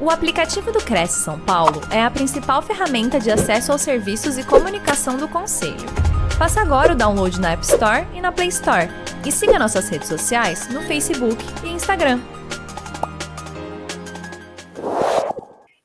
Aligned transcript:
O 0.00 0.10
aplicativo 0.10 0.70
do 0.70 0.78
Cresce 0.78 1.24
São 1.24 1.40
Paulo 1.40 1.80
é 1.92 2.00
a 2.00 2.08
principal 2.08 2.62
ferramenta 2.62 3.18
de 3.18 3.32
acesso 3.32 3.72
aos 3.72 3.82
serviços 3.82 4.38
e 4.38 4.46
comunicação 4.46 5.16
do 5.16 5.28
Conselho. 5.28 5.88
Faça 6.38 6.60
agora 6.60 6.92
o 6.92 6.96
download 6.96 7.40
na 7.40 7.50
App 7.50 7.64
Store 7.64 8.06
e 8.14 8.20
na 8.20 8.30
Play 8.30 8.46
Store. 8.46 8.86
E 9.26 9.32
siga 9.32 9.58
nossas 9.58 9.88
redes 9.88 10.06
sociais 10.06 10.68
no 10.68 10.82
Facebook 10.82 11.42
e 11.64 11.70
Instagram. 11.70 12.20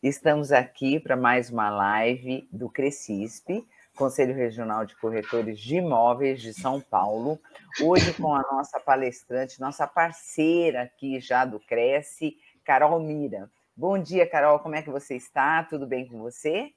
Estamos 0.04 0.52
aqui 0.52 1.00
para 1.00 1.18
mais 1.18 1.50
uma 1.50 1.72
live 1.72 2.48
do 2.52 2.70
Crescisp, 2.70 3.66
Conselho 3.96 4.36
Regional 4.36 4.86
de 4.86 4.96
Corretores 4.98 5.60
de 5.60 5.78
Imóveis 5.78 6.40
de 6.40 6.54
São 6.54 6.80
Paulo. 6.80 7.40
Hoje 7.82 8.14
com 8.14 8.36
a 8.36 8.44
nossa 8.52 8.80
palestrante, 8.80 9.60
nossa 9.60 9.88
parceira 9.88 10.84
aqui 10.84 11.20
já 11.20 11.46
do 11.46 11.60
Cresce, 11.60 12.38
Carol 12.64 13.00
Mira. 13.00 13.50
Bom 13.76 13.98
dia, 13.98 14.30
Carol, 14.30 14.60
como 14.60 14.76
é 14.76 14.84
que 14.84 14.92
você 14.92 15.16
está? 15.16 15.64
Tudo 15.64 15.88
bem 15.88 16.08
com 16.08 16.20
você? 16.20 16.72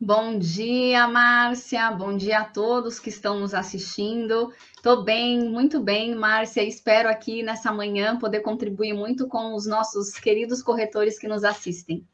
Bom 0.00 0.38
dia, 0.38 1.08
Márcia. 1.08 1.90
Bom 1.90 2.16
dia 2.16 2.38
a 2.38 2.44
todos 2.44 3.00
que 3.00 3.08
estão 3.08 3.40
nos 3.40 3.52
assistindo. 3.52 4.52
Estou 4.76 5.02
bem, 5.02 5.50
muito 5.50 5.82
bem, 5.82 6.14
Márcia. 6.14 6.62
Espero 6.62 7.08
aqui 7.08 7.42
nessa 7.42 7.72
manhã 7.72 8.16
poder 8.16 8.42
contribuir 8.42 8.92
muito 8.92 9.26
com 9.26 9.54
os 9.54 9.66
nossos 9.66 10.12
queridos 10.12 10.62
corretores 10.62 11.18
que 11.18 11.26
nos 11.26 11.42
assistem. 11.42 12.06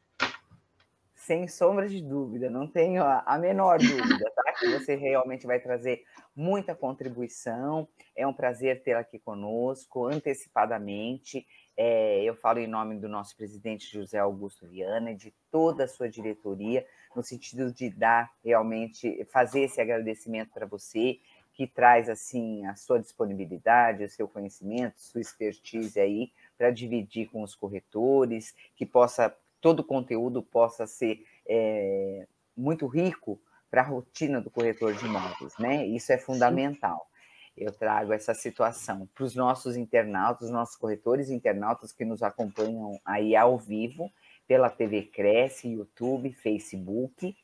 Sem 1.13 1.47
sombra 1.47 1.87
de 1.87 2.01
dúvida, 2.01 2.49
não 2.49 2.67
tenho 2.67 3.03
a 3.03 3.37
menor 3.37 3.77
dúvida, 3.77 4.31
tá? 4.35 4.53
Que 4.59 4.77
você 4.77 4.95
realmente 4.95 5.45
vai 5.45 5.59
trazer 5.59 6.03
muita 6.35 6.73
contribuição. 6.73 7.87
É 8.15 8.25
um 8.25 8.33
prazer 8.33 8.81
tê-la 8.81 9.01
aqui 9.01 9.19
conosco, 9.19 10.07
antecipadamente. 10.07 11.45
É, 11.75 12.23
eu 12.23 12.35
falo 12.35 12.59
em 12.59 12.67
nome 12.67 12.95
do 12.99 13.09
nosso 13.09 13.35
presidente 13.35 13.91
José 13.91 14.19
Augusto 14.19 14.67
Viana 14.67 15.11
e 15.11 15.15
de 15.15 15.33
toda 15.49 15.85
a 15.85 15.87
sua 15.87 16.07
diretoria, 16.07 16.85
no 17.15 17.23
sentido 17.23 17.71
de 17.71 17.89
dar 17.89 18.31
realmente, 18.43 19.25
fazer 19.31 19.61
esse 19.61 19.81
agradecimento 19.81 20.51
para 20.53 20.65
você, 20.65 21.19
que 21.53 21.67
traz 21.67 22.09
assim 22.09 22.65
a 22.65 22.75
sua 22.75 22.99
disponibilidade, 22.99 24.03
o 24.03 24.09
seu 24.09 24.27
conhecimento, 24.27 24.99
sua 24.99 25.21
expertise 25.21 25.99
aí 25.99 26.31
para 26.57 26.71
dividir 26.71 27.29
com 27.29 27.41
os 27.43 27.55
corretores, 27.55 28.55
que 28.75 28.85
possa 28.85 29.35
todo 29.61 29.79
o 29.79 29.83
conteúdo 29.83 30.43
possa 30.43 30.85
ser 30.85 31.25
é, 31.47 32.27
muito 32.55 32.85
rico 32.85 33.39
para 33.71 33.81
a 33.81 33.85
rotina 33.85 34.41
do 34.41 34.51
corretor 34.51 34.93
de 34.93 35.05
imóveis, 35.05 35.53
né? 35.57 35.85
Isso 35.87 36.11
é 36.11 36.17
fundamental. 36.17 37.07
Sim 37.07 37.12
eu 37.55 37.71
trago 37.71 38.13
essa 38.13 38.33
situação 38.33 39.07
para 39.13 39.23
os 39.23 39.35
nossos 39.35 39.75
internautas, 39.77 40.47
os 40.47 40.53
nossos 40.53 40.75
corretores 40.75 41.29
internautas 41.29 41.91
que 41.91 42.03
nos 42.03 42.23
acompanham 42.23 42.99
aí 43.05 43.35
ao 43.35 43.57
vivo 43.57 44.11
pela 44.47 44.69
TV 44.69 45.03
Cresce, 45.03 45.69
YouTube, 45.69 46.33
Facebook. 46.33 47.35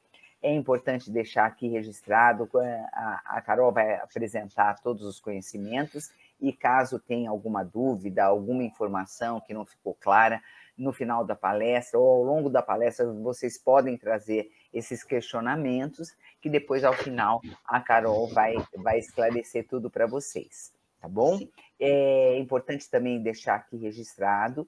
É 0.41 0.53
importante 0.53 1.11
deixar 1.11 1.45
aqui 1.45 1.67
registrado, 1.67 2.49
eh, 2.61 2.85
a, 3.25 3.41
Carol 3.41 3.71
vai 3.71 3.95
apresentar 3.95 4.79
todos 4.81 5.05
os 5.05 5.19
conhecimentos 5.19 6.11
e 6.39 6.53
caso 6.53 6.97
tenha 6.97 7.29
alguma 7.29 7.63
dúvida, 7.63 8.23
alguma 8.23 8.63
informação 8.63 9.41
que 9.41 9.53
não 9.53 9.65
ficou 9.65 9.93
clara, 9.93 10.41
no 10.77 10.93
final 10.93 11.25
da 11.25 11.35
palestra 11.35 11.99
ou 11.99 12.09
ao 12.09 12.23
longo 12.23 12.49
da 12.49 12.61
palestra, 12.61 13.05
vocês 13.11 13.57
podem 13.57 13.97
trazer 13.97 14.49
esses 14.73 15.03
questionamentos, 15.03 16.15
que 16.41 16.49
depois, 16.49 16.83
ao 16.83 16.93
final, 16.93 17.41
a 17.65 17.79
Carol 17.79 18.27
vai, 18.27 18.55
vai 18.77 18.99
esclarecer 18.99 19.67
tudo 19.67 19.89
para 19.89 20.05
vocês, 20.05 20.73
tá 20.99 21.07
bom? 21.07 21.39
É 21.79 22.37
importante 22.37 22.89
também 22.89 23.21
deixar 23.21 23.55
aqui 23.55 23.77
registrado 23.77 24.67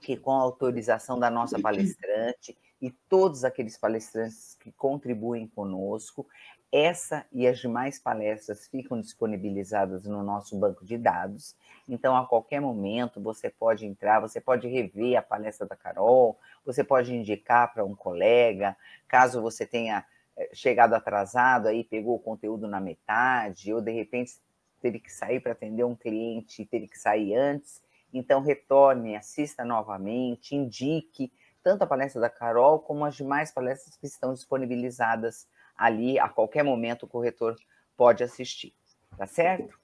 que, 0.00 0.16
com 0.16 0.32
a 0.32 0.40
autorização 0.40 1.18
da 1.18 1.30
nossa 1.30 1.60
palestrante 1.60 2.56
e 2.80 2.90
todos 3.08 3.44
aqueles 3.44 3.78
palestrantes 3.78 4.56
que 4.56 4.72
contribuem 4.72 5.46
conosco, 5.46 6.26
essa 6.72 7.26
e 7.30 7.46
as 7.46 7.58
demais 7.58 7.98
palestras 7.98 8.66
ficam 8.66 8.98
disponibilizadas 8.98 10.04
no 10.04 10.22
nosso 10.22 10.58
banco 10.58 10.86
de 10.86 10.96
dados. 10.96 11.54
Então, 11.86 12.16
a 12.16 12.26
qualquer 12.26 12.60
momento, 12.60 13.20
você 13.20 13.50
pode 13.50 13.84
entrar, 13.84 14.20
você 14.20 14.40
pode 14.40 14.66
rever 14.66 15.18
a 15.18 15.22
palestra 15.22 15.66
da 15.66 15.76
Carol, 15.76 16.38
você 16.64 16.82
pode 16.82 17.14
indicar 17.14 17.74
para 17.74 17.84
um 17.84 17.94
colega, 17.94 18.74
caso 19.06 19.42
você 19.42 19.66
tenha 19.66 20.02
eh, 20.34 20.48
chegado 20.54 20.94
atrasado, 20.94 21.68
aí 21.68 21.84
pegou 21.84 22.16
o 22.16 22.20
conteúdo 22.20 22.66
na 22.66 22.80
metade, 22.80 23.74
ou 23.74 23.82
de 23.82 23.92
repente 23.92 24.32
teve 24.80 24.98
que 24.98 25.12
sair 25.12 25.40
para 25.40 25.52
atender 25.52 25.84
um 25.84 25.94
cliente 25.94 26.64
teve 26.64 26.88
que 26.88 26.98
sair 26.98 27.34
antes. 27.34 27.82
Então, 28.14 28.40
retorne, 28.40 29.14
assista 29.14 29.64
novamente, 29.64 30.56
indique 30.56 31.30
tanto 31.62 31.82
a 31.82 31.86
palestra 31.86 32.20
da 32.20 32.30
Carol 32.30 32.80
como 32.80 33.04
as 33.04 33.14
demais 33.14 33.52
palestras 33.52 33.96
que 33.96 34.06
estão 34.06 34.32
disponibilizadas 34.32 35.46
ali 35.76 36.18
a 36.18 36.28
qualquer 36.28 36.62
momento 36.62 37.04
o 37.04 37.08
corretor 37.08 37.56
pode 37.96 38.22
assistir, 38.22 38.74
tá 39.16 39.26
certo? 39.26 39.78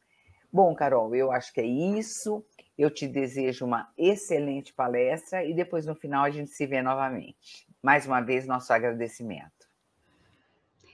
Bom, 0.53 0.75
Carol, 0.75 1.15
eu 1.15 1.31
acho 1.31 1.53
que 1.53 1.61
é 1.61 1.67
isso. 1.67 2.45
Eu 2.77 2.91
te 2.91 3.07
desejo 3.07 3.67
uma 3.67 3.89
excelente 3.99 4.73
palestra 4.73 5.45
e 5.45 5.53
depois 5.53 5.85
no 5.85 5.95
final 5.95 6.25
a 6.25 6.31
gente 6.31 6.51
se 6.51 6.67
vê 6.67 6.81
novamente. 6.81 7.67
Mais 7.83 8.07
uma 8.07 8.21
vez, 8.21 8.47
nosso 8.47 8.73
agradecimento. 8.73 9.69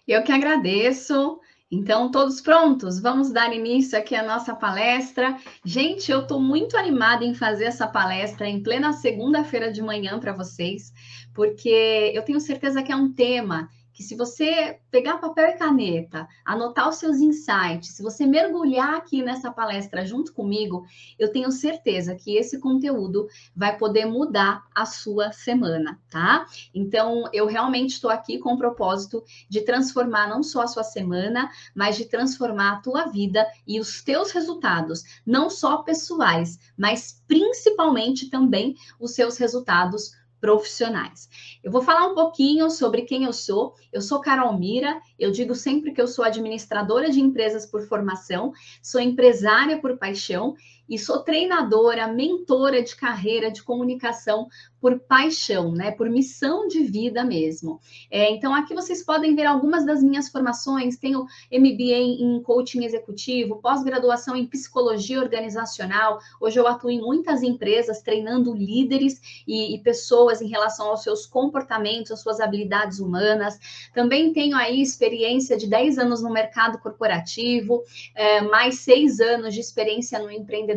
Eu 0.07 0.23
que 0.23 0.33
agradeço. 0.33 1.41
Então, 1.71 2.11
todos 2.11 2.41
prontos? 2.41 3.01
Vamos 3.01 3.33
dar 3.33 3.53
início 3.53 3.99
aqui 3.99 4.15
à 4.15 4.23
nossa 4.23 4.55
palestra. 4.55 5.37
Gente, 5.65 6.11
eu 6.11 6.21
estou 6.23 6.41
muito 6.41 6.77
animada 6.77 7.25
em 7.25 7.35
fazer 7.35 7.65
essa 7.65 7.87
palestra 7.87 8.47
em 8.47 8.63
plena 8.63 8.93
segunda-feira 8.93 9.73
de 9.73 9.83
manhã 9.83 10.21
para 10.21 10.33
vocês, 10.33 10.93
porque 11.35 12.13
eu 12.15 12.23
tenho 12.23 12.39
certeza 12.39 12.83
que 12.83 12.93
é 12.93 12.97
um 12.97 13.13
tema 13.13 13.69
que 13.95 14.03
se 14.03 14.17
você 14.17 14.81
pegar 14.91 15.19
papel 15.19 15.51
e 15.51 15.57
caneta, 15.57 16.29
anotar 16.45 16.89
os 16.89 16.97
seus 16.97 17.19
insights, 17.19 17.91
se 17.91 18.03
você 18.03 18.27
mergulhar 18.27 18.97
aqui 18.97 19.23
nessa 19.23 19.53
palestra 19.53 20.05
junto 20.05 20.35
comigo, 20.35 20.85
eu 21.17 21.31
tenho 21.31 21.51
certeza 21.53 22.17
que 22.17 22.37
esse 22.37 22.59
conteúdo 22.59 23.29
vai 23.55 23.79
poder 23.79 24.05
mudar 24.05 24.65
a 24.75 24.85
sua 24.85 25.31
semana, 25.31 26.01
tá? 26.11 26.45
Então, 26.75 27.25
eu 27.33 27.47
realmente 27.47 27.93
estou 27.93 28.11
aqui 28.11 28.39
com 28.39 28.55
o 28.55 28.59
propósito 28.59 29.23
de 29.49 29.61
transformar 29.61 30.29
não 30.29 30.43
só 30.43 30.63
a 30.63 30.67
sua 30.67 30.83
semana, 30.83 31.49
mas 31.73 31.97
de 31.97 32.07
transformar 32.07 32.73
a 32.73 32.81
tua 32.81 33.07
vida 33.07 33.47
e 33.65 33.79
os 33.79 34.03
teus 34.03 34.33
resultados, 34.33 35.05
não 35.25 35.49
só 35.49 35.79
pessoais, 35.79 36.59
mas 36.77 37.23
principalmente 37.29 38.29
também 38.29 38.75
os 38.99 39.13
seus 39.13 39.39
resultados 39.39 40.13
profissionais. 40.45 41.27
Eu 41.63 41.73
vou 41.73 41.81
falar 41.81 42.07
um 42.07 42.15
pouquinho 42.15 42.69
sobre 42.69 43.01
quem 43.01 43.25
eu 43.25 43.33
sou. 43.33 43.73
Eu 43.91 44.03
sou 44.03 44.21
Carol 44.21 44.53
Mira, 44.59 45.01
eu 45.19 45.31
digo 45.31 45.55
sempre 45.55 45.91
que 45.91 46.03
eu 46.03 46.07
sou 46.07 46.23
administradora 46.23 47.09
de 47.11 47.19
empresas 47.19 47.65
por 47.65 47.81
formação, 47.89 48.53
sou 48.83 49.01
empresária 49.01 49.81
por 49.81 49.97
paixão 49.97 50.55
e 50.89 50.99
sou 50.99 51.21
treinadora, 51.21 52.07
mentora 52.07 52.83
de 52.83 52.95
carreira 52.95 53.51
de 53.51 53.63
comunicação 53.63 54.49
por 54.81 55.01
paixão, 55.01 55.73
né? 55.73 55.91
Por 55.93 56.11
missão 56.11 56.69
de 56.69 56.85
vida 56.85 57.25
mesmo. 57.25 57.81
É, 58.11 58.31
então, 58.31 58.55
aqui 58.55 58.75
vocês 58.75 59.03
podem 59.03 59.35
ver 59.35 59.47
algumas 59.47 59.87
das 59.87 60.03
minhas 60.03 60.29
formações. 60.29 60.99
Tenho 60.99 61.25
MBA 61.51 62.21
em 62.21 62.43
coaching 62.43 62.85
executivo, 62.85 63.63
pós-graduação 63.63 64.37
em 64.37 64.47
psicologia 64.47 65.21
organizacional. 65.21 66.19
Hoje 66.39 66.61
eu 66.61 66.69
atuo 66.69 66.91
em 66.91 67.01
muitas 67.01 67.43
empresas 67.43 68.03
treinando 68.03 68.55
líderes 68.55 69.43
e, 69.49 69.75
e 69.75 69.79
pessoas 69.79 70.43
em 70.43 70.49
relação 70.49 70.89
aos 70.89 71.03
seus 71.03 71.25
comportamentos, 71.25 72.13
às 72.13 72.21
suas 72.21 72.39
habilidades 72.39 72.99
humanas. 73.01 73.59
Também 73.95 74.35
tenho 74.35 74.55
aí 74.55 74.83
experiência 74.83 75.57
de 75.57 75.67
10 75.67 75.97
anos 75.97 76.23
no 76.23 76.31
mercado 76.31 76.79
corporativo, 76.79 77.83
é, 78.15 78.43
mais 78.43 78.81
seis 78.81 79.19
anos 79.19 79.55
de 79.55 79.61
experiência 79.61 80.19
no 80.19 80.31
empreendedorismo 80.31 80.74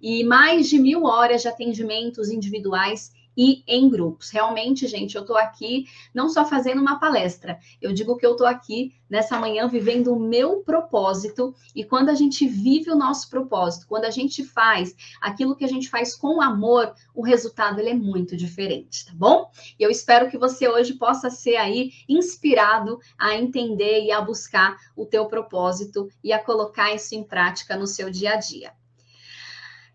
e 0.00 0.24
mais 0.24 0.68
de 0.68 0.78
mil 0.78 1.04
horas 1.04 1.42
de 1.42 1.48
atendimentos 1.48 2.30
individuais 2.30 3.12
e 3.36 3.62
em 3.66 3.88
grupos. 3.88 4.30
Realmente, 4.30 4.86
gente, 4.86 5.14
eu 5.14 5.20
estou 5.20 5.36
aqui 5.36 5.86
não 6.14 6.28
só 6.28 6.44
fazendo 6.44 6.80
uma 6.80 6.98
palestra, 6.98 7.58
eu 7.82 7.92
digo 7.92 8.16
que 8.16 8.24
eu 8.24 8.32
estou 8.32 8.46
aqui 8.46 8.94
nessa 9.08 9.38
manhã 9.38 9.68
vivendo 9.68 10.12
o 10.12 10.18
meu 10.18 10.62
propósito. 10.62 11.54
E 11.74 11.84
quando 11.84 12.08
a 12.08 12.14
gente 12.14 12.48
vive 12.48 12.90
o 12.90 12.96
nosso 12.96 13.28
propósito, 13.28 13.86
quando 13.86 14.04
a 14.04 14.10
gente 14.10 14.42
faz 14.42 14.94
aquilo 15.20 15.54
que 15.54 15.64
a 15.64 15.68
gente 15.68 15.88
faz 15.88 16.16
com 16.16 16.40
amor, 16.40 16.94
o 17.14 17.22
resultado 17.22 17.78
ele 17.78 17.90
é 17.90 17.94
muito 17.94 18.36
diferente, 18.36 19.06
tá 19.06 19.12
bom? 19.14 19.50
E 19.78 19.82
eu 19.82 19.90
espero 19.90 20.30
que 20.30 20.38
você 20.38 20.68
hoje 20.68 20.94
possa 20.94 21.28
ser 21.28 21.56
aí 21.56 21.92
inspirado 22.08 22.98
a 23.18 23.34
entender 23.34 24.04
e 24.04 24.10
a 24.10 24.20
buscar 24.20 24.76
o 24.96 25.04
teu 25.04 25.26
propósito 25.26 26.08
e 26.24 26.32
a 26.32 26.42
colocar 26.42 26.94
isso 26.94 27.14
em 27.14 27.22
prática 27.22 27.76
no 27.76 27.86
seu 27.86 28.10
dia 28.10 28.32
a 28.32 28.36
dia. 28.36 28.72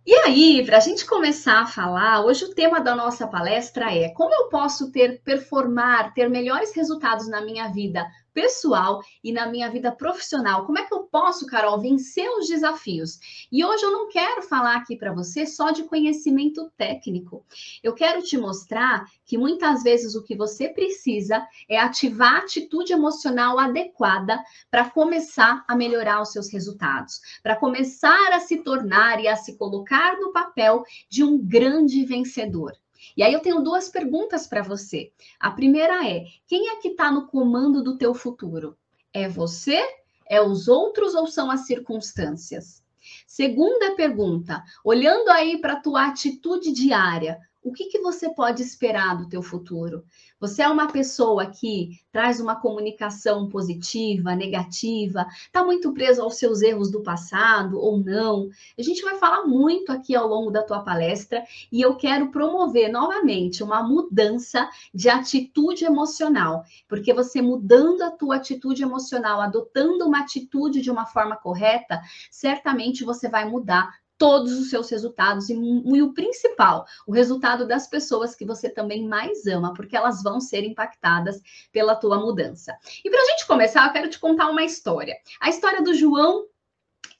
E 0.05 0.15
aí, 0.15 0.65
para 0.65 0.77
a 0.77 0.79
gente 0.79 1.05
começar 1.05 1.61
a 1.61 1.67
falar, 1.67 2.25
hoje 2.25 2.43
o 2.45 2.55
tema 2.55 2.79
da 2.81 2.95
nossa 2.95 3.27
palestra 3.27 3.93
é 3.95 4.09
como 4.09 4.33
eu 4.33 4.49
posso 4.49 4.91
ter, 4.91 5.21
performar, 5.21 6.13
ter 6.13 6.27
melhores 6.27 6.75
resultados 6.75 7.27
na 7.29 7.39
minha 7.41 7.67
vida 7.67 8.07
pessoal 8.33 9.01
e 9.23 9.31
na 9.31 9.47
minha 9.47 9.69
vida 9.69 9.91
profissional. 9.91 10.65
Como 10.65 10.79
é 10.79 10.85
que 10.85 10.93
eu 10.93 11.03
posso, 11.03 11.45
Carol, 11.45 11.79
vencer 11.79 12.29
os 12.29 12.47
desafios? 12.47 13.19
E 13.51 13.63
hoje 13.63 13.83
eu 13.83 13.91
não 13.91 14.07
quero 14.09 14.41
falar 14.41 14.75
aqui 14.75 14.95
para 14.95 15.13
você 15.13 15.45
só 15.45 15.71
de 15.71 15.83
conhecimento 15.83 16.71
técnico. 16.77 17.45
Eu 17.83 17.93
quero 17.93 18.21
te 18.21 18.37
mostrar 18.37 19.05
que 19.25 19.37
muitas 19.37 19.83
vezes 19.83 20.15
o 20.15 20.23
que 20.23 20.35
você 20.35 20.69
precisa 20.69 21.45
é 21.69 21.79
ativar 21.79 22.35
a 22.35 22.37
atitude 22.39 22.93
emocional 22.93 23.59
adequada 23.59 24.41
para 24.69 24.89
começar 24.89 25.63
a 25.67 25.75
melhorar 25.75 26.21
os 26.21 26.31
seus 26.31 26.51
resultados, 26.51 27.19
para 27.43 27.55
começar 27.55 28.33
a 28.33 28.39
se 28.39 28.57
tornar 28.57 29.21
e 29.21 29.27
a 29.27 29.35
se 29.35 29.57
colocar 29.57 30.19
no 30.19 30.31
papel 30.31 30.83
de 31.09 31.23
um 31.23 31.37
grande 31.37 32.05
vencedor. 32.05 32.73
E 33.15 33.23
aí 33.23 33.33
eu 33.33 33.39
tenho 33.39 33.61
duas 33.61 33.89
perguntas 33.89 34.47
para 34.47 34.61
você. 34.61 35.11
A 35.39 35.51
primeira 35.51 36.07
é: 36.07 36.25
quem 36.47 36.69
é 36.69 36.75
que 36.77 36.89
está 36.89 37.11
no 37.11 37.27
comando 37.27 37.83
do 37.83 37.97
teu 37.97 38.13
futuro? 38.13 38.77
É 39.13 39.27
você? 39.27 39.81
É 40.27 40.41
os 40.41 40.67
outros 40.67 41.13
ou 41.13 41.27
são 41.27 41.51
as 41.51 41.65
circunstâncias? 41.65 42.83
Segunda 43.27 43.95
pergunta: 43.95 44.63
olhando 44.83 45.29
aí 45.29 45.59
para 45.59 45.73
a 45.73 45.81
tua 45.81 46.07
atitude 46.07 46.71
diária, 46.71 47.39
o 47.63 47.71
que, 47.71 47.85
que 47.85 47.99
você 47.99 48.29
pode 48.29 48.61
esperar 48.61 49.15
do 49.15 49.29
teu 49.29 49.41
futuro? 49.41 50.03
Você 50.39 50.63
é 50.63 50.67
uma 50.67 50.91
pessoa 50.91 51.45
que 51.45 51.99
traz 52.11 52.39
uma 52.39 52.55
comunicação 52.55 53.47
positiva, 53.47 54.35
negativa, 54.35 55.27
está 55.45 55.63
muito 55.63 55.93
preso 55.93 56.23
aos 56.23 56.35
seus 56.35 56.63
erros 56.63 56.89
do 56.89 57.03
passado 57.03 57.79
ou 57.79 57.99
não? 57.99 58.49
A 58.77 58.81
gente 58.81 59.03
vai 59.03 59.17
falar 59.17 59.45
muito 59.45 59.91
aqui 59.91 60.15
ao 60.15 60.27
longo 60.27 60.49
da 60.49 60.63
tua 60.63 60.81
palestra 60.81 61.43
e 61.71 61.79
eu 61.79 61.95
quero 61.95 62.31
promover 62.31 62.91
novamente 62.91 63.61
uma 63.61 63.83
mudança 63.83 64.67
de 64.91 65.09
atitude 65.09 65.85
emocional, 65.85 66.63
porque 66.87 67.13
você 67.13 67.41
mudando 67.41 68.01
a 68.01 68.09
tua 68.09 68.37
atitude 68.37 68.81
emocional, 68.81 69.39
adotando 69.39 70.07
uma 70.07 70.21
atitude 70.21 70.81
de 70.81 70.89
uma 70.89 71.05
forma 71.05 71.35
correta, 71.35 72.01
certamente 72.31 73.03
você 73.03 73.29
vai 73.29 73.47
mudar 73.47 74.00
todos 74.21 74.51
os 74.51 74.69
seus 74.69 74.87
resultados 74.87 75.49
e, 75.49 75.55
e, 75.55 76.01
o 76.03 76.13
principal, 76.13 76.85
o 77.07 77.11
resultado 77.11 77.67
das 77.67 77.87
pessoas 77.87 78.35
que 78.35 78.45
você 78.45 78.69
também 78.69 79.07
mais 79.07 79.47
ama, 79.47 79.73
porque 79.73 79.97
elas 79.97 80.21
vão 80.21 80.39
ser 80.39 80.63
impactadas 80.63 81.41
pela 81.71 81.95
tua 81.95 82.19
mudança. 82.19 82.77
E 83.03 83.09
para 83.09 83.19
a 83.19 83.25
gente 83.25 83.47
começar, 83.47 83.87
eu 83.87 83.91
quero 83.91 84.11
te 84.11 84.19
contar 84.19 84.51
uma 84.51 84.63
história. 84.63 85.15
A 85.39 85.49
história 85.49 85.81
do 85.81 85.95
João 85.95 86.45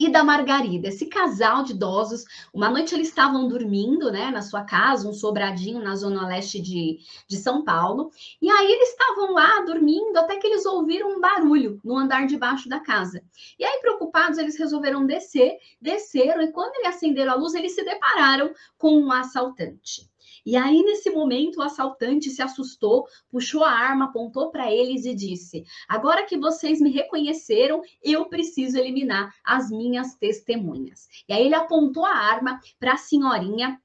e 0.06 0.10
da 0.10 0.24
Margarida. 0.24 0.88
Esse 0.88 1.06
casal 1.06 1.64
de 1.64 1.74
idosos, 1.74 2.26
uma 2.54 2.70
noite 2.70 2.96
eles 2.96 3.10
estavam 3.10 3.48
dormindo, 3.48 4.12
né, 4.12 4.32
na 4.32 4.42
sua 4.42 4.64
casa, 4.64 5.08
um 5.08 5.14
sobradinho 5.14 5.80
na 5.80 5.96
zona 5.96 6.28
leste 6.28 6.60
de, 6.60 7.00
de 7.28 7.38
São 7.38 7.64
Paulo, 7.64 8.12
e 8.42 8.50
aí 8.50 8.72
eles 8.72 8.90
estavam 8.90 9.34
lá 9.34 9.62
dormindo 9.62 10.18
até 10.18 10.38
que 10.38 10.48
eles 10.48 10.66
ouviram 10.66 11.12
um 11.12 11.22
barulho 11.22 11.80
no 11.84 11.98
andar 11.98 12.26
de 12.26 12.38
baixo 12.38 12.68
da 12.68 12.80
casa. 12.80 13.24
E 13.60 13.64
aí, 13.64 13.80
preocupados, 13.80 14.38
eles 14.38 14.58
resolveram 14.58 15.06
descer, 15.06 15.58
desceram, 15.80 16.42
e 16.42 16.52
quando 16.52 16.76
eles 16.78 16.96
acenderam 16.96 17.34
a 17.34 17.36
luz, 17.36 17.54
eles 17.54 17.76
se 17.76 17.84
depararam 17.84 18.52
com 18.78 18.98
um 18.98 19.12
assaltante. 19.12 20.11
E 20.46 20.56
aí, 20.56 20.82
nesse 20.84 21.10
momento, 21.12 21.58
o 21.58 21.62
assaltante 21.62 22.30
se 22.30 22.42
assustou, 22.42 23.06
puxou 23.30 23.64
a 23.64 23.72
arma, 23.72 24.06
apontou 24.06 24.50
para 24.50 24.72
eles 24.72 25.06
e 25.06 25.14
disse: 25.14 25.64
Agora 25.88 26.26
que 26.26 26.38
vocês 26.38 26.82
me 26.82 26.92
reconheceram, 26.92 27.82
eu 28.02 28.26
preciso 28.26 28.78
eliminar 28.78 29.34
as 29.44 29.70
minhas 29.70 30.16
testemunhas. 30.16 31.08
E 31.30 31.34
aí, 31.34 31.46
ele 31.46 31.56
apontou 31.56 32.06
a 32.06 32.16
arma 32.16 32.60
para 32.80 32.94
a 32.94 32.98
senhorinha 32.98 33.80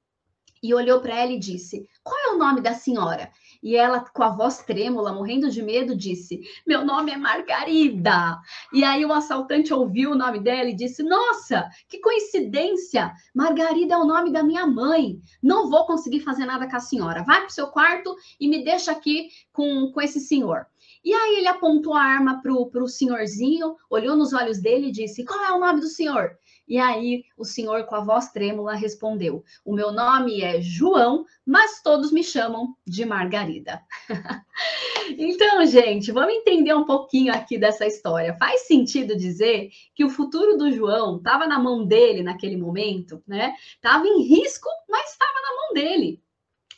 e 0.62 0.74
olhou 0.74 1.00
para 1.00 1.18
ela 1.18 1.32
e 1.32 1.38
disse: 1.38 1.88
Qual 2.02 2.18
é 2.18 2.34
o 2.34 2.38
nome 2.38 2.60
da 2.60 2.72
senhora? 2.72 3.30
E 3.66 3.74
ela, 3.74 3.98
com 3.98 4.22
a 4.22 4.28
voz 4.28 4.58
trêmula, 4.58 5.12
morrendo 5.12 5.50
de 5.50 5.60
medo, 5.60 5.96
disse: 5.96 6.40
Meu 6.64 6.84
nome 6.84 7.10
é 7.10 7.16
Margarida. 7.16 8.38
E 8.72 8.84
aí 8.84 9.04
o 9.04 9.12
assaltante 9.12 9.74
ouviu 9.74 10.12
o 10.12 10.14
nome 10.14 10.38
dela 10.38 10.70
e 10.70 10.76
disse: 10.76 11.02
Nossa, 11.02 11.68
que 11.88 11.98
coincidência! 11.98 13.12
Margarida 13.34 13.94
é 13.94 13.98
o 13.98 14.04
nome 14.04 14.30
da 14.30 14.44
minha 14.44 14.68
mãe. 14.68 15.20
Não 15.42 15.68
vou 15.68 15.84
conseguir 15.84 16.20
fazer 16.20 16.46
nada 16.46 16.70
com 16.70 16.76
a 16.76 16.78
senhora. 16.78 17.24
Vai 17.24 17.40
para 17.40 17.48
o 17.48 17.52
seu 17.52 17.66
quarto 17.66 18.14
e 18.38 18.46
me 18.46 18.62
deixa 18.62 18.92
aqui 18.92 19.30
com, 19.52 19.90
com 19.90 20.00
esse 20.00 20.20
senhor. 20.20 20.66
E 21.04 21.12
aí 21.12 21.38
ele 21.38 21.48
apontou 21.48 21.94
a 21.94 22.02
arma 22.02 22.40
para 22.40 22.52
o 22.52 22.86
senhorzinho, 22.86 23.74
olhou 23.90 24.14
nos 24.14 24.32
olhos 24.32 24.60
dele 24.60 24.90
e 24.90 24.92
disse: 24.92 25.24
Qual 25.24 25.44
é 25.44 25.50
o 25.50 25.58
nome 25.58 25.80
do 25.80 25.88
senhor? 25.88 26.38
E 26.68 26.78
aí 26.78 27.24
o 27.36 27.44
senhor, 27.44 27.84
com 27.84 27.94
a 27.94 28.00
voz 28.00 28.30
trêmula, 28.30 28.74
respondeu: 28.74 29.44
O 29.64 29.72
meu 29.72 29.92
nome 29.92 30.42
é 30.42 30.60
João, 30.60 31.24
mas 31.44 31.80
todos 31.82 32.10
me 32.10 32.24
chamam 32.24 32.74
de 32.86 33.04
Margarida. 33.04 33.80
então, 35.16 35.64
gente, 35.66 36.10
vamos 36.10 36.34
entender 36.34 36.74
um 36.74 36.84
pouquinho 36.84 37.32
aqui 37.32 37.56
dessa 37.56 37.86
história. 37.86 38.36
Faz 38.36 38.66
sentido 38.66 39.16
dizer 39.16 39.70
que 39.94 40.04
o 40.04 40.10
futuro 40.10 40.56
do 40.56 40.72
João 40.72 41.18
estava 41.18 41.46
na 41.46 41.58
mão 41.58 41.84
dele 41.84 42.22
naquele 42.22 42.56
momento, 42.56 43.22
né? 43.26 43.54
Estava 43.74 44.06
em 44.06 44.22
risco, 44.22 44.68
mas 44.88 45.12
estava 45.12 45.34
na 45.42 45.56
mão 45.56 45.74
dele. 45.74 46.20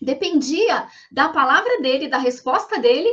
Dependia 0.01 0.87
da 1.11 1.29
palavra 1.29 1.81
dele, 1.81 2.09
da 2.09 2.19
resposta 2.19 2.79
dele 2.79 3.09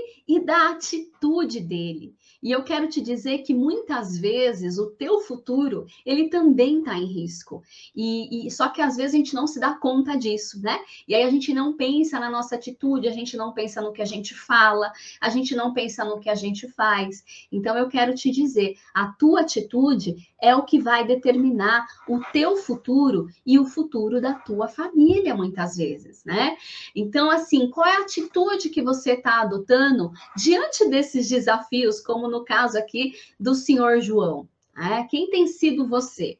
da 0.45 0.69
atitude 0.69 1.59
dele. 1.59 2.15
E 2.41 2.51
eu 2.51 2.63
quero 2.63 2.87
te 2.87 3.01
dizer 3.01 3.39
que 3.39 3.55
muitas 3.55 4.15
vezes 4.15 4.77
o 4.77 4.91
teu 4.91 5.19
futuro 5.19 5.87
ele 6.05 6.29
também 6.29 6.77
está 6.79 6.95
em 6.95 7.05
risco. 7.05 7.63
E, 7.95 8.45
e, 8.45 8.51
só 8.51 8.69
que 8.69 8.83
às 8.83 8.95
vezes 8.95 9.15
a 9.15 9.17
gente 9.17 9.33
não 9.33 9.47
se 9.47 9.59
dá 9.59 9.73
conta 9.73 10.15
disso, 10.15 10.61
né? 10.61 10.79
E 11.07 11.15
aí 11.15 11.23
a 11.23 11.29
gente 11.31 11.51
não 11.55 11.75
pensa 11.75 12.19
na 12.19 12.29
nossa 12.29 12.53
atitude, 12.53 13.07
a 13.07 13.11
gente 13.11 13.35
não 13.35 13.51
pensa 13.51 13.81
no 13.81 13.91
que 13.91 14.01
a 14.01 14.05
gente 14.05 14.35
fala, 14.35 14.91
a 15.19 15.29
gente 15.29 15.55
não 15.55 15.73
pensa 15.73 16.05
no 16.05 16.19
que 16.19 16.29
a 16.29 16.35
gente 16.35 16.67
faz. 16.67 17.23
Então 17.51 17.75
eu 17.75 17.89
quero 17.89 18.13
te 18.13 18.29
dizer, 18.29 18.77
a 18.93 19.07
tua 19.07 19.41
atitude 19.41 20.15
é 20.45 20.55
o 20.55 20.63
que 20.63 20.79
vai 20.79 21.05
determinar 21.05 21.87
o 22.07 22.19
teu 22.31 22.55
futuro 22.55 23.27
e 23.43 23.57
o 23.57 23.65
futuro 23.65 24.21
da 24.21 24.35
tua 24.35 24.67
família, 24.67 25.33
muitas 25.33 25.75
vezes, 25.75 26.23
né? 26.23 26.55
Então, 26.95 27.31
assim, 27.31 27.69
qual 27.71 27.87
é 27.87 27.97
a 27.97 28.01
atitude 28.01 28.69
que 28.69 28.83
você 28.83 29.13
está 29.13 29.41
adotando 29.41 30.11
diante 30.37 30.87
desses 30.87 31.27
desafios, 31.27 31.99
como 31.99 32.27
no 32.27 32.45
caso 32.45 32.77
aqui 32.77 33.13
do 33.39 33.55
senhor 33.55 33.99
João? 34.01 34.47
Né? 34.75 35.07
Quem 35.09 35.29
tem 35.31 35.47
sido 35.47 35.87
você? 35.87 36.37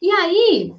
E 0.00 0.08
aí, 0.10 0.74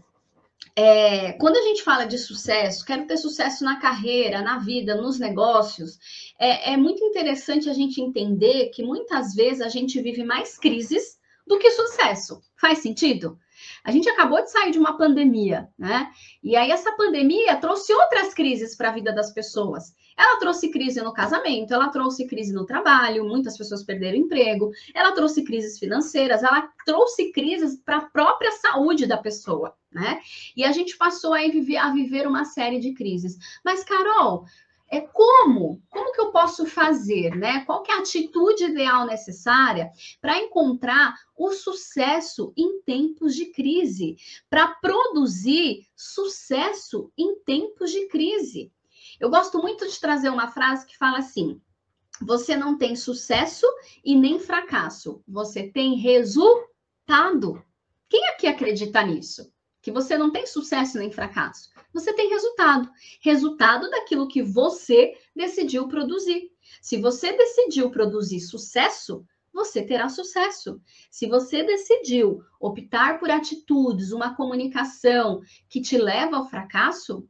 é, 0.73 1.33
quando 1.33 1.57
a 1.57 1.61
gente 1.63 1.83
fala 1.83 2.05
de 2.05 2.17
sucesso, 2.17 2.85
quero 2.85 3.05
ter 3.05 3.17
sucesso 3.17 3.65
na 3.65 3.79
carreira, 3.79 4.41
na 4.41 4.57
vida, 4.57 4.95
nos 4.95 5.19
negócios, 5.19 5.99
é, 6.39 6.73
é 6.73 6.77
muito 6.77 7.03
interessante 7.03 7.69
a 7.69 7.73
gente 7.73 7.99
entender 7.99 8.69
que 8.69 8.83
muitas 8.83 9.35
vezes 9.35 9.61
a 9.61 9.69
gente 9.69 10.01
vive 10.01 10.23
mais 10.23 10.57
crises 10.57 11.21
do 11.45 11.57
que 11.57 11.71
sucesso. 11.71 12.41
Faz 12.59 12.79
sentido? 12.79 13.37
A 13.83 13.91
gente 13.91 14.09
acabou 14.09 14.41
de 14.41 14.51
sair 14.51 14.71
de 14.71 14.79
uma 14.79 14.97
pandemia, 14.97 15.69
né? 15.77 16.11
E 16.41 16.55
aí 16.55 16.71
essa 16.71 16.95
pandemia 16.95 17.55
trouxe 17.57 17.93
outras 17.93 18.33
crises 18.33 18.75
para 18.75 18.89
a 18.89 18.93
vida 18.93 19.13
das 19.13 19.31
pessoas. 19.33 19.93
Ela 20.17 20.39
trouxe 20.39 20.69
crise 20.69 21.01
no 21.01 21.13
casamento, 21.13 21.73
ela 21.73 21.89
trouxe 21.89 22.27
crise 22.27 22.53
no 22.53 22.65
trabalho, 22.65 23.25
muitas 23.25 23.57
pessoas 23.57 23.83
perderam 23.83 24.17
emprego, 24.17 24.71
ela 24.93 25.11
trouxe 25.11 25.43
crises 25.43 25.79
financeiras, 25.79 26.43
ela 26.43 26.69
trouxe 26.85 27.31
crises 27.31 27.81
para 27.83 27.97
a 27.97 28.05
própria 28.05 28.51
saúde 28.51 29.07
da 29.07 29.17
pessoa, 29.17 29.75
né? 29.91 30.19
E 30.55 30.63
a 30.63 30.71
gente 30.71 30.97
passou 30.97 31.33
a 31.33 31.39
viver, 31.39 31.77
a 31.77 31.91
viver 31.91 32.27
uma 32.27 32.45
série 32.45 32.79
de 32.79 32.93
crises. 32.93 33.37
Mas, 33.65 33.83
Carol, 33.83 34.45
é 34.93 35.01
como, 35.01 35.81
como 35.89 36.11
que 36.11 36.21
eu 36.21 36.31
posso 36.31 36.67
fazer, 36.67 37.35
né? 37.35 37.65
Qual 37.65 37.81
que 37.81 37.91
é 37.91 37.95
a 37.95 37.99
atitude 37.99 38.65
ideal 38.65 39.07
necessária 39.07 39.91
para 40.21 40.37
encontrar 40.37 41.15
o 41.35 41.51
sucesso 41.51 42.53
em 42.55 42.79
tempos 42.81 43.33
de 43.33 43.47
crise, 43.47 44.15
para 44.47 44.67
produzir 44.67 45.87
sucesso 45.95 47.11
em 47.17 47.39
tempos 47.39 47.89
de 47.91 48.07
crise? 48.07 48.71
Eu 49.19 49.31
gosto 49.31 49.59
muito 49.59 49.87
de 49.87 49.99
trazer 49.99 50.29
uma 50.29 50.51
frase 50.51 50.85
que 50.85 50.95
fala 50.95 51.17
assim: 51.17 51.59
você 52.21 52.55
não 52.55 52.77
tem 52.77 52.95
sucesso 52.95 53.65
e 54.05 54.15
nem 54.15 54.39
fracasso, 54.39 55.23
você 55.27 55.63
tem 55.71 55.95
resultado. 55.95 57.63
Quem 58.07 58.27
aqui 58.27 58.45
acredita 58.45 59.01
nisso? 59.01 59.51
Que 59.81 59.91
você 59.91 60.19
não 60.19 60.31
tem 60.31 60.45
sucesso 60.45 60.99
nem 60.99 61.11
fracasso 61.11 61.72
você 61.93 62.13
tem 62.13 62.29
resultado. 62.29 62.89
Resultado 63.21 63.89
daquilo 63.89 64.27
que 64.27 64.41
você 64.41 65.13
decidiu 65.35 65.87
produzir. 65.87 66.51
Se 66.81 66.97
você 66.97 67.31
decidiu 67.33 67.91
produzir 67.91 68.39
sucesso, 68.39 69.25
você 69.53 69.83
terá 69.83 70.09
sucesso. 70.09 70.81
Se 71.11 71.27
você 71.27 71.63
decidiu 71.63 72.43
optar 72.59 73.19
por 73.19 73.29
atitudes, 73.29 74.11
uma 74.11 74.35
comunicação 74.35 75.41
que 75.69 75.79
te 75.79 75.97
leva 75.97 76.37
ao 76.37 76.49
fracasso, 76.49 77.27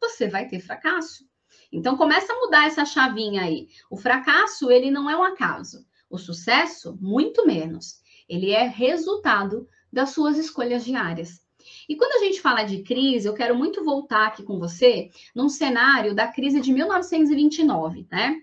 você 0.00 0.26
vai 0.26 0.48
ter 0.48 0.60
fracasso. 0.60 1.24
Então 1.70 1.96
começa 1.96 2.32
a 2.32 2.38
mudar 2.38 2.66
essa 2.66 2.84
chavinha 2.84 3.42
aí. 3.42 3.68
O 3.90 3.96
fracasso, 3.96 4.70
ele 4.70 4.90
não 4.90 5.10
é 5.10 5.16
um 5.16 5.22
acaso. 5.22 5.84
O 6.08 6.16
sucesso, 6.16 6.96
muito 7.00 7.46
menos. 7.46 8.00
Ele 8.28 8.50
é 8.50 8.66
resultado 8.66 9.68
das 9.92 10.10
suas 10.10 10.38
escolhas 10.38 10.84
diárias. 10.84 11.45
E 11.88 11.96
quando 11.96 12.20
a 12.20 12.24
gente 12.24 12.40
fala 12.40 12.64
de 12.64 12.82
crise, 12.82 13.28
eu 13.28 13.34
quero 13.34 13.56
muito 13.56 13.84
voltar 13.84 14.26
aqui 14.26 14.42
com 14.42 14.58
você 14.58 15.10
num 15.34 15.48
cenário 15.48 16.14
da 16.14 16.26
crise 16.26 16.60
de 16.60 16.72
1929, 16.72 18.06
né? 18.10 18.40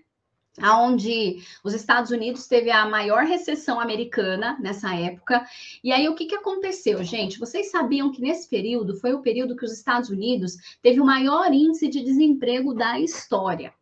onde 0.62 1.42
os 1.64 1.74
Estados 1.74 2.10
Unidos 2.10 2.46
teve 2.46 2.70
a 2.70 2.86
maior 2.86 3.24
recessão 3.24 3.80
americana 3.80 4.56
nessa 4.60 4.94
época. 4.94 5.44
E 5.82 5.92
aí 5.92 6.08
o 6.08 6.14
que, 6.14 6.26
que 6.26 6.34
aconteceu, 6.34 7.02
gente? 7.02 7.38
Vocês 7.38 7.70
sabiam 7.70 8.12
que 8.12 8.20
nesse 8.20 8.48
período 8.48 8.94
foi 8.96 9.12
o 9.12 9.22
período 9.22 9.56
que 9.56 9.64
os 9.64 9.72
Estados 9.72 10.10
Unidos 10.10 10.56
teve 10.80 11.00
o 11.00 11.04
maior 11.04 11.52
índice 11.52 11.88
de 11.88 12.02
desemprego 12.02 12.72
da 12.72 13.00
história. 13.00 13.74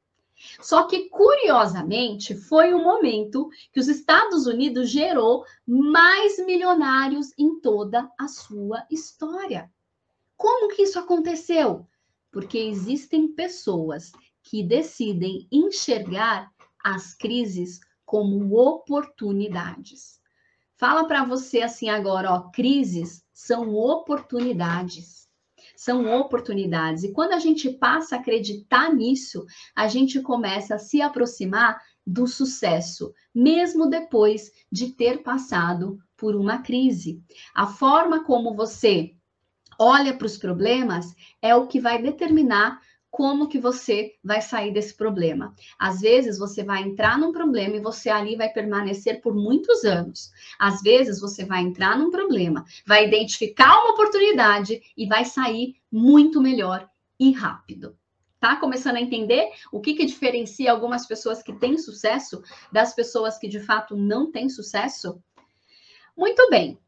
Só 0.60 0.86
que, 0.86 1.08
curiosamente, 1.08 2.34
foi 2.34 2.72
o 2.72 2.82
momento 2.82 3.48
que 3.72 3.80
os 3.80 3.88
Estados 3.88 4.46
Unidos 4.46 4.90
gerou 4.90 5.44
mais 5.66 6.38
milionários 6.44 7.32
em 7.38 7.60
toda 7.60 8.10
a 8.18 8.28
sua 8.28 8.84
história. 8.90 9.70
Como 10.36 10.74
que 10.74 10.82
isso 10.82 10.98
aconteceu? 10.98 11.86
Porque 12.30 12.58
existem 12.58 13.28
pessoas 13.28 14.12
que 14.42 14.62
decidem 14.62 15.46
enxergar 15.50 16.50
as 16.82 17.14
crises 17.14 17.80
como 18.04 18.58
oportunidades. 18.58 20.20
Fala 20.76 21.06
para 21.06 21.24
você 21.24 21.62
assim 21.62 21.88
agora, 21.88 22.32
ó, 22.32 22.50
crises 22.50 23.24
são 23.32 23.74
oportunidades. 23.74 25.21
São 25.82 26.16
oportunidades. 26.20 27.02
E 27.02 27.10
quando 27.10 27.32
a 27.32 27.40
gente 27.40 27.68
passa 27.68 28.14
a 28.14 28.20
acreditar 28.20 28.94
nisso, 28.94 29.44
a 29.74 29.88
gente 29.88 30.20
começa 30.20 30.76
a 30.76 30.78
se 30.78 31.02
aproximar 31.02 31.82
do 32.06 32.24
sucesso, 32.24 33.12
mesmo 33.34 33.90
depois 33.90 34.52
de 34.70 34.92
ter 34.92 35.24
passado 35.24 35.98
por 36.16 36.36
uma 36.36 36.58
crise. 36.58 37.20
A 37.52 37.66
forma 37.66 38.22
como 38.22 38.54
você 38.54 39.16
olha 39.76 40.16
para 40.16 40.26
os 40.28 40.38
problemas 40.38 41.06
é 41.42 41.52
o 41.52 41.66
que 41.66 41.80
vai 41.80 42.00
determinar 42.00 42.80
como 43.12 43.46
que 43.46 43.58
você 43.58 44.14
vai 44.24 44.40
sair 44.40 44.72
desse 44.72 44.94
problema. 44.94 45.54
Às 45.78 46.00
vezes 46.00 46.38
você 46.38 46.64
vai 46.64 46.82
entrar 46.82 47.18
num 47.18 47.30
problema 47.30 47.76
e 47.76 47.80
você 47.80 48.08
ali 48.08 48.36
vai 48.36 48.48
permanecer 48.48 49.20
por 49.20 49.34
muitos 49.34 49.84
anos. 49.84 50.32
Às 50.58 50.80
vezes 50.80 51.20
você 51.20 51.44
vai 51.44 51.60
entrar 51.60 51.98
num 51.98 52.10
problema, 52.10 52.64
vai 52.86 53.06
identificar 53.06 53.82
uma 53.82 53.92
oportunidade 53.92 54.80
e 54.96 55.06
vai 55.06 55.26
sair 55.26 55.76
muito 55.92 56.40
melhor 56.40 56.88
e 57.20 57.32
rápido. 57.32 57.94
Tá 58.40 58.56
começando 58.56 58.96
a 58.96 59.02
entender 59.02 59.50
o 59.70 59.78
que, 59.78 59.92
que 59.92 60.06
diferencia 60.06 60.72
algumas 60.72 61.04
pessoas 61.04 61.42
que 61.42 61.52
têm 61.52 61.76
sucesso 61.76 62.42
das 62.72 62.94
pessoas 62.94 63.36
que 63.36 63.46
de 63.46 63.60
fato 63.60 63.94
não 63.94 64.32
têm 64.32 64.48
sucesso? 64.48 65.22
Muito 66.16 66.48
bem. 66.48 66.78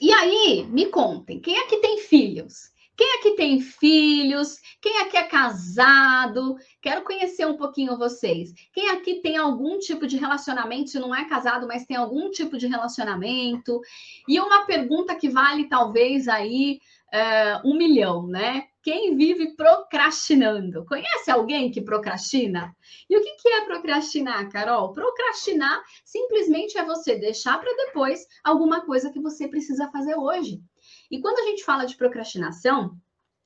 E 0.00 0.12
aí, 0.12 0.64
me 0.70 0.86
contem, 0.86 1.40
quem 1.40 1.58
aqui 1.58 1.78
tem 1.78 1.98
filhos? 1.98 2.70
Quem 3.00 3.14
aqui 3.14 3.30
tem 3.30 3.62
filhos? 3.62 4.58
Quem 4.78 4.98
aqui 4.98 5.16
é 5.16 5.22
casado? 5.22 6.58
Quero 6.82 7.02
conhecer 7.02 7.46
um 7.46 7.56
pouquinho 7.56 7.96
vocês. 7.96 8.52
Quem 8.74 8.90
aqui 8.90 9.22
tem 9.22 9.38
algum 9.38 9.78
tipo 9.78 10.06
de 10.06 10.18
relacionamento, 10.18 10.90
se 10.90 10.98
não 10.98 11.14
é 11.14 11.26
casado, 11.26 11.66
mas 11.66 11.86
tem 11.86 11.96
algum 11.96 12.30
tipo 12.30 12.58
de 12.58 12.66
relacionamento? 12.66 13.80
E 14.28 14.38
uma 14.38 14.66
pergunta 14.66 15.14
que 15.14 15.30
vale 15.30 15.66
talvez 15.66 16.28
aí 16.28 16.78
uh, 17.10 17.66
um 17.66 17.74
milhão, 17.74 18.26
né? 18.26 18.64
Quem 18.82 19.16
vive 19.16 19.56
procrastinando? 19.56 20.84
Conhece 20.84 21.30
alguém 21.30 21.70
que 21.70 21.80
procrastina? 21.80 22.76
E 23.08 23.16
o 23.16 23.22
que, 23.22 23.34
que 23.36 23.48
é 23.48 23.64
procrastinar, 23.64 24.46
Carol? 24.50 24.92
Procrastinar 24.92 25.82
simplesmente 26.04 26.76
é 26.76 26.84
você 26.84 27.16
deixar 27.16 27.58
para 27.58 27.74
depois 27.86 28.26
alguma 28.44 28.82
coisa 28.84 29.10
que 29.10 29.20
você 29.20 29.48
precisa 29.48 29.90
fazer 29.90 30.16
hoje. 30.16 30.60
E 31.10 31.20
quando 31.20 31.40
a 31.40 31.50
gente 31.50 31.64
fala 31.64 31.84
de 31.84 31.96
procrastinação, 31.96 32.96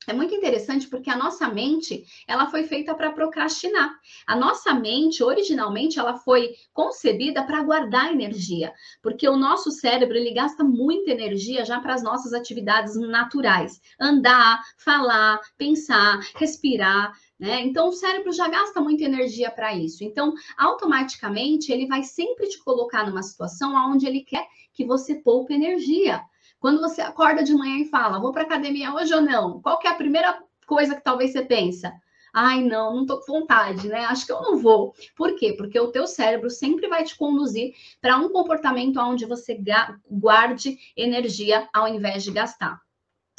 é 0.06 0.12
muito 0.12 0.34
interessante 0.34 0.86
porque 0.88 1.08
a 1.08 1.16
nossa 1.16 1.48
mente, 1.48 2.04
ela 2.28 2.46
foi 2.46 2.64
feita 2.64 2.94
para 2.94 3.12
procrastinar. 3.12 3.98
A 4.26 4.36
nossa 4.36 4.74
mente, 4.74 5.24
originalmente, 5.24 5.98
ela 5.98 6.18
foi 6.18 6.54
concebida 6.72 7.42
para 7.42 7.62
guardar 7.62 8.12
energia, 8.12 8.72
porque 9.02 9.26
o 9.26 9.36
nosso 9.36 9.70
cérebro, 9.70 10.16
ele 10.16 10.34
gasta 10.34 10.62
muita 10.62 11.10
energia 11.10 11.64
já 11.64 11.80
para 11.80 11.94
as 11.94 12.02
nossas 12.02 12.34
atividades 12.34 12.94
naturais. 12.96 13.80
Andar, 13.98 14.62
falar, 14.76 15.40
pensar, 15.56 16.20
respirar, 16.34 17.12
né? 17.38 17.62
Então, 17.62 17.88
o 17.88 17.92
cérebro 17.92 18.32
já 18.32 18.48
gasta 18.48 18.80
muita 18.80 19.04
energia 19.04 19.50
para 19.50 19.74
isso. 19.74 20.04
Então, 20.04 20.34
automaticamente, 20.58 21.72
ele 21.72 21.86
vai 21.86 22.02
sempre 22.02 22.46
te 22.48 22.62
colocar 22.62 23.06
numa 23.06 23.22
situação 23.22 23.74
onde 23.90 24.06
ele 24.06 24.20
quer 24.20 24.46
que 24.74 24.84
você 24.84 25.14
poupe 25.14 25.54
energia. 25.54 26.22
Quando 26.64 26.80
você 26.80 27.02
acorda 27.02 27.44
de 27.44 27.52
manhã 27.52 27.76
e 27.82 27.90
fala, 27.90 28.18
vou 28.18 28.32
para 28.32 28.40
academia 28.40 28.94
hoje 28.94 29.12
ou 29.12 29.20
não? 29.20 29.60
Qual 29.60 29.78
que 29.78 29.86
é 29.86 29.90
a 29.90 29.96
primeira 29.96 30.42
coisa 30.66 30.94
que 30.94 31.04
talvez 31.04 31.30
você 31.30 31.44
pensa? 31.44 31.92
Ai, 32.32 32.62
não, 32.62 32.96
não 32.96 33.04
tô 33.04 33.20
com 33.20 33.40
vontade, 33.40 33.86
né? 33.86 34.06
Acho 34.06 34.24
que 34.24 34.32
eu 34.32 34.40
não 34.40 34.56
vou. 34.56 34.94
Por 35.14 35.36
quê? 35.36 35.52
Porque 35.52 35.78
o 35.78 35.92
teu 35.92 36.06
cérebro 36.06 36.48
sempre 36.48 36.88
vai 36.88 37.04
te 37.04 37.18
conduzir 37.18 37.74
para 38.00 38.16
um 38.16 38.30
comportamento 38.30 38.98
onde 38.98 39.26
você 39.26 39.62
guarde 40.10 40.78
energia 40.96 41.68
ao 41.70 41.86
invés 41.86 42.24
de 42.24 42.30
gastar. 42.30 42.80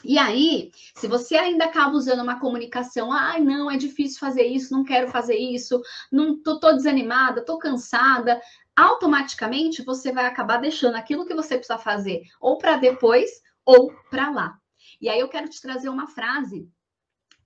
E 0.03 0.20
aí, 0.20 0.70
se 0.96 1.08
você 1.08 1.36
ainda 1.36 1.65
acaba 1.65 1.96
usando 1.96 2.22
uma 2.22 2.39
comunicação, 2.39 3.12
ai, 3.12 3.41
não, 3.41 3.72
é 3.72 3.75
difícil 3.75 4.20
fazer 4.20 4.44
isso, 4.44 4.72
não 4.72 4.84
quero 4.84 5.08
fazer 5.08 5.36
isso, 5.36 5.82
não 6.12 6.39
tô, 6.44 6.60
tô 6.60 6.74
desanimada, 6.74 7.44
tô 7.44 7.58
cansada, 7.58 8.39
automaticamente 8.75 9.84
você 9.84 10.12
vai 10.12 10.25
acabar 10.25 10.58
deixando 10.58 10.96
aquilo 10.96 11.25
que 11.25 11.34
você 11.34 11.58
precisa 11.58 11.77
fazer 11.77 12.24
ou 12.39 12.58
para 12.58 12.77
depois 12.77 13.29
ou 13.63 13.94
para 14.10 14.29
lá. 14.29 14.60
E 15.00 15.10
aí 15.10 15.20
eu 15.20 15.29
quero 15.29 15.50
te 15.50 15.62
trazer 15.62 15.89
uma 15.89 16.08
frase 16.08 16.70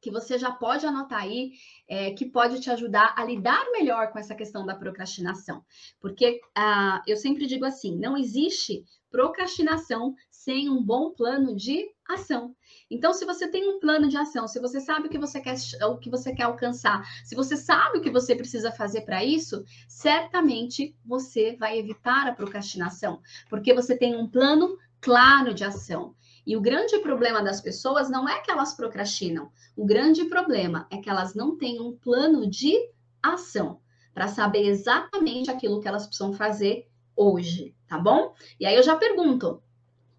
que 0.01 0.11
você 0.11 0.37
já 0.37 0.51
pode 0.51 0.85
anotar 0.85 1.21
aí, 1.21 1.51
é, 1.87 2.11
que 2.11 2.25
pode 2.25 2.59
te 2.61 2.69
ajudar 2.71 3.13
a 3.17 3.23
lidar 3.23 3.69
melhor 3.71 4.11
com 4.11 4.19
essa 4.19 4.33
questão 4.33 4.65
da 4.65 4.75
procrastinação. 4.75 5.63
Porque 5.99 6.39
ah, 6.55 7.01
eu 7.05 7.17
sempre 7.17 7.45
digo 7.45 7.65
assim: 7.65 7.97
não 7.97 8.17
existe 8.17 8.85
procrastinação 9.09 10.15
sem 10.29 10.69
um 10.69 10.83
bom 10.83 11.11
plano 11.11 11.55
de 11.55 11.89
ação. 12.07 12.55
Então, 12.89 13.13
se 13.13 13.25
você 13.25 13.47
tem 13.47 13.69
um 13.69 13.79
plano 13.79 14.07
de 14.07 14.17
ação, 14.17 14.47
se 14.47 14.59
você 14.59 14.79
sabe 14.79 15.07
o 15.07 15.09
que 15.09 15.17
você 15.17 15.39
quer, 15.39 15.55
o 15.85 15.97
que 15.97 16.09
você 16.09 16.33
quer 16.33 16.43
alcançar, 16.43 17.03
se 17.23 17.35
você 17.35 17.55
sabe 17.55 17.97
o 17.97 18.01
que 18.01 18.09
você 18.09 18.35
precisa 18.35 18.71
fazer 18.71 19.01
para 19.01 19.23
isso, 19.23 19.63
certamente 19.87 20.95
você 21.05 21.55
vai 21.55 21.77
evitar 21.77 22.27
a 22.27 22.33
procrastinação, 22.33 23.21
porque 23.49 23.73
você 23.73 23.97
tem 23.97 24.15
um 24.15 24.27
plano 24.27 24.77
claro 25.01 25.53
de 25.53 25.63
ação. 25.63 26.15
E 26.45 26.57
o 26.57 26.61
grande 26.61 26.97
problema 26.99 27.43
das 27.43 27.61
pessoas 27.61 28.09
não 28.09 28.27
é 28.27 28.39
que 28.41 28.49
elas 28.49 28.73
procrastinam, 28.73 29.51
o 29.75 29.85
grande 29.85 30.25
problema 30.25 30.87
é 30.89 30.97
que 30.97 31.09
elas 31.09 31.35
não 31.35 31.57
têm 31.57 31.79
um 31.79 31.95
plano 31.95 32.49
de 32.49 32.75
ação 33.21 33.81
para 34.13 34.27
saber 34.27 34.65
exatamente 34.65 35.51
aquilo 35.51 35.79
que 35.79 35.87
elas 35.87 36.07
precisam 36.07 36.33
fazer 36.33 36.87
hoje, 37.19 37.75
tá 37.85 37.97
bom? 37.99 38.33
E 38.57 38.65
aí 38.65 38.75
eu 38.75 38.83
já 38.83 38.95
pergunto: 38.95 39.61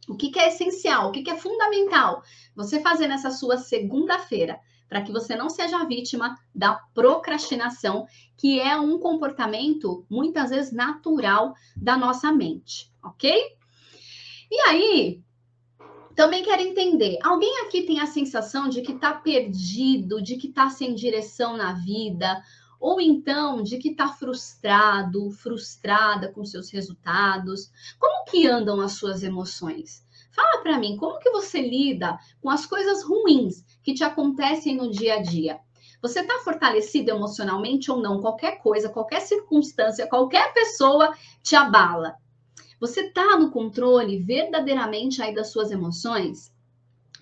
o 0.06 0.14
que, 0.14 0.30
que 0.30 0.38
é 0.38 0.48
essencial, 0.48 1.08
o 1.08 1.12
que, 1.12 1.22
que 1.22 1.30
é 1.30 1.36
fundamental 1.36 2.22
você 2.54 2.80
fazer 2.80 3.08
nessa 3.08 3.30
sua 3.30 3.56
segunda-feira 3.56 4.60
para 4.88 5.02
que 5.02 5.12
você 5.12 5.36
não 5.36 5.48
seja 5.48 5.84
vítima 5.84 6.36
da 6.52 6.74
procrastinação, 6.92 8.06
que 8.36 8.60
é 8.60 8.76
um 8.76 8.98
comportamento 8.98 10.04
muitas 10.10 10.50
vezes 10.50 10.72
natural 10.72 11.54
da 11.76 11.96
nossa 11.96 12.32
mente, 12.32 12.92
ok? 13.00 13.32
E 14.50 14.60
aí, 14.68 15.22
também 16.16 16.42
quero 16.42 16.60
entender, 16.60 17.18
alguém 17.22 17.60
aqui 17.60 17.82
tem 17.82 18.00
a 18.00 18.06
sensação 18.06 18.68
de 18.68 18.82
que 18.82 18.90
está 18.90 19.14
perdido, 19.14 20.20
de 20.20 20.36
que 20.36 20.48
está 20.48 20.68
sem 20.68 20.92
direção 20.92 21.56
na 21.56 21.72
vida, 21.72 22.42
ou 22.80 22.98
então 22.98 23.62
de 23.62 23.76
que 23.76 23.90
está 23.90 24.08
frustrado, 24.08 25.30
frustrada 25.30 26.32
com 26.32 26.44
seus 26.46 26.70
resultados. 26.70 27.70
Como 27.98 28.24
que 28.24 28.46
andam 28.46 28.80
as 28.80 28.92
suas 28.92 29.22
emoções? 29.22 30.02
Fala 30.32 30.62
para 30.62 30.78
mim, 30.78 30.96
como 30.96 31.18
que 31.18 31.30
você 31.30 31.60
lida 31.60 32.18
com 32.40 32.48
as 32.48 32.64
coisas 32.64 33.04
ruins 33.04 33.62
que 33.82 33.92
te 33.92 34.02
acontecem 34.02 34.76
no 34.76 34.90
dia 34.90 35.16
a 35.16 35.22
dia? 35.22 35.60
Você 36.00 36.20
está 36.20 36.38
fortalecido 36.38 37.10
emocionalmente 37.10 37.90
ou 37.90 38.00
não? 38.00 38.20
Qualquer 38.20 38.62
coisa, 38.62 38.88
qualquer 38.88 39.20
circunstância, 39.20 40.06
qualquer 40.06 40.54
pessoa 40.54 41.14
te 41.42 41.54
abala. 41.54 42.16
Você 42.80 43.02
está 43.02 43.36
no 43.36 43.50
controle 43.50 44.22
verdadeiramente 44.22 45.20
aí 45.20 45.34
das 45.34 45.52
suas 45.52 45.70
emoções? 45.70 46.50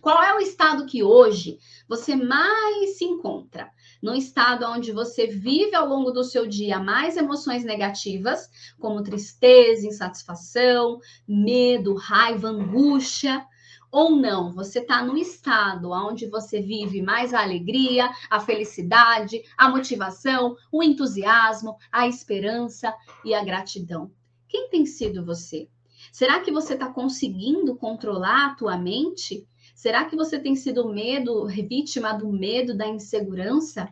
Qual 0.00 0.22
é 0.22 0.32
o 0.34 0.38
estado 0.38 0.86
que 0.86 1.02
hoje 1.02 1.58
você 1.88 2.14
mais 2.14 2.96
se 2.96 3.04
encontra? 3.04 3.68
Num 4.02 4.14
estado 4.14 4.64
onde 4.66 4.92
você 4.92 5.26
vive 5.26 5.74
ao 5.74 5.86
longo 5.88 6.10
do 6.10 6.24
seu 6.24 6.46
dia 6.46 6.78
mais 6.78 7.16
emoções 7.16 7.64
negativas, 7.64 8.48
como 8.78 9.02
tristeza, 9.02 9.86
insatisfação, 9.86 10.98
medo, 11.26 11.94
raiva, 11.94 12.48
angústia, 12.48 13.44
ou 13.90 14.14
não, 14.14 14.52
você 14.52 14.80
está 14.80 15.02
num 15.02 15.16
estado 15.16 15.90
onde 15.90 16.26
você 16.28 16.60
vive 16.60 17.00
mais 17.00 17.32
a 17.32 17.40
alegria, 17.40 18.10
a 18.28 18.38
felicidade, 18.38 19.42
a 19.56 19.68
motivação, 19.70 20.54
o 20.70 20.82
entusiasmo, 20.82 21.76
a 21.90 22.06
esperança 22.06 22.94
e 23.24 23.32
a 23.32 23.42
gratidão. 23.42 24.10
Quem 24.46 24.68
tem 24.68 24.84
sido 24.84 25.24
você? 25.24 25.68
Será 26.12 26.40
que 26.40 26.52
você 26.52 26.74
está 26.74 26.92
conseguindo 26.92 27.76
controlar 27.76 28.46
a 28.46 28.54
tua 28.54 28.76
mente? 28.76 29.46
Será 29.78 30.06
que 30.06 30.16
você 30.16 30.40
tem 30.40 30.56
sido 30.56 30.92
medo, 30.92 31.46
vítima 31.46 32.12
do 32.12 32.32
medo, 32.32 32.76
da 32.76 32.88
insegurança? 32.88 33.88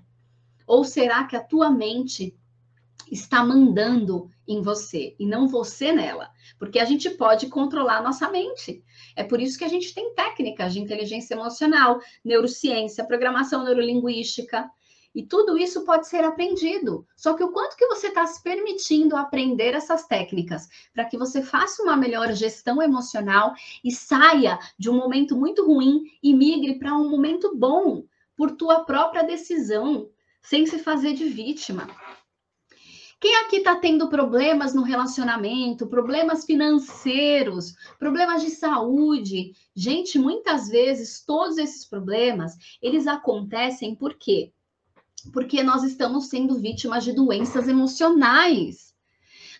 Ou 0.67 0.83
será 0.83 1.23
que 1.23 1.37
a 1.37 1.41
tua 1.41 1.71
mente 1.71 2.37
está 3.09 3.45
mandando 3.45 4.29
em 4.49 4.61
você 4.61 5.15
e 5.17 5.25
não 5.25 5.47
você 5.47 5.93
nela, 5.93 6.29
porque 6.59 6.81
a 6.81 6.85
gente 6.85 7.09
pode 7.11 7.47
controlar 7.47 7.99
a 7.99 8.03
nossa 8.03 8.29
mente. 8.29 8.83
É 9.15 9.23
por 9.23 9.41
isso 9.41 9.57
que 9.57 9.63
a 9.63 9.69
gente 9.69 9.95
tem 9.95 10.13
técnicas 10.13 10.73
de 10.73 10.81
inteligência 10.81 11.35
emocional, 11.35 12.01
neurociência, 12.25 13.07
programação 13.07 13.63
neurolinguística, 13.63 14.69
e 15.17 15.23
tudo 15.23 15.57
isso 15.57 15.83
pode 15.87 16.07
ser 16.07 16.23
aprendido. 16.23 17.07
Só 17.17 17.33
que 17.33 17.43
o 17.43 17.51
quanto 17.51 17.75
que 17.75 17.87
você 17.87 18.09
está 18.09 18.27
se 18.27 18.43
permitindo 18.43 19.17
aprender 19.17 19.73
essas 19.73 20.07
técnicas 20.07 20.69
para 20.93 21.07
que 21.07 21.17
você 21.17 21.43
faça 21.43 21.83
uma 21.83 21.97
melhor 21.97 22.35
gestão 22.35 22.83
emocional 22.83 23.55
e 23.83 23.91
saia 23.91 24.59
de 24.79 24.91
um 24.91 24.93
momento 24.93 25.35
muito 25.35 25.67
ruim 25.67 26.03
e 26.23 26.35
migre 26.35 26.79
para 26.79 26.95
um 26.95 27.09
momento 27.09 27.57
bom 27.57 28.05
por 28.37 28.51
tua 28.51 28.85
própria 28.85 29.23
decisão, 29.23 30.11
sem 30.43 30.67
se 30.67 30.79
fazer 30.79 31.15
de 31.15 31.25
vítima. 31.25 31.89
Quem 33.19 33.35
aqui 33.37 33.57
está 33.57 33.75
tendo 33.77 34.11
problemas 34.11 34.75
no 34.75 34.83
relacionamento, 34.83 35.87
problemas 35.87 36.45
financeiros, 36.45 37.75
problemas 37.99 38.43
de 38.43 38.51
saúde? 38.51 39.53
Gente, 39.75 40.19
muitas 40.19 40.69
vezes 40.69 41.25
todos 41.25 41.57
esses 41.57 41.87
problemas, 41.87 42.53
eles 42.83 43.07
acontecem 43.07 43.95
por 43.95 44.13
quê? 44.13 44.53
Porque 45.33 45.63
nós 45.63 45.83
estamos 45.83 46.27
sendo 46.27 46.55
vítimas 46.57 47.05
de 47.05 47.13
doenças 47.13 47.69
emocionais. 47.69 48.95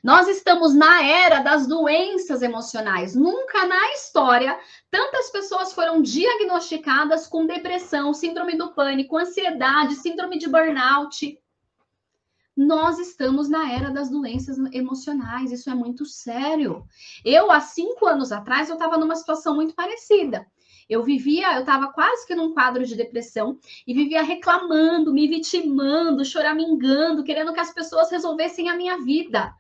Nós 0.03 0.29
estamos 0.29 0.75
na 0.75 1.05
era 1.05 1.41
das 1.41 1.67
doenças 1.67 2.43
emocionais. 2.43 3.15
Nunca 3.15 3.67
na 3.67 3.93
história 3.93 4.59
tantas 4.91 5.31
pessoas 5.31 5.73
foram 5.73 6.01
diagnosticadas 6.01 7.27
com 7.27 7.47
depressão, 7.47 8.15
síndrome 8.15 8.57
do 8.57 8.73
pânico, 8.73 9.17
ansiedade, 9.17 9.97
síndrome 9.97 10.39
de 10.39 10.49
burnout 10.49 11.39
nós 12.57 12.99
estamos 12.99 13.51
na 13.51 13.71
era 13.71 13.91
das 13.91 14.09
doenças 14.09 14.57
emocionais, 14.73 15.53
isso 15.53 15.69
é 15.69 15.75
muito 15.75 16.07
sério. 16.07 16.87
Eu, 17.23 17.51
há 17.51 17.61
cinco 17.61 18.07
anos 18.07 18.33
atrás, 18.33 18.71
eu 18.71 18.77
estava 18.77 18.97
numa 18.97 19.15
situação 19.15 19.55
muito 19.55 19.75
parecida. 19.75 20.47
Eu 20.89 21.03
vivia, 21.03 21.55
eu 21.55 21.61
estava 21.61 21.89
quase 21.93 22.27
que 22.27 22.35
num 22.35 22.53
quadro 22.53 22.87
de 22.87 22.95
depressão 22.95 23.59
e 23.87 23.93
vivia 23.93 24.23
reclamando, 24.23 25.13
me 25.13 25.27
vitimando, 25.27 26.25
choramingando, 26.25 27.25
querendo 27.25 27.53
que 27.53 27.61
as 27.61 27.75
pessoas 27.75 28.11
resolvessem 28.11 28.69
a 28.69 28.77
minha 28.77 28.99
vida. 28.99 29.53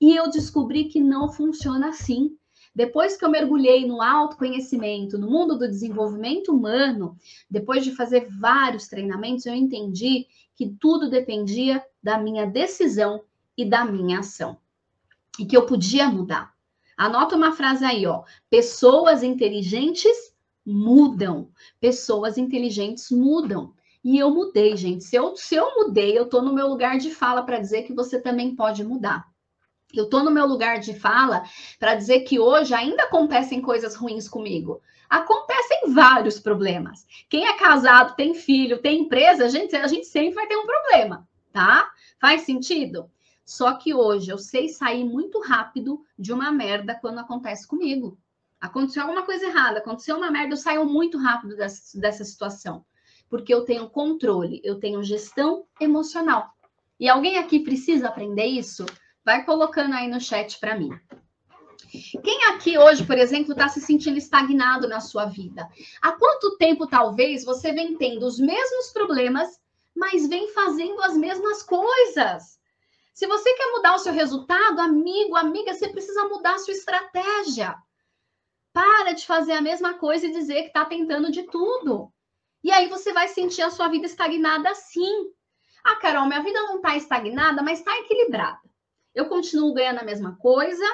E 0.00 0.14
eu 0.14 0.30
descobri 0.30 0.84
que 0.84 1.00
não 1.00 1.32
funciona 1.32 1.88
assim. 1.88 2.36
Depois 2.74 3.16
que 3.16 3.24
eu 3.24 3.30
mergulhei 3.30 3.86
no 3.86 4.02
autoconhecimento, 4.02 5.18
no 5.18 5.28
mundo 5.28 5.58
do 5.58 5.66
desenvolvimento 5.66 6.52
humano, 6.52 7.16
depois 7.50 7.82
de 7.82 7.96
fazer 7.96 8.28
vários 8.38 8.86
treinamentos, 8.86 9.46
eu 9.46 9.54
entendi 9.54 10.26
que 10.54 10.68
tudo 10.78 11.10
dependia 11.10 11.82
da 12.02 12.18
minha 12.18 12.46
decisão 12.46 13.22
e 13.56 13.64
da 13.64 13.84
minha 13.84 14.20
ação. 14.20 14.58
E 15.38 15.46
que 15.46 15.56
eu 15.56 15.66
podia 15.66 16.08
mudar. 16.08 16.52
Anota 16.96 17.36
uma 17.36 17.52
frase 17.52 17.84
aí, 17.84 18.06
ó. 18.06 18.22
Pessoas 18.50 19.22
inteligentes 19.22 20.36
mudam. 20.68 21.48
Pessoas 21.80 22.36
inteligentes 22.36 23.10
mudam. 23.10 23.72
E 24.04 24.18
eu 24.18 24.30
mudei, 24.30 24.76
gente. 24.76 25.04
Se 25.04 25.16
eu, 25.16 25.34
se 25.34 25.54
eu 25.54 25.74
mudei, 25.76 26.16
eu 26.16 26.26
tô 26.26 26.42
no 26.42 26.52
meu 26.52 26.68
lugar 26.68 26.98
de 26.98 27.10
fala 27.10 27.42
para 27.42 27.58
dizer 27.58 27.82
que 27.82 27.94
você 27.94 28.20
também 28.20 28.54
pode 28.54 28.84
mudar. 28.84 29.26
Eu 29.94 30.04
estou 30.04 30.22
no 30.22 30.30
meu 30.30 30.46
lugar 30.46 30.78
de 30.78 30.92
fala 30.92 31.42
para 31.78 31.94
dizer 31.94 32.20
que 32.20 32.38
hoje 32.38 32.74
ainda 32.74 33.04
acontecem 33.04 33.62
coisas 33.62 33.94
ruins 33.94 34.28
comigo. 34.28 34.82
Acontecem 35.08 35.90
vários 35.94 36.38
problemas. 36.38 37.06
Quem 37.30 37.46
é 37.46 37.56
casado, 37.56 38.14
tem 38.14 38.34
filho, 38.34 38.82
tem 38.82 39.00
empresa, 39.00 39.46
a 39.46 39.48
gente, 39.48 39.74
a 39.74 39.86
gente 39.86 40.06
sempre 40.06 40.34
vai 40.34 40.46
ter 40.46 40.56
um 40.56 40.66
problema, 40.66 41.26
tá? 41.50 41.90
Faz 42.20 42.42
sentido? 42.42 43.10
Só 43.42 43.72
que 43.72 43.94
hoje 43.94 44.30
eu 44.30 44.36
sei 44.36 44.68
sair 44.68 45.04
muito 45.04 45.40
rápido 45.40 46.04
de 46.18 46.30
uma 46.30 46.52
merda 46.52 46.94
quando 47.00 47.20
acontece 47.20 47.66
comigo. 47.66 48.18
Aconteceu 48.60 49.02
alguma 49.02 49.24
coisa 49.24 49.46
errada, 49.46 49.78
aconteceu 49.78 50.16
uma 50.16 50.30
merda, 50.30 50.52
eu 50.52 50.56
saio 50.56 50.84
muito 50.84 51.16
rápido 51.18 51.56
dessa, 51.56 51.98
dessa 51.98 52.24
situação. 52.24 52.84
Porque 53.30 53.52
eu 53.52 53.64
tenho 53.64 53.88
controle, 53.88 54.60
eu 54.64 54.80
tenho 54.80 55.02
gestão 55.02 55.66
emocional. 55.80 56.50
E 56.98 57.08
alguém 57.08 57.38
aqui 57.38 57.60
precisa 57.60 58.08
aprender 58.08 58.46
isso? 58.46 58.84
Vai 59.24 59.44
colocando 59.44 59.94
aí 59.94 60.08
no 60.08 60.20
chat 60.20 60.58
para 60.58 60.76
mim. 60.76 60.90
Quem 62.22 62.44
aqui 62.46 62.76
hoje, 62.76 63.04
por 63.04 63.16
exemplo, 63.16 63.52
está 63.52 63.68
se 63.68 63.80
sentindo 63.80 64.18
estagnado 64.18 64.88
na 64.88 65.00
sua 65.00 65.26
vida? 65.26 65.68
Há 66.02 66.12
quanto 66.12 66.56
tempo, 66.56 66.86
talvez, 66.86 67.44
você 67.44 67.72
vem 67.72 67.96
tendo 67.96 68.26
os 68.26 68.38
mesmos 68.38 68.92
problemas, 68.92 69.58
mas 69.94 70.28
vem 70.28 70.52
fazendo 70.52 71.00
as 71.02 71.16
mesmas 71.16 71.62
coisas? 71.62 72.58
Se 73.14 73.26
você 73.26 73.52
quer 73.54 73.72
mudar 73.72 73.94
o 73.94 73.98
seu 73.98 74.12
resultado, 74.12 74.80
amigo, 74.80 75.34
amiga, 75.34 75.72
você 75.74 75.88
precisa 75.88 76.28
mudar 76.28 76.54
a 76.54 76.58
sua 76.58 76.74
estratégia. 76.74 77.74
Para 78.78 79.12
de 79.12 79.26
fazer 79.26 79.52
a 79.52 79.60
mesma 79.60 79.94
coisa 79.94 80.26
e 80.26 80.32
dizer 80.32 80.62
que 80.62 80.68
está 80.68 80.84
tentando 80.84 81.32
de 81.32 81.42
tudo. 81.44 82.12
E 82.62 82.70
aí 82.70 82.88
você 82.88 83.12
vai 83.12 83.28
sentir 83.28 83.62
a 83.62 83.70
sua 83.70 83.88
vida 83.88 84.06
estagnada 84.06 84.74
sim. 84.74 85.32
Ah, 85.84 85.96
Carol, 85.96 86.26
minha 86.26 86.42
vida 86.42 86.60
não 86.62 86.76
está 86.76 86.96
estagnada, 86.96 87.62
mas 87.62 87.80
está 87.80 87.98
equilibrada 87.98 88.60
eu 89.18 89.28
continuo 89.28 89.74
ganhando 89.74 89.98
a 89.98 90.04
mesma 90.04 90.36
coisa, 90.36 90.84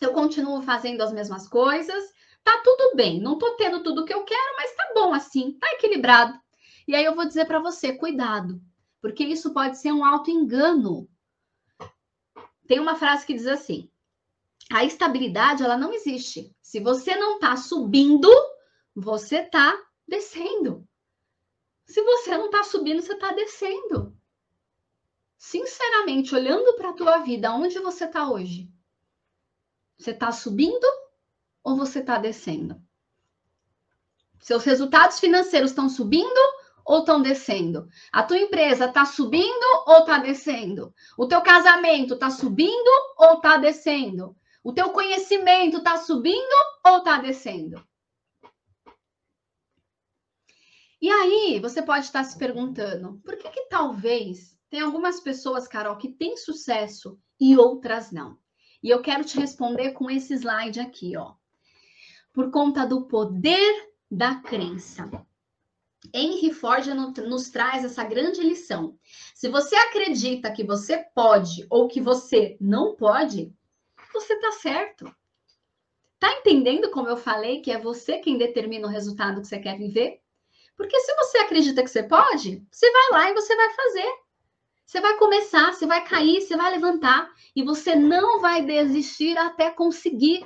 eu 0.00 0.12
continuo 0.12 0.62
fazendo 0.62 1.02
as 1.02 1.12
mesmas 1.12 1.48
coisas, 1.48 2.04
tá 2.44 2.60
tudo 2.62 2.94
bem, 2.94 3.20
não 3.20 3.38
tô 3.38 3.56
tendo 3.56 3.82
tudo 3.82 4.04
que 4.04 4.14
eu 4.14 4.22
quero, 4.22 4.56
mas 4.56 4.72
tá 4.76 4.92
bom 4.94 5.12
assim, 5.12 5.58
tá 5.58 5.66
equilibrado. 5.72 6.38
E 6.86 6.94
aí 6.94 7.04
eu 7.04 7.16
vou 7.16 7.26
dizer 7.26 7.46
para 7.46 7.58
você, 7.58 7.92
cuidado, 7.92 8.62
porque 9.02 9.24
isso 9.24 9.52
pode 9.52 9.78
ser 9.78 9.90
um 9.90 10.04
auto 10.04 10.30
engano. 10.30 11.08
Tem 12.68 12.78
uma 12.78 12.94
frase 12.94 13.26
que 13.26 13.34
diz 13.34 13.48
assim: 13.48 13.89
a 14.72 14.84
estabilidade 14.84 15.62
ela 15.62 15.76
não 15.76 15.92
existe. 15.92 16.54
Se 16.62 16.80
você 16.80 17.16
não 17.16 17.38
tá 17.38 17.56
subindo, 17.56 18.30
você 18.94 19.42
tá 19.42 19.76
descendo. 20.06 20.86
Se 21.84 22.02
você 22.02 22.38
não 22.38 22.50
tá 22.50 22.62
subindo, 22.62 23.02
você 23.02 23.16
tá 23.16 23.32
descendo 23.32 24.16
sinceramente, 25.40 26.34
olhando 26.34 26.74
para 26.74 26.90
a 26.90 26.92
tua 26.92 27.18
vida, 27.20 27.50
onde 27.50 27.78
você 27.78 28.04
está 28.04 28.30
hoje? 28.30 28.70
Você 29.98 30.10
está 30.10 30.30
subindo 30.30 30.86
ou 31.64 31.78
você 31.78 32.00
está 32.00 32.18
descendo? 32.18 32.78
Seus 34.38 34.64
resultados 34.64 35.18
financeiros 35.18 35.70
estão 35.70 35.88
subindo 35.88 36.38
ou 36.84 37.00
estão 37.00 37.22
descendo? 37.22 37.88
A 38.12 38.22
tua 38.22 38.36
empresa 38.36 38.84
está 38.84 39.06
subindo 39.06 39.64
ou 39.86 40.00
está 40.00 40.18
descendo? 40.18 40.94
O 41.16 41.26
teu 41.26 41.40
casamento 41.40 42.14
está 42.14 42.28
subindo 42.28 42.90
ou 43.16 43.36
está 43.36 43.56
descendo? 43.56 44.36
O 44.62 44.72
teu 44.72 44.90
conhecimento 44.90 45.78
está 45.78 45.96
subindo 45.96 46.54
ou 46.86 46.98
está 46.98 47.18
descendo? 47.18 47.82
E 51.00 51.08
aí, 51.08 51.58
você 51.60 51.80
pode 51.80 52.04
estar 52.04 52.22
se 52.24 52.38
perguntando, 52.38 53.18
por 53.24 53.36
que 53.38 53.48
que 53.48 53.68
talvez 53.68 54.58
tem 54.68 54.80
algumas 54.80 55.18
pessoas, 55.18 55.66
Carol, 55.66 55.96
que 55.96 56.08
têm 56.08 56.36
sucesso 56.36 57.18
e 57.40 57.56
outras 57.56 58.12
não. 58.12 58.38
E 58.82 58.88
eu 58.88 59.02
quero 59.02 59.24
te 59.24 59.38
responder 59.38 59.92
com 59.92 60.10
esse 60.10 60.34
slide 60.34 60.78
aqui, 60.78 61.16
ó. 61.16 61.34
Por 62.32 62.50
conta 62.50 62.86
do 62.86 63.06
poder 63.06 63.90
da 64.10 64.36
crença. 64.36 65.10
Henry 66.14 66.52
Ford 66.52 66.86
nos 66.86 67.50
traz 67.50 67.84
essa 67.84 68.04
grande 68.04 68.42
lição. 68.42 68.98
Se 69.34 69.48
você 69.48 69.74
acredita 69.74 70.52
que 70.52 70.64
você 70.64 70.98
pode 71.14 71.66
ou 71.68 71.88
que 71.88 72.00
você 72.00 72.56
não 72.60 72.94
pode, 72.94 73.52
você 74.12 74.36
tá 74.36 74.52
certo. 74.52 75.14
Tá 76.18 76.32
entendendo 76.34 76.90
como 76.90 77.08
eu 77.08 77.16
falei 77.16 77.60
que 77.62 77.70
é 77.70 77.78
você 77.78 78.18
quem 78.18 78.36
determina 78.36 78.86
o 78.86 78.90
resultado 78.90 79.40
que 79.40 79.46
você 79.46 79.58
quer 79.58 79.78
viver? 79.78 80.20
Porque 80.76 80.98
se 81.00 81.14
você 81.16 81.38
acredita 81.38 81.82
que 81.82 81.90
você 81.90 82.02
pode, 82.02 82.66
você 82.70 82.90
vai 82.90 83.10
lá 83.10 83.30
e 83.30 83.34
você 83.34 83.54
vai 83.56 83.74
fazer. 83.74 84.12
Você 84.86 85.00
vai 85.00 85.16
começar, 85.18 85.72
você 85.72 85.86
vai 85.86 86.04
cair, 86.04 86.40
você 86.40 86.56
vai 86.56 86.72
levantar 86.72 87.30
e 87.54 87.62
você 87.62 87.94
não 87.94 88.40
vai 88.40 88.64
desistir 88.64 89.38
até 89.38 89.70
conseguir. 89.70 90.44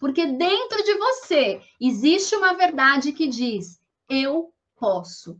Porque 0.00 0.26
dentro 0.26 0.82
de 0.82 0.94
você 0.94 1.62
existe 1.80 2.34
uma 2.34 2.54
verdade 2.54 3.12
que 3.12 3.28
diz: 3.28 3.80
eu 4.08 4.52
posso. 4.74 5.38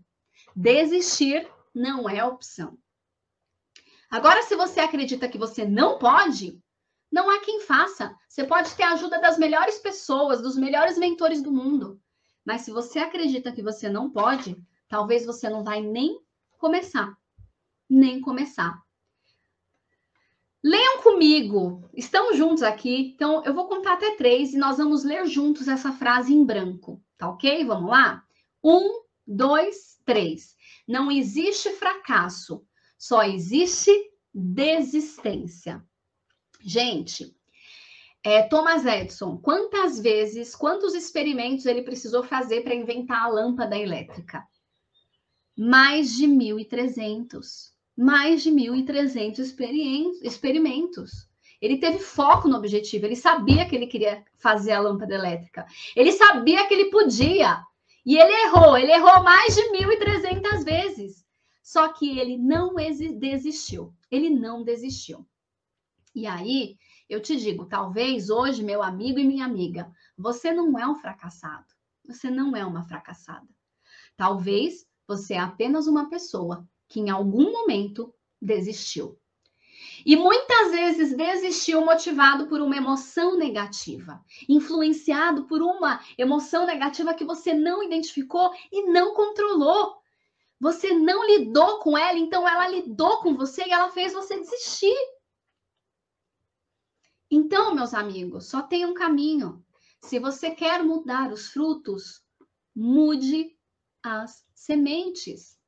Desistir 0.54 1.50
não 1.74 2.08
é 2.08 2.24
opção. 2.24 2.78
Agora, 4.08 4.42
se 4.42 4.54
você 4.54 4.78
acredita 4.78 5.28
que 5.28 5.36
você 5.36 5.64
não 5.64 5.98
pode, 5.98 6.62
não 7.14 7.30
há 7.30 7.40
quem 7.40 7.60
faça. 7.60 8.14
Você 8.28 8.44
pode 8.44 8.74
ter 8.74 8.82
a 8.82 8.92
ajuda 8.92 9.20
das 9.20 9.38
melhores 9.38 9.78
pessoas, 9.78 10.42
dos 10.42 10.56
melhores 10.56 10.98
mentores 10.98 11.40
do 11.40 11.50
mundo. 11.50 11.98
Mas 12.44 12.60
se 12.62 12.70
você 12.70 12.98
acredita 12.98 13.52
que 13.52 13.62
você 13.62 13.88
não 13.88 14.10
pode, 14.10 14.54
talvez 14.88 15.24
você 15.24 15.48
não 15.48 15.64
vai 15.64 15.80
nem 15.80 16.20
começar 16.58 17.16
nem 17.88 18.20
começar. 18.20 18.82
Leiam 20.62 21.02
comigo, 21.02 21.88
estamos 21.92 22.38
juntos 22.38 22.62
aqui, 22.62 23.12
então 23.14 23.44
eu 23.44 23.52
vou 23.52 23.68
contar 23.68 23.94
até 23.94 24.16
três 24.16 24.54
e 24.54 24.58
nós 24.58 24.78
vamos 24.78 25.04
ler 25.04 25.26
juntos 25.26 25.68
essa 25.68 25.92
frase 25.92 26.32
em 26.32 26.44
branco, 26.44 27.02
tá 27.18 27.28
ok? 27.28 27.64
Vamos 27.64 27.90
lá? 27.90 28.24
Um, 28.62 29.02
dois, 29.26 29.98
três. 30.06 30.56
Não 30.88 31.10
existe 31.10 31.70
fracasso, 31.70 32.64
só 32.98 33.22
existe 33.22 33.90
desistência. 34.32 35.84
Gente, 36.66 37.36
é, 38.24 38.40
Thomas 38.40 38.86
Edison, 38.86 39.36
quantas 39.36 40.00
vezes, 40.00 40.56
quantos 40.56 40.94
experimentos 40.94 41.66
ele 41.66 41.82
precisou 41.82 42.22
fazer 42.22 42.62
para 42.62 42.74
inventar 42.74 43.22
a 43.22 43.28
lâmpada 43.28 43.76
elétrica? 43.76 44.42
Mais 45.54 46.16
de 46.16 46.26
1.300. 46.26 47.70
Mais 47.94 48.42
de 48.42 48.50
1.300 48.50 49.40
experimentos. 50.22 51.28
Ele 51.60 51.76
teve 51.76 51.98
foco 51.98 52.48
no 52.48 52.56
objetivo, 52.56 53.04
ele 53.04 53.14
sabia 53.14 53.68
que 53.68 53.76
ele 53.76 53.86
queria 53.86 54.24
fazer 54.38 54.72
a 54.72 54.80
lâmpada 54.80 55.14
elétrica. 55.14 55.66
Ele 55.94 56.12
sabia 56.12 56.66
que 56.66 56.72
ele 56.72 56.86
podia. 56.86 57.62
E 58.06 58.16
ele 58.16 58.32
errou, 58.46 58.78
ele 58.78 58.92
errou 58.92 59.22
mais 59.22 59.54
de 59.54 59.60
1.300 59.60 60.64
vezes. 60.64 61.26
Só 61.62 61.88
que 61.88 62.18
ele 62.18 62.38
não 62.38 62.74
desistiu. 62.74 63.92
Ele 64.10 64.30
não 64.30 64.64
desistiu. 64.64 65.26
E 66.14 66.26
aí, 66.26 66.76
eu 67.08 67.20
te 67.20 67.36
digo, 67.36 67.66
talvez 67.66 68.30
hoje, 68.30 68.62
meu 68.62 68.82
amigo 68.82 69.18
e 69.18 69.24
minha 69.24 69.44
amiga, 69.44 69.92
você 70.16 70.52
não 70.52 70.78
é 70.78 70.86
um 70.86 70.94
fracassado. 70.94 71.66
Você 72.06 72.30
não 72.30 72.54
é 72.54 72.64
uma 72.64 72.84
fracassada. 72.84 73.48
Talvez 74.16 74.86
você 75.06 75.34
é 75.34 75.38
apenas 75.38 75.86
uma 75.86 76.08
pessoa 76.08 76.66
que 76.88 77.00
em 77.00 77.10
algum 77.10 77.50
momento 77.50 78.14
desistiu. 78.40 79.18
E 80.04 80.16
muitas 80.16 80.70
vezes 80.70 81.16
desistiu 81.16 81.84
motivado 81.84 82.46
por 82.46 82.60
uma 82.60 82.76
emoção 82.76 83.36
negativa, 83.36 84.22
influenciado 84.48 85.44
por 85.44 85.62
uma 85.62 86.00
emoção 86.16 86.66
negativa 86.66 87.14
que 87.14 87.24
você 87.24 87.54
não 87.54 87.82
identificou 87.82 88.52
e 88.70 88.84
não 88.84 89.14
controlou. 89.14 89.96
Você 90.60 90.92
não 90.92 91.26
lidou 91.26 91.80
com 91.80 91.96
ela, 91.96 92.18
então 92.18 92.48
ela 92.48 92.68
lidou 92.68 93.18
com 93.18 93.34
você 93.34 93.64
e 93.66 93.72
ela 93.72 93.90
fez 93.90 94.12
você 94.12 94.38
desistir. 94.38 94.94
Então, 97.36 97.74
meus 97.74 97.92
amigos, 97.94 98.46
só 98.46 98.62
tem 98.62 98.86
um 98.86 98.94
caminho. 98.94 99.60
Se 100.00 100.20
você 100.20 100.52
quer 100.52 100.84
mudar 100.84 101.32
os 101.32 101.48
frutos, 101.48 102.22
mude 102.72 103.58
as 104.04 104.46
sementes. 104.54 105.58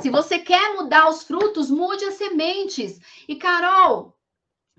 Se 0.00 0.08
você 0.08 0.38
quer 0.38 0.76
mudar 0.76 1.10
os 1.10 1.24
frutos, 1.24 1.70
mude 1.70 2.06
as 2.06 2.14
sementes. 2.14 2.98
E 3.28 3.36
Carol, 3.36 4.18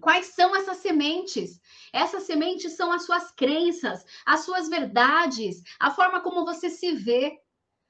quais 0.02 0.26
são 0.34 0.56
essas 0.56 0.78
sementes? 0.78 1.62
Essas 1.94 2.24
sementes 2.24 2.74
são 2.74 2.92
as 2.92 3.04
suas 3.06 3.30
crenças, 3.30 4.04
as 4.26 4.40
suas 4.40 4.68
verdades, 4.68 5.62
a 5.80 5.92
forma 5.92 6.22
como 6.22 6.44
você 6.44 6.72
se 6.72 6.94
vê, 6.94 7.40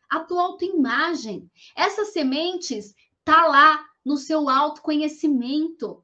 a 0.10 0.20
tua 0.20 0.42
autoimagem. 0.42 1.50
Essas 1.74 2.10
sementes 2.10 2.94
tá 3.24 3.48
lá 3.48 3.88
no 4.08 4.16
seu 4.16 4.48
autoconhecimento. 4.48 6.02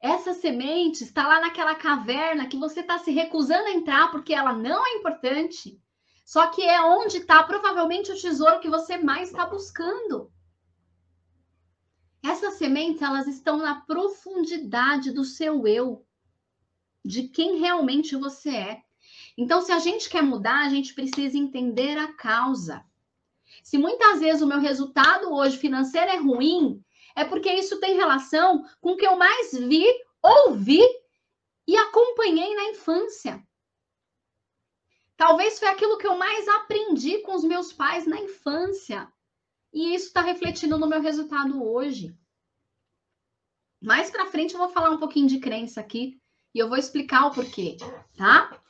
Essa 0.00 0.34
semente 0.34 1.04
está 1.04 1.28
lá 1.28 1.40
naquela 1.40 1.76
caverna 1.76 2.48
que 2.48 2.56
você 2.56 2.80
está 2.80 2.98
se 2.98 3.12
recusando 3.12 3.68
a 3.68 3.70
entrar 3.70 4.10
porque 4.10 4.34
ela 4.34 4.52
não 4.52 4.84
é 4.84 4.96
importante. 4.96 5.80
Só 6.24 6.48
que 6.48 6.60
é 6.60 6.82
onde 6.82 7.18
está 7.18 7.40
provavelmente 7.44 8.10
o 8.10 8.20
tesouro 8.20 8.58
que 8.58 8.68
você 8.68 8.98
mais 8.98 9.30
está 9.30 9.46
buscando. 9.46 10.32
Essas 12.20 12.54
sementes, 12.54 13.00
elas 13.00 13.28
estão 13.28 13.58
na 13.58 13.82
profundidade 13.82 15.12
do 15.12 15.24
seu 15.24 15.68
eu, 15.68 16.04
de 17.04 17.28
quem 17.28 17.60
realmente 17.60 18.16
você 18.16 18.50
é. 18.50 18.82
Então, 19.38 19.62
se 19.62 19.70
a 19.70 19.78
gente 19.78 20.10
quer 20.10 20.22
mudar, 20.22 20.66
a 20.66 20.68
gente 20.68 20.94
precisa 20.94 21.38
entender 21.38 21.96
a 21.96 22.12
causa. 22.12 22.84
Se 23.62 23.78
muitas 23.78 24.20
vezes 24.20 24.42
o 24.42 24.46
meu 24.46 24.58
resultado 24.58 25.32
hoje 25.32 25.56
financeiro 25.56 26.10
é 26.10 26.16
ruim, 26.16 26.82
é 27.14 27.24
porque 27.24 27.52
isso 27.52 27.78
tem 27.80 27.96
relação 27.96 28.64
com 28.80 28.90
o 28.90 28.96
que 28.96 29.06
eu 29.06 29.16
mais 29.16 29.52
vi, 29.52 29.86
ouvi 30.22 30.80
e 31.66 31.76
acompanhei 31.76 32.54
na 32.54 32.64
infância. 32.70 33.42
Talvez 35.16 35.58
foi 35.58 35.68
aquilo 35.68 35.98
que 35.98 36.06
eu 36.06 36.16
mais 36.16 36.48
aprendi 36.48 37.18
com 37.18 37.34
os 37.34 37.44
meus 37.44 37.72
pais 37.72 38.06
na 38.06 38.18
infância. 38.20 39.10
E 39.72 39.94
isso 39.94 40.08
está 40.08 40.20
refletindo 40.20 40.76
no 40.76 40.88
meu 40.88 41.00
resultado 41.00 41.64
hoje. 41.64 42.16
Mais 43.80 44.10
para 44.10 44.26
frente 44.26 44.54
eu 44.54 44.60
vou 44.60 44.68
falar 44.68 44.90
um 44.90 44.98
pouquinho 44.98 45.28
de 45.28 45.38
crença 45.38 45.80
aqui 45.80 46.20
e 46.54 46.58
eu 46.58 46.68
vou 46.68 46.76
explicar 46.76 47.26
o 47.26 47.30
porquê, 47.30 47.76
tá? 48.16 48.60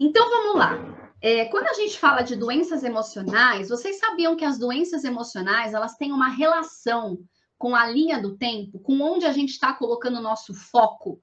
Então 0.00 0.28
vamos 0.28 0.56
lá. 0.56 1.05
É, 1.22 1.46
quando 1.46 1.66
a 1.66 1.72
gente 1.72 1.98
fala 1.98 2.22
de 2.22 2.36
doenças 2.36 2.84
emocionais, 2.84 3.68
vocês 3.68 3.98
sabiam 3.98 4.36
que 4.36 4.44
as 4.44 4.58
doenças 4.58 5.04
emocionais 5.04 5.72
elas 5.72 5.96
têm 5.96 6.12
uma 6.12 6.28
relação 6.28 7.18
com 7.58 7.74
a 7.74 7.86
linha 7.86 8.20
do 8.20 8.36
tempo, 8.36 8.78
com 8.80 9.00
onde 9.00 9.24
a 9.24 9.32
gente 9.32 9.50
está 9.50 9.72
colocando 9.72 10.18
o 10.18 10.22
nosso 10.22 10.54
foco? 10.54 11.22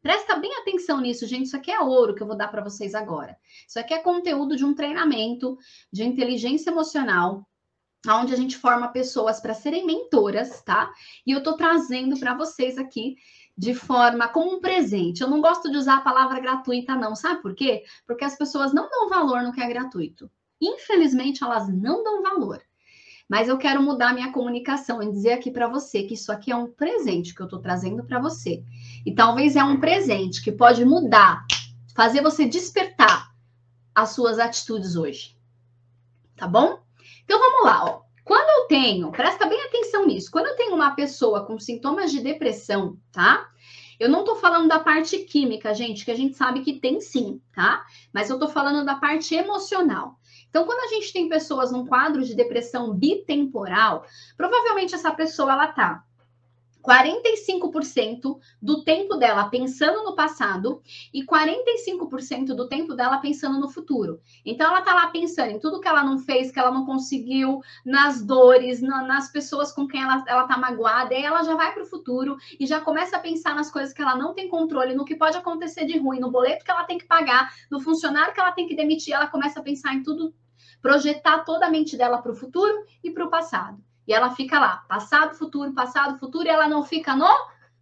Presta 0.00 0.36
bem 0.36 0.54
atenção 0.54 1.00
nisso, 1.00 1.26
gente. 1.26 1.46
Isso 1.46 1.56
aqui 1.56 1.70
é 1.70 1.80
ouro 1.80 2.14
que 2.14 2.22
eu 2.22 2.26
vou 2.26 2.36
dar 2.36 2.46
para 2.48 2.62
vocês 2.62 2.94
agora. 2.94 3.36
Isso 3.68 3.78
aqui 3.80 3.92
é 3.92 3.98
conteúdo 3.98 4.54
de 4.56 4.64
um 4.64 4.72
treinamento 4.72 5.58
de 5.92 6.04
inteligência 6.04 6.70
emocional, 6.70 7.44
onde 8.08 8.32
a 8.32 8.36
gente 8.36 8.56
forma 8.56 8.92
pessoas 8.92 9.40
para 9.40 9.52
serem 9.52 9.84
mentoras, 9.84 10.62
tá? 10.62 10.92
E 11.26 11.32
eu 11.32 11.38
estou 11.38 11.56
trazendo 11.56 12.16
para 12.20 12.36
vocês 12.36 12.78
aqui 12.78 13.16
de 13.56 13.74
forma 13.74 14.28
como 14.28 14.56
um 14.56 14.60
presente. 14.60 15.22
Eu 15.22 15.30
não 15.30 15.40
gosto 15.40 15.70
de 15.70 15.76
usar 15.76 15.98
a 15.98 16.02
palavra 16.02 16.40
gratuita, 16.40 16.94
não. 16.94 17.16
Sabe 17.16 17.40
por 17.40 17.54
quê? 17.54 17.84
Porque 18.06 18.24
as 18.24 18.36
pessoas 18.36 18.74
não 18.74 18.88
dão 18.90 19.08
valor 19.08 19.42
no 19.42 19.52
que 19.52 19.60
é 19.60 19.68
gratuito. 19.68 20.30
Infelizmente, 20.60 21.42
elas 21.42 21.68
não 21.68 22.04
dão 22.04 22.22
valor. 22.22 22.60
Mas 23.28 23.48
eu 23.48 23.58
quero 23.58 23.82
mudar 23.82 24.14
minha 24.14 24.30
comunicação 24.30 25.02
e 25.02 25.10
dizer 25.10 25.32
aqui 25.32 25.50
para 25.50 25.68
você 25.68 26.04
que 26.04 26.14
isso 26.14 26.30
aqui 26.30 26.52
é 26.52 26.56
um 26.56 26.70
presente 26.70 27.34
que 27.34 27.40
eu 27.40 27.46
estou 27.46 27.60
trazendo 27.60 28.04
para 28.04 28.20
você. 28.20 28.62
E 29.04 29.12
talvez 29.12 29.56
é 29.56 29.64
um 29.64 29.80
presente 29.80 30.42
que 30.42 30.52
pode 30.52 30.84
mudar, 30.84 31.44
fazer 31.94 32.22
você 32.22 32.46
despertar 32.46 33.34
as 33.94 34.10
suas 34.10 34.38
atitudes 34.38 34.94
hoje. 34.94 35.36
Tá 36.36 36.46
bom? 36.46 36.78
Então 37.24 37.38
vamos 37.40 37.64
lá, 37.64 37.84
ó. 37.84 38.05
Quando 38.26 38.48
eu 38.62 38.66
tenho, 38.66 39.12
presta 39.12 39.46
bem 39.46 39.62
atenção 39.62 40.04
nisso, 40.04 40.32
quando 40.32 40.46
eu 40.46 40.56
tenho 40.56 40.74
uma 40.74 40.96
pessoa 40.96 41.46
com 41.46 41.60
sintomas 41.60 42.10
de 42.10 42.18
depressão, 42.18 42.98
tá? 43.12 43.48
Eu 44.00 44.08
não 44.08 44.24
tô 44.24 44.34
falando 44.34 44.66
da 44.66 44.80
parte 44.80 45.18
química, 45.18 45.72
gente, 45.72 46.04
que 46.04 46.10
a 46.10 46.14
gente 46.16 46.36
sabe 46.36 46.62
que 46.62 46.80
tem 46.80 47.00
sim, 47.00 47.40
tá? 47.54 47.86
Mas 48.12 48.28
eu 48.28 48.36
tô 48.36 48.48
falando 48.48 48.84
da 48.84 48.96
parte 48.96 49.32
emocional. 49.36 50.18
Então, 50.50 50.64
quando 50.64 50.80
a 50.80 50.94
gente 50.94 51.12
tem 51.12 51.28
pessoas 51.28 51.70
num 51.70 51.86
quadro 51.86 52.24
de 52.24 52.34
depressão 52.34 52.92
bitemporal, 52.92 54.04
provavelmente 54.36 54.96
essa 54.96 55.12
pessoa 55.12 55.52
ela 55.52 55.68
tá 55.68 56.04
45% 56.86 58.38
do 58.62 58.84
tempo 58.84 59.16
dela 59.16 59.50
pensando 59.50 60.04
no 60.04 60.14
passado 60.14 60.80
e 61.12 61.26
45% 61.26 62.54
do 62.54 62.68
tempo 62.68 62.94
dela 62.94 63.18
pensando 63.18 63.58
no 63.58 63.68
futuro. 63.68 64.20
Então, 64.44 64.68
ela 64.68 64.82
tá 64.82 64.94
lá 64.94 65.08
pensando 65.08 65.50
em 65.50 65.58
tudo 65.58 65.80
que 65.80 65.88
ela 65.88 66.04
não 66.04 66.18
fez, 66.18 66.52
que 66.52 66.60
ela 66.60 66.70
não 66.70 66.86
conseguiu, 66.86 67.60
nas 67.84 68.24
dores, 68.24 68.80
na, 68.80 69.02
nas 69.02 69.30
pessoas 69.30 69.72
com 69.72 69.86
quem 69.88 70.00
ela, 70.00 70.24
ela 70.28 70.46
tá 70.46 70.56
magoada, 70.56 71.12
e 71.12 71.24
ela 71.24 71.42
já 71.42 71.56
vai 71.56 71.74
para 71.74 71.82
o 71.82 71.86
futuro 71.86 72.36
e 72.58 72.66
já 72.66 72.80
começa 72.80 73.16
a 73.16 73.20
pensar 73.20 73.54
nas 73.54 73.70
coisas 73.70 73.92
que 73.92 74.00
ela 74.00 74.16
não 74.16 74.32
tem 74.32 74.48
controle, 74.48 74.94
no 74.94 75.04
que 75.04 75.16
pode 75.16 75.36
acontecer 75.36 75.86
de 75.86 75.98
ruim, 75.98 76.20
no 76.20 76.30
boleto 76.30 76.64
que 76.64 76.70
ela 76.70 76.84
tem 76.84 76.98
que 76.98 77.06
pagar, 77.06 77.52
no 77.68 77.80
funcionário 77.80 78.32
que 78.32 78.40
ela 78.40 78.52
tem 78.52 78.68
que 78.68 78.76
demitir, 78.76 79.12
ela 79.12 79.26
começa 79.26 79.58
a 79.58 79.62
pensar 79.62 79.92
em 79.94 80.02
tudo, 80.02 80.32
projetar 80.80 81.40
toda 81.40 81.66
a 81.66 81.70
mente 81.70 81.96
dela 81.96 82.18
para 82.18 82.30
o 82.30 82.36
futuro 82.36 82.84
e 83.02 83.10
para 83.10 83.24
o 83.24 83.30
passado. 83.30 83.85
E 84.06 84.12
ela 84.12 84.34
fica 84.34 84.58
lá, 84.58 84.78
passado, 84.88 85.36
futuro, 85.36 85.72
passado, 85.72 86.18
futuro, 86.18 86.46
e 86.46 86.50
ela 86.50 86.68
não 86.68 86.84
fica 86.84 87.14
no 87.16 87.34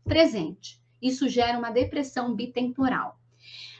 presente. 0.04 0.80
Isso 1.00 1.28
gera 1.28 1.58
uma 1.58 1.70
depressão 1.70 2.34
bitemporal. 2.34 3.18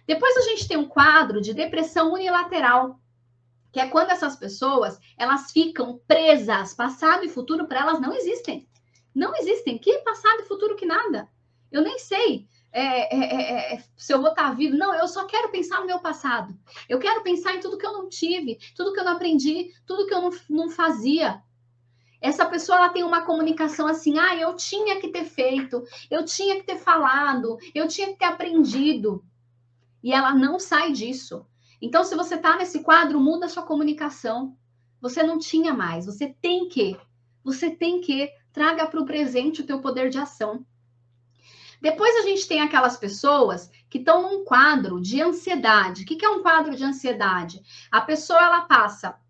Depois 0.06 0.36
a 0.36 0.42
gente 0.42 0.68
tem 0.68 0.76
um 0.76 0.86
quadro 0.86 1.40
de 1.40 1.54
depressão 1.54 2.12
unilateral, 2.12 3.00
que 3.72 3.80
é 3.80 3.88
quando 3.88 4.10
essas 4.10 4.36
pessoas, 4.36 4.98
elas 5.16 5.50
ficam 5.50 6.00
presas, 6.06 6.74
passado 6.74 7.24
e 7.24 7.28
futuro 7.28 7.66
para 7.66 7.80
elas 7.80 8.00
não 8.00 8.12
existem. 8.12 8.68
Não 9.14 9.34
existem. 9.36 9.78
Que 9.78 9.98
passado 9.98 10.40
e 10.40 10.44
futuro 10.44 10.76
que 10.76 10.84
nada. 10.84 11.28
Eu 11.72 11.82
nem 11.82 11.98
sei 11.98 12.46
é, 12.70 13.16
é, 13.16 13.20
é, 13.20 13.74
é 13.74 13.84
se 13.96 14.12
eu 14.12 14.20
vou 14.20 14.30
estar 14.30 14.54
vivo. 14.54 14.76
Não, 14.76 14.94
eu 14.94 15.06
só 15.06 15.24
quero 15.24 15.50
pensar 15.50 15.80
no 15.80 15.86
meu 15.86 16.00
passado. 16.00 16.54
Eu 16.88 16.98
quero 16.98 17.22
pensar 17.22 17.54
em 17.54 17.60
tudo 17.60 17.78
que 17.78 17.86
eu 17.86 17.92
não 17.92 18.08
tive, 18.08 18.58
tudo 18.76 18.92
que 18.92 19.00
eu 19.00 19.04
não 19.04 19.12
aprendi, 19.12 19.72
tudo 19.86 20.06
que 20.06 20.12
eu 20.12 20.20
não, 20.20 20.30
não 20.50 20.70
fazia 20.70 21.40
essa 22.24 22.46
pessoa 22.46 22.78
ela 22.78 22.88
tem 22.88 23.04
uma 23.04 23.20
comunicação 23.20 23.86
assim: 23.86 24.18
ah, 24.18 24.34
eu 24.34 24.56
tinha 24.56 24.98
que 24.98 25.08
ter 25.08 25.26
feito, 25.26 25.84
eu 26.10 26.24
tinha 26.24 26.56
que 26.56 26.62
ter 26.62 26.78
falado, 26.78 27.58
eu 27.74 27.86
tinha 27.86 28.06
que 28.06 28.18
ter 28.18 28.24
aprendido. 28.24 29.22
E 30.02 30.10
ela 30.10 30.34
não 30.34 30.58
sai 30.58 30.90
disso. 30.90 31.46
Então, 31.82 32.02
se 32.02 32.14
você 32.14 32.36
está 32.36 32.56
nesse 32.56 32.82
quadro, 32.82 33.20
muda 33.20 33.44
a 33.44 33.48
sua 33.48 33.62
comunicação. 33.62 34.56
Você 35.02 35.22
não 35.22 35.38
tinha 35.38 35.74
mais, 35.74 36.06
você 36.06 36.34
tem 36.40 36.66
que. 36.66 36.96
Você 37.44 37.70
tem 37.70 38.00
que. 38.00 38.30
Traga 38.54 38.86
para 38.86 39.00
o 39.00 39.04
presente 39.04 39.60
o 39.60 39.66
teu 39.66 39.80
poder 39.80 40.08
de 40.08 40.16
ação. 40.16 40.64
Depois 41.78 42.16
a 42.16 42.22
gente 42.22 42.48
tem 42.48 42.62
aquelas 42.62 42.96
pessoas 42.96 43.70
que 43.90 43.98
estão 43.98 44.22
num 44.22 44.44
quadro 44.44 44.98
de 44.98 45.20
ansiedade. 45.20 46.04
O 46.04 46.06
que, 46.06 46.24
é 46.24 46.28
um 46.30 46.40
quadro 46.40 46.74
de 46.74 46.82
ansiedade? 46.82 47.60
A 47.90 48.00
pessoa 48.00 48.42
ela 48.42 48.62
passa 48.62 49.20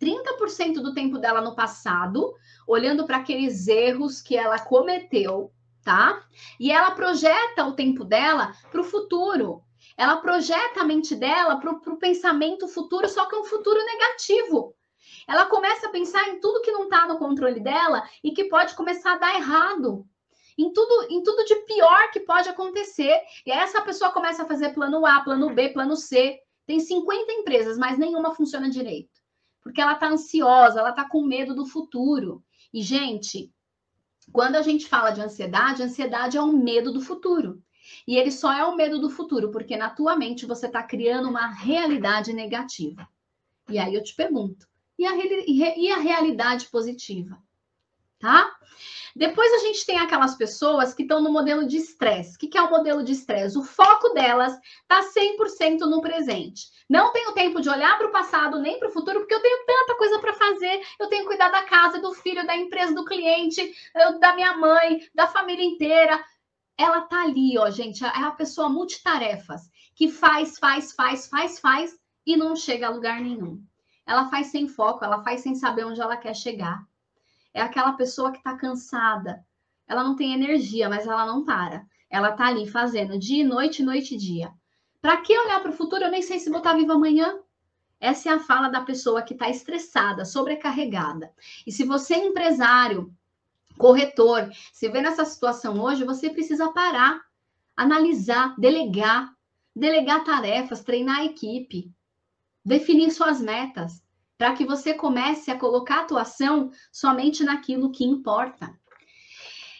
30% 0.00 0.74
do 0.74 0.94
tempo 0.94 1.18
dela 1.18 1.40
no 1.40 1.54
passado, 1.54 2.34
olhando 2.66 3.06
para 3.06 3.18
aqueles 3.18 3.66
erros 3.68 4.20
que 4.20 4.36
ela 4.36 4.58
cometeu, 4.58 5.52
tá? 5.82 6.24
E 6.58 6.70
ela 6.70 6.92
projeta 6.92 7.64
o 7.64 7.74
tempo 7.74 8.04
dela 8.04 8.52
para 8.70 8.80
o 8.80 8.84
futuro. 8.84 9.62
Ela 9.96 10.16
projeta 10.16 10.80
a 10.80 10.84
mente 10.84 11.14
dela 11.14 11.56
para 11.56 11.70
o 11.70 11.98
pensamento 11.98 12.66
futuro, 12.66 13.08
só 13.08 13.26
que 13.26 13.34
é 13.34 13.38
um 13.38 13.44
futuro 13.44 13.78
negativo. 13.84 14.74
Ela 15.28 15.46
começa 15.46 15.86
a 15.86 15.90
pensar 15.90 16.28
em 16.28 16.40
tudo 16.40 16.60
que 16.62 16.72
não 16.72 16.84
está 16.84 17.06
no 17.06 17.18
controle 17.18 17.60
dela 17.60 18.02
e 18.22 18.32
que 18.32 18.44
pode 18.44 18.74
começar 18.74 19.14
a 19.14 19.18
dar 19.18 19.34
errado. 19.36 20.06
Em 20.56 20.72
tudo, 20.72 21.06
em 21.10 21.22
tudo 21.22 21.44
de 21.44 21.54
pior 21.66 22.10
que 22.10 22.20
pode 22.20 22.48
acontecer. 22.48 23.20
E 23.44 23.52
aí 23.52 23.58
essa 23.58 23.82
pessoa 23.82 24.10
começa 24.10 24.42
a 24.42 24.46
fazer 24.46 24.72
plano 24.72 25.04
A, 25.04 25.20
plano 25.20 25.50
B, 25.50 25.70
plano 25.70 25.96
C. 25.96 26.38
Tem 26.66 26.80
50 26.80 27.32
empresas, 27.32 27.76
mas 27.76 27.98
nenhuma 27.98 28.34
funciona 28.34 28.70
direito. 28.70 29.23
Porque 29.64 29.80
ela 29.80 29.94
está 29.94 30.08
ansiosa, 30.08 30.78
ela 30.78 30.90
está 30.90 31.08
com 31.08 31.22
medo 31.22 31.54
do 31.54 31.66
futuro. 31.66 32.44
E, 32.72 32.82
gente, 32.82 33.50
quando 34.30 34.56
a 34.56 34.62
gente 34.62 34.86
fala 34.86 35.10
de 35.10 35.20
ansiedade, 35.20 35.82
ansiedade 35.82 36.36
é 36.36 36.42
um 36.42 36.52
medo 36.52 36.92
do 36.92 37.00
futuro. 37.00 37.62
E 38.06 38.16
ele 38.16 38.30
só 38.30 38.52
é 38.52 38.66
um 38.66 38.76
medo 38.76 38.98
do 38.98 39.10
futuro, 39.10 39.50
porque 39.50 39.76
na 39.76 39.90
tua 39.90 40.16
mente 40.16 40.46
você 40.46 40.66
está 40.66 40.82
criando 40.82 41.28
uma 41.28 41.46
realidade 41.46 42.32
negativa. 42.32 43.08
E 43.68 43.78
aí 43.78 43.94
eu 43.94 44.02
te 44.02 44.14
pergunto, 44.14 44.68
e 44.98 45.06
a, 45.06 45.16
e 45.16 45.90
a 45.90 45.98
realidade 45.98 46.68
positiva? 46.68 47.42
Tá? 48.24 48.50
Depois 49.14 49.52
a 49.52 49.58
gente 49.58 49.84
tem 49.84 49.98
aquelas 49.98 50.34
pessoas 50.34 50.94
que 50.94 51.02
estão 51.02 51.20
no 51.20 51.30
modelo 51.30 51.66
de 51.66 51.76
estresse. 51.76 52.36
O 52.36 52.38
que, 52.38 52.56
é 52.56 52.62
o 52.62 52.70
modelo 52.70 53.04
de 53.04 53.12
estresse? 53.12 53.58
O 53.58 53.62
foco 53.62 54.14
delas 54.14 54.58
está 54.80 55.02
100% 55.02 55.80
no 55.80 56.00
presente. 56.00 56.68
Não 56.88 57.12
tenho 57.12 57.34
tempo 57.34 57.60
de 57.60 57.68
olhar 57.68 57.98
para 57.98 58.06
o 58.06 58.10
passado 58.10 58.58
nem 58.60 58.78
para 58.78 58.88
o 58.88 58.90
futuro, 58.90 59.20
porque 59.20 59.34
eu 59.34 59.42
tenho 59.42 59.66
tanta 59.66 59.98
coisa 59.98 60.18
para 60.20 60.32
fazer. 60.32 60.80
Eu 60.98 61.08
tenho 61.08 61.24
que 61.24 61.28
cuidar 61.28 61.50
da 61.50 61.64
casa, 61.64 62.00
do 62.00 62.14
filho, 62.14 62.46
da 62.46 62.56
empresa, 62.56 62.94
do 62.94 63.04
cliente, 63.04 63.74
da 64.18 64.34
minha 64.34 64.56
mãe, 64.56 65.06
da 65.14 65.26
família 65.26 65.66
inteira. 65.66 66.24
Ela 66.78 67.02
tá 67.02 67.24
ali, 67.24 67.58
ó, 67.58 67.68
gente. 67.68 68.02
É 68.02 68.08
a 68.08 68.30
pessoa 68.30 68.70
multitarefas 68.70 69.70
que 69.94 70.08
faz, 70.08 70.58
faz, 70.58 70.92
faz, 70.92 71.28
faz, 71.28 71.60
faz 71.60 71.94
e 72.26 72.38
não 72.38 72.56
chega 72.56 72.86
a 72.86 72.90
lugar 72.90 73.20
nenhum. 73.20 73.62
Ela 74.06 74.30
faz 74.30 74.46
sem 74.46 74.66
foco, 74.66 75.04
ela 75.04 75.22
faz 75.22 75.42
sem 75.42 75.54
saber 75.54 75.84
onde 75.84 76.00
ela 76.00 76.16
quer 76.16 76.34
chegar 76.34 76.82
é 77.54 77.62
aquela 77.62 77.92
pessoa 77.92 78.32
que 78.32 78.38
está 78.38 78.56
cansada. 78.56 79.46
Ela 79.86 80.02
não 80.02 80.16
tem 80.16 80.34
energia, 80.34 80.88
mas 80.88 81.06
ela 81.06 81.24
não 81.24 81.44
para. 81.44 81.86
Ela 82.10 82.30
está 82.30 82.48
ali 82.48 82.68
fazendo 82.68 83.18
dia 83.18 83.42
e 83.42 83.46
noite, 83.46 83.82
noite 83.82 84.16
e 84.16 84.18
dia. 84.18 84.52
Para 85.00 85.18
que 85.18 85.38
olhar 85.38 85.60
para 85.60 85.70
o 85.70 85.74
futuro? 85.74 86.04
Eu 86.04 86.10
nem 86.10 86.20
sei 86.20 86.38
se 86.38 86.50
vou 86.50 86.58
estar 86.58 86.72
tá 86.72 86.76
viva 86.76 86.94
amanhã. 86.94 87.38
Essa 88.00 88.30
é 88.30 88.32
a 88.32 88.40
fala 88.40 88.68
da 88.68 88.80
pessoa 88.80 89.22
que 89.22 89.34
está 89.34 89.48
estressada, 89.48 90.24
sobrecarregada. 90.24 91.32
E 91.66 91.70
se 91.70 91.84
você 91.84 92.14
é 92.14 92.26
empresário, 92.26 93.14
corretor, 93.78 94.50
se 94.72 94.88
vê 94.88 95.00
nessa 95.00 95.24
situação 95.24 95.80
hoje, 95.80 96.04
você 96.04 96.28
precisa 96.28 96.72
parar, 96.72 97.20
analisar, 97.76 98.54
delegar, 98.58 99.32
delegar 99.74 100.24
tarefas, 100.24 100.82
treinar 100.82 101.20
a 101.20 101.24
equipe, 101.24 101.90
definir 102.64 103.10
suas 103.10 103.40
metas 103.40 104.03
para 104.36 104.54
que 104.54 104.64
você 104.64 104.94
comece 104.94 105.50
a 105.50 105.58
colocar 105.58 105.98
a 105.98 106.02
atuação 106.02 106.70
somente 106.92 107.44
naquilo 107.44 107.90
que 107.90 108.04
importa. 108.04 108.72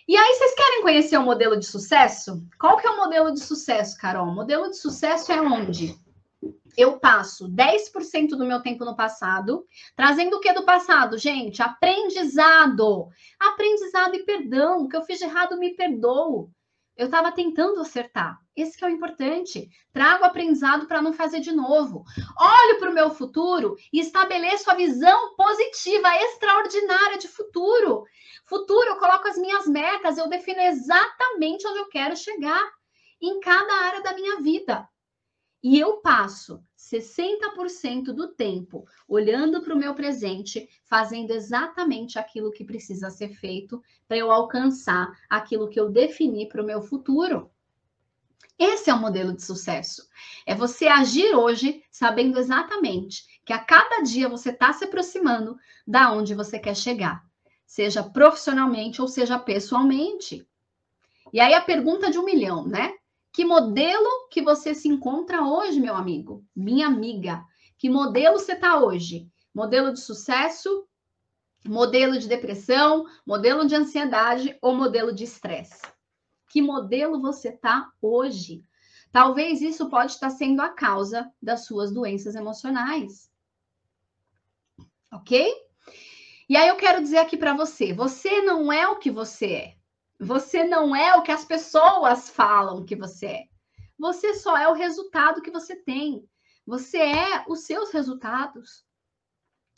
E 0.07 0.17
aí, 0.17 0.35
vocês 0.35 0.55
querem 0.55 0.83
conhecer 0.83 1.17
o 1.17 1.23
modelo 1.23 1.59
de 1.59 1.65
sucesso? 1.65 2.47
Qual 2.61 2.77
que 2.77 2.87
é 2.87 2.91
o 2.91 2.97
modelo 2.97 3.33
de 3.33 3.41
sucesso, 3.41 3.97
Carol? 3.97 4.29
O 4.29 4.35
modelo 4.35 4.69
de 4.69 4.77
sucesso 4.77 5.33
é 5.33 5.41
onde 5.41 5.99
eu 6.77 6.99
passo 6.99 7.49
10% 7.49 8.31
do 8.31 8.45
meu 8.45 8.61
tempo 8.61 8.85
no 8.85 8.97
passado, 8.97 9.65
trazendo 9.97 10.37
o 10.37 10.41
que 10.41 10.53
do 10.53 10.65
passado, 10.65 11.17
gente? 11.17 11.63
Aprendizado. 11.63 13.09
Aprendizado 13.41 14.15
e 14.15 14.25
perdão. 14.25 14.83
O 14.83 14.89
que 14.89 14.97
eu 14.97 15.05
fiz 15.05 15.19
de 15.19 15.25
errado, 15.25 15.57
me 15.57 15.75
perdoo. 15.75 16.51
Eu 16.97 17.07
estava 17.07 17.33
tentando 17.33 17.81
acertar. 17.81 18.39
Esse 18.55 18.79
que 18.79 18.85
é 18.85 18.89
o 18.89 18.91
importante. 18.91 19.69
Trago 19.93 20.25
aprendizado 20.25 20.87
para 20.87 21.03
não 21.03 21.13
fazer 21.13 21.41
de 21.41 21.51
novo. 21.51 22.05
Olho 22.39 22.79
para 22.79 22.91
o 22.91 22.95
meu 22.95 23.11
futuro 23.11 23.77
e 23.93 23.99
estabeleço 23.99 24.71
a 24.71 24.75
visão 24.75 25.35
positiva, 25.35 26.15
extraordinária 26.17 27.19
de 27.19 27.27
futuro. 27.27 28.05
Futuro, 28.47 28.91
eu 28.91 28.97
coloco 28.97 29.27
as 29.27 29.37
minhas 29.37 29.67
metas, 29.67 30.19
eu 30.19 30.29
defino 30.29 30.61
exatamente 30.61 31.67
onde 31.67 31.79
eu 31.79 31.89
quero 31.89 32.17
chegar 32.17 32.63
em 33.21 33.41
cada 33.41 33.75
área 33.87 34.03
da 34.03 34.15
minha 34.15 34.41
vida. 34.41 34.89
E 35.63 35.81
eu 35.81 36.01
passo 36.03 36.63
60% 36.99 38.13
do 38.13 38.29
tempo 38.29 38.87
olhando 39.09 39.61
para 39.63 39.75
o 39.75 39.79
meu 39.79 39.95
presente, 39.95 40.69
fazendo 40.85 41.33
exatamente 41.33 42.19
aquilo 42.19 42.53
que 42.53 42.65
precisa 42.65 43.11
ser 43.11 43.31
feito 43.31 43.83
para 44.07 44.17
eu 44.17 44.31
alcançar 44.31 45.13
aquilo 45.29 45.69
que 45.69 45.79
eu 45.79 45.91
defini 45.91 46.49
para 46.49 46.63
o 46.63 46.67
meu 46.67 46.83
futuro. 46.83 47.51
Esse 48.59 48.89
é 48.89 48.95
o 48.95 49.01
modelo 49.01 49.33
de 49.33 49.43
sucesso. 49.43 50.09
É 50.47 50.55
você 50.55 50.87
agir 50.87 51.35
hoje 51.35 51.83
sabendo 51.91 52.39
exatamente 52.39 53.25
que 53.45 53.53
a 53.53 53.59
cada 53.59 54.03
dia 54.03 54.29
você 54.29 54.51
está 54.51 54.73
se 54.73 54.85
aproximando 54.85 55.57
da 55.87 56.13
onde 56.13 56.35
você 56.35 56.59
quer 56.59 56.77
chegar, 56.77 57.25
seja 57.67 58.03
profissionalmente 58.03 59.03
ou 59.03 59.09
seja 59.09 59.39
pessoalmente. 59.39 60.47
E 61.33 61.41
aí 61.41 61.53
a 61.53 61.61
pergunta 61.61 62.11
de 62.11 62.19
um 62.19 62.25
milhão, 62.25 62.67
né? 62.67 62.95
Que 63.35 63.45
modelo 63.45 64.29
que 64.31 64.41
você 64.41 64.77
se 64.77 64.87
encontra 64.87 65.43
hoje, 65.43 65.81
meu 65.81 65.97
amigo, 65.97 66.47
minha 66.55 66.87
amiga? 66.87 67.45
Que 67.77 67.91
modelo 67.91 68.39
você 68.39 68.53
está 68.53 68.79
hoje? 68.79 69.29
Modelo 69.53 69.93
de 69.93 69.99
sucesso, 69.99 70.87
modelo 71.67 72.17
de 72.17 72.29
depressão, 72.29 73.05
modelo 73.27 73.67
de 73.67 73.75
ansiedade 73.75 74.57
ou 74.63 74.73
modelo 74.73 75.13
de 75.13 75.25
estresse? 75.25 75.83
Que 76.49 76.63
modelo 76.63 77.21
você 77.21 77.49
está 77.49 77.91
hoje? 78.01 78.65
Talvez 79.11 79.61
isso 79.61 79.91
pode 79.91 80.13
estar 80.13 80.31
sendo 80.31 80.63
a 80.63 80.69
causa 80.69 81.29
das 81.43 81.67
suas 81.67 81.93
doenças 81.93 82.37
emocionais. 82.37 83.29
Ok? 85.13 85.53
E 86.49 86.57
aí 86.57 86.69
eu 86.69 86.77
quero 86.77 87.03
dizer 87.03 87.19
aqui 87.19 87.37
para 87.37 87.53
você, 87.53 87.93
você 87.93 88.43
não 88.43 88.73
é 88.73 88.87
o 88.87 89.01
que 89.01 89.11
você 89.11 89.47
é. 89.47 89.84
Você 90.21 90.65
não 90.65 90.95
é 90.95 91.15
o 91.17 91.23
que 91.23 91.33
as 91.33 91.45
pessoas 91.45 92.31
falam 92.31 92.85
que 92.85 92.97
você 92.97 93.27
é. 93.27 93.45
Você 93.99 94.35
só 94.35 94.57
é 94.57 94.69
o 94.69 94.75
resultado 94.75 95.43
que 95.43 95.51
você 95.51 95.77
tem. 95.77 96.29
Você 96.67 96.99
é 96.99 97.45
os 97.49 97.61
seus 97.61 97.91
resultados. 97.91 98.85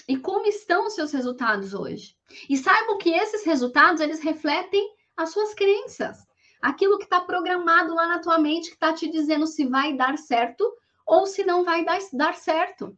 E 0.09 0.17
como 0.17 0.47
estão 0.47 0.87
os 0.87 0.95
seus 0.95 1.13
resultados 1.13 1.75
hoje? 1.75 2.17
E 2.49 2.57
saibam 2.57 2.99
que 2.99 3.11
esses 3.11 3.45
resultados 3.45 4.01
eles 4.01 4.21
refletem 4.21 4.95
as 5.17 5.31
suas 5.31 5.53
crenças 5.55 6.27
aquilo 6.61 6.99
que 6.99 7.05
está 7.05 7.21
programado 7.21 7.95
lá 7.95 8.09
na 8.09 8.19
tua 8.19 8.39
mente, 8.39 8.69
que 8.69 8.75
está 8.75 8.93
te 8.93 9.09
dizendo 9.09 9.47
se 9.47 9.67
vai 9.67 9.97
dar 9.97 10.19
certo 10.19 10.65
ou 11.07 11.27
se 11.27 11.45
não 11.45 11.65
vai 11.65 11.85
dar, 11.85 11.99
dar 12.13 12.35
certo. 12.35 12.97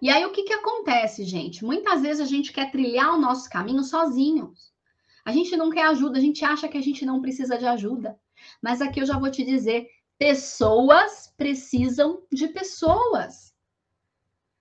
E 0.00 0.10
aí, 0.10 0.24
o 0.24 0.32
que, 0.32 0.42
que 0.42 0.52
acontece, 0.52 1.24
gente? 1.24 1.64
Muitas 1.64 2.02
vezes 2.02 2.20
a 2.20 2.28
gente 2.28 2.52
quer 2.52 2.70
trilhar 2.72 3.14
o 3.14 3.20
nosso 3.20 3.48
caminho 3.48 3.84
sozinhos. 3.84 4.71
A 5.24 5.32
gente 5.32 5.56
não 5.56 5.70
quer 5.70 5.86
ajuda, 5.86 6.18
a 6.18 6.20
gente 6.20 6.44
acha 6.44 6.68
que 6.68 6.76
a 6.76 6.82
gente 6.82 7.06
não 7.06 7.20
precisa 7.20 7.56
de 7.56 7.66
ajuda. 7.66 8.18
Mas 8.60 8.80
aqui 8.80 9.00
eu 9.00 9.06
já 9.06 9.18
vou 9.18 9.30
te 9.30 9.44
dizer: 9.44 9.88
pessoas 10.18 11.32
precisam 11.36 12.22
de 12.30 12.48
pessoas. 12.48 13.52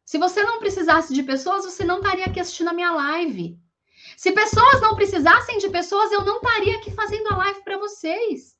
Se 0.05 0.17
você 0.17 0.43
não 0.43 0.59
precisasse 0.59 1.13
de 1.13 1.23
pessoas, 1.23 1.63
você 1.63 1.83
não 1.83 1.99
estaria 1.99 2.25
aqui 2.25 2.39
assistindo 2.39 2.69
a 2.69 2.73
minha 2.73 2.91
live. 2.91 3.57
Se 4.17 4.31
pessoas 4.31 4.81
não 4.81 4.95
precisassem 4.95 5.57
de 5.57 5.69
pessoas, 5.69 6.11
eu 6.11 6.25
não 6.25 6.37
estaria 6.37 6.77
aqui 6.77 6.91
fazendo 6.91 7.27
a 7.27 7.37
live 7.37 7.63
para 7.63 7.77
vocês. 7.77 8.57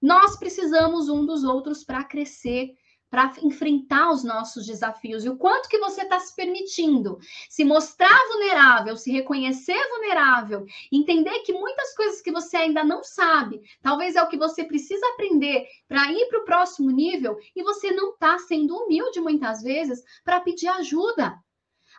Nós 0.00 0.36
precisamos 0.36 1.08
um 1.08 1.24
dos 1.24 1.44
outros 1.44 1.84
para 1.84 2.04
crescer, 2.04 2.74
para 3.10 3.32
enfrentar 3.42 4.10
os 4.12 4.22
nossos 4.22 4.64
desafios. 4.64 5.24
E 5.24 5.28
o 5.28 5.36
quanto 5.36 5.68
que 5.68 5.78
você 5.78 6.02
está 6.02 6.20
se 6.20 6.34
permitindo 6.34 7.18
se 7.48 7.64
mostrar 7.64 8.16
vulnerável, 8.28 8.96
se 8.96 9.10
reconhecer 9.10 9.88
vulnerável, 9.88 10.64
entender 10.92 11.40
que 11.40 11.52
muitas 11.52 11.94
coisas 11.94 12.22
que 12.22 12.30
você 12.30 12.56
ainda 12.56 12.84
não 12.84 13.02
sabe, 13.02 13.60
talvez 13.82 14.14
é 14.14 14.22
o 14.22 14.28
que 14.28 14.38
você 14.38 14.62
precisa 14.62 15.04
aprender 15.08 15.66
para 15.88 16.10
ir 16.12 16.26
para 16.28 16.40
o 16.40 16.44
próximo 16.44 16.90
nível, 16.90 17.36
e 17.54 17.62
você 17.62 17.90
não 17.90 18.10
está 18.10 18.38
sendo 18.38 18.76
humilde 18.76 19.20
muitas 19.20 19.60
vezes 19.62 20.02
para 20.24 20.40
pedir 20.40 20.68
ajuda. 20.68 21.36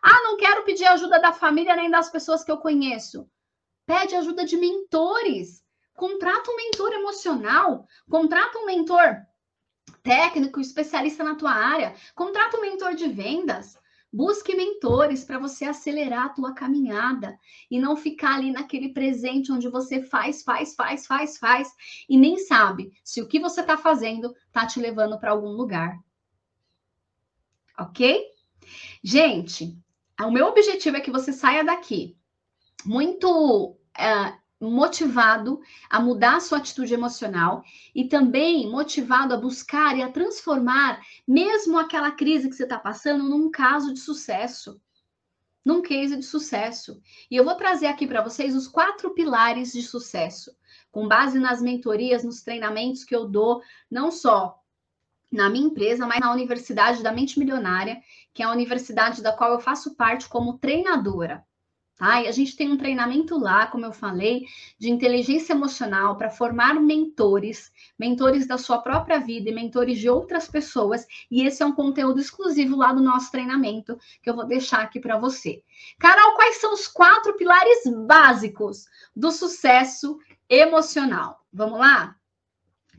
Ah, 0.02 0.24
não 0.24 0.38
quero 0.38 0.64
pedir 0.64 0.86
ajuda 0.86 1.20
da 1.20 1.34
família 1.34 1.76
nem 1.76 1.90
das 1.90 2.10
pessoas 2.10 2.44
que 2.44 2.52
eu 2.52 2.58
conheço. 2.58 3.30
Pede 3.86 4.16
ajuda 4.16 4.46
de 4.46 4.58
mentores. 4.58 5.62
Contrata 5.94 6.50
um 6.50 6.56
mentor 6.56 6.94
emocional, 6.94 7.86
contrata 8.10 8.58
um 8.58 8.66
mentor 8.66 9.16
técnico, 10.04 10.60
especialista 10.60 11.24
na 11.24 11.36
tua 11.36 11.52
área, 11.52 11.94
contrata 12.16 12.58
um 12.58 12.62
mentor 12.62 12.96
de 12.96 13.08
vendas. 13.08 13.80
Busque 14.14 14.54
mentores 14.56 15.24
para 15.24 15.40
você 15.40 15.64
acelerar 15.64 16.26
a 16.26 16.30
tua 16.30 16.54
caminhada 16.54 17.40
e 17.70 17.80
não 17.80 17.96
ficar 17.96 18.36
ali 18.36 18.52
naquele 18.52 18.90
presente 18.90 19.54
onde 19.54 19.70
você 19.70 20.02
faz, 20.04 20.44
faz, 20.44 20.76
faz, 20.76 21.08
faz, 21.08 21.38
faz 21.38 21.70
e 22.10 22.18
nem 22.18 22.38
sabe 22.38 22.92
se 23.06 23.22
o 23.22 23.28
que 23.28 23.40
você 23.40 23.62
está 23.62 23.78
fazendo 23.78 24.36
está 24.48 24.68
te 24.68 24.82
levando 24.82 25.18
para 25.18 25.32
algum 25.32 25.52
lugar. 25.52 25.98
Ok? 27.80 28.22
Gente, 29.02 29.78
o 30.20 30.30
meu 30.30 30.48
objetivo 30.48 30.98
é 30.98 31.02
que 31.02 31.10
você 31.10 31.32
saia 31.32 31.64
daqui 31.64 32.18
muito 32.86 33.78
é, 33.98 34.34
motivado 34.70 35.62
a 35.90 36.00
mudar 36.00 36.36
a 36.36 36.40
sua 36.40 36.60
atitude 36.60 36.94
emocional 36.94 37.64
e 37.96 38.06
também 38.06 38.70
motivado 38.70 39.34
a 39.34 39.38
buscar 39.38 39.98
e 39.98 40.04
a 40.04 40.12
transformar 40.12 41.02
mesmo 41.28 41.80
aquela 41.80 42.12
crise 42.12 42.50
que 42.50 42.56
você 42.56 42.64
está 42.64 42.78
passando 42.78 43.28
num 43.28 43.50
caso 43.50 43.94
de 43.94 44.00
sucesso. 44.00 44.80
Num 45.64 45.82
case 45.82 46.16
de 46.16 46.24
sucesso. 46.24 47.02
E 47.30 47.36
eu 47.36 47.44
vou 47.44 47.56
trazer 47.56 47.88
aqui 47.88 48.08
para 48.08 48.24
vocês 48.24 48.56
os 48.56 48.68
quatro 48.68 49.12
pilares 49.12 49.72
de 49.72 49.84
sucesso, 49.84 50.56
com 50.92 51.08
base 51.08 51.40
nas 51.40 51.62
mentorias, 51.62 52.24
nos 52.24 52.42
treinamentos 52.42 53.04
que 53.04 53.16
eu 53.16 53.28
dou, 53.28 53.62
não 53.90 54.10
só 54.10 54.60
na 55.32 55.50
minha 55.50 55.68
empresa, 55.68 56.06
mas 56.06 56.20
na 56.20 56.34
Universidade 56.34 57.02
da 57.02 57.12
Mente 57.12 57.40
Milionária, 57.40 58.02
que 58.34 58.44
é 58.44 58.46
a 58.46 58.52
universidade 58.52 59.22
da 59.22 59.32
qual 59.32 59.54
eu 59.54 59.60
faço 59.60 59.96
parte 59.96 60.28
como 60.28 60.58
treinadora. 60.58 61.46
Tá? 62.02 62.20
E 62.24 62.28
a 62.28 62.32
gente 62.32 62.56
tem 62.56 62.68
um 62.68 62.78
treinamento 62.78 63.38
lá, 63.38 63.68
como 63.68 63.86
eu 63.86 63.94
falei, 63.94 64.48
de 64.80 64.90
inteligência 64.90 65.54
emocional 65.54 66.18
para 66.18 66.32
formar 66.32 66.74
mentores, 66.74 67.72
mentores 67.96 68.48
da 68.48 68.58
sua 68.58 68.80
própria 68.80 69.20
vida 69.20 69.52
e 69.52 69.54
mentores 69.54 70.00
de 70.00 70.10
outras 70.10 70.48
pessoas. 70.48 71.06
E 71.30 71.44
esse 71.44 71.62
é 71.62 71.66
um 71.66 71.76
conteúdo 71.76 72.20
exclusivo 72.20 72.76
lá 72.76 72.92
do 72.92 73.04
nosso 73.04 73.32
treinamento 73.32 74.00
que 74.20 74.28
eu 74.28 74.36
vou 74.36 74.48
deixar 74.48 74.82
aqui 74.82 75.00
para 75.00 75.20
você. 75.20 75.62
Carol, 76.00 76.34
quais 76.34 76.56
são 76.56 76.74
os 76.74 76.88
quatro 76.88 77.38
pilares 77.38 77.84
básicos 78.08 78.88
do 79.16 79.30
sucesso 79.30 80.18
emocional? 80.50 81.46
Vamos 81.54 81.78
lá? 81.78 82.16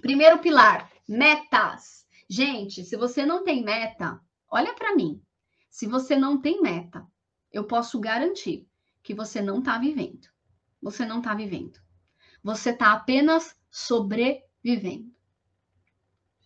Primeiro 0.01 0.39
pilar, 0.39 0.89
metas. 1.09 2.07
Gente, 2.29 2.85
se 2.85 2.97
você 2.97 3.27
não 3.27 3.43
tem 3.43 3.65
meta, 3.65 4.21
olha 4.49 4.73
para 4.75 4.95
mim. 4.95 5.21
Se 5.69 5.89
você 5.89 6.15
não 6.15 6.41
tem 6.41 6.63
meta, 6.63 7.05
eu 7.51 7.65
posso 7.65 7.99
garantir 7.99 8.71
que 9.03 9.15
você 9.15 9.41
não 9.41 9.59
está 9.59 9.79
vivendo. 9.79 10.29
Você 10.81 11.05
não 11.05 11.19
está 11.19 11.35
vivendo. 11.35 11.79
Você 12.43 12.71
está 12.71 12.93
apenas 12.93 13.57
sobrevivendo. 13.71 15.13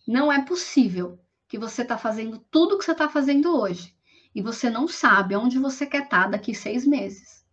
Não 0.06 0.32
é 0.32 0.44
possível 0.44 1.18
que 1.48 1.58
você 1.58 1.82
está 1.82 1.96
fazendo 1.98 2.38
tudo 2.50 2.74
o 2.74 2.78
que 2.78 2.84
você 2.84 2.92
está 2.92 3.08
fazendo 3.08 3.56
hoje 3.56 3.96
e 4.34 4.42
você 4.42 4.68
não 4.68 4.86
sabe 4.86 5.34
onde 5.34 5.58
você 5.58 5.86
quer 5.86 6.04
estar 6.04 6.24
tá 6.24 6.28
daqui 6.28 6.54
seis 6.54 6.86
meses. 6.86 7.44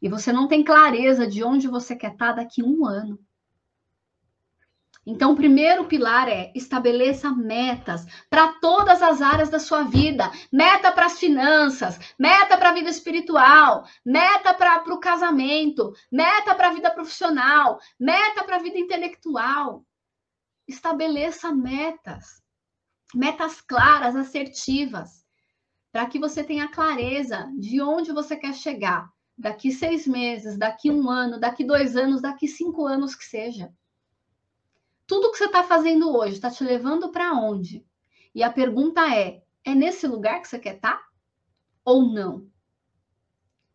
E 0.00 0.08
você 0.08 0.32
não 0.32 0.46
tem 0.46 0.62
clareza 0.62 1.26
de 1.26 1.42
onde 1.42 1.66
você 1.66 1.96
quer 1.96 2.12
estar 2.12 2.30
tá 2.30 2.42
daqui 2.42 2.62
um 2.62 2.86
ano. 2.86 3.18
Então, 5.06 5.32
o 5.32 5.36
primeiro 5.36 5.84
pilar 5.84 6.28
é 6.28 6.50
estabeleça 6.54 7.30
metas 7.30 8.06
para 8.30 8.54
todas 8.54 9.02
as 9.02 9.20
áreas 9.20 9.50
da 9.50 9.58
sua 9.58 9.82
vida. 9.82 10.30
Meta 10.50 10.90
para 10.92 11.06
as 11.06 11.18
finanças, 11.18 11.98
meta 12.18 12.56
para 12.56 12.70
a 12.70 12.72
vida 12.72 12.88
espiritual, 12.88 13.84
meta 14.04 14.54
para 14.54 14.82
o 14.94 14.98
casamento, 14.98 15.92
meta 16.10 16.54
para 16.54 16.68
a 16.68 16.72
vida 16.72 16.90
profissional, 16.90 17.78
meta 18.00 18.44
para 18.44 18.56
a 18.56 18.60
vida 18.60 18.78
intelectual. 18.78 19.84
Estabeleça 20.66 21.52
metas. 21.52 22.42
Metas 23.14 23.60
claras, 23.60 24.16
assertivas, 24.16 25.24
para 25.92 26.06
que 26.06 26.18
você 26.18 26.42
tenha 26.42 26.66
clareza 26.66 27.48
de 27.58 27.80
onde 27.80 28.10
você 28.10 28.36
quer 28.36 28.54
chegar 28.54 29.08
daqui 29.36 29.70
seis 29.70 30.06
meses, 30.06 30.58
daqui 30.58 30.90
um 30.90 31.08
ano, 31.10 31.38
daqui 31.38 31.62
dois 31.62 31.96
anos, 31.96 32.22
daqui 32.22 32.48
cinco 32.48 32.86
anos 32.86 33.14
que 33.14 33.24
seja 33.24 33.70
tudo 35.06 35.30
que 35.30 35.38
você 35.38 35.46
está 35.46 35.62
fazendo 35.62 36.16
hoje 36.16 36.34
está 36.34 36.50
te 36.50 36.64
levando 36.64 37.10
para 37.10 37.32
onde? 37.32 37.86
E 38.34 38.42
a 38.42 38.52
pergunta 38.52 39.14
é: 39.14 39.42
é 39.64 39.74
nesse 39.74 40.06
lugar 40.06 40.40
que 40.40 40.48
você 40.48 40.58
quer 40.58 40.76
estar? 40.76 40.98
Tá? 40.98 41.04
Ou 41.84 42.02
não? 42.02 42.50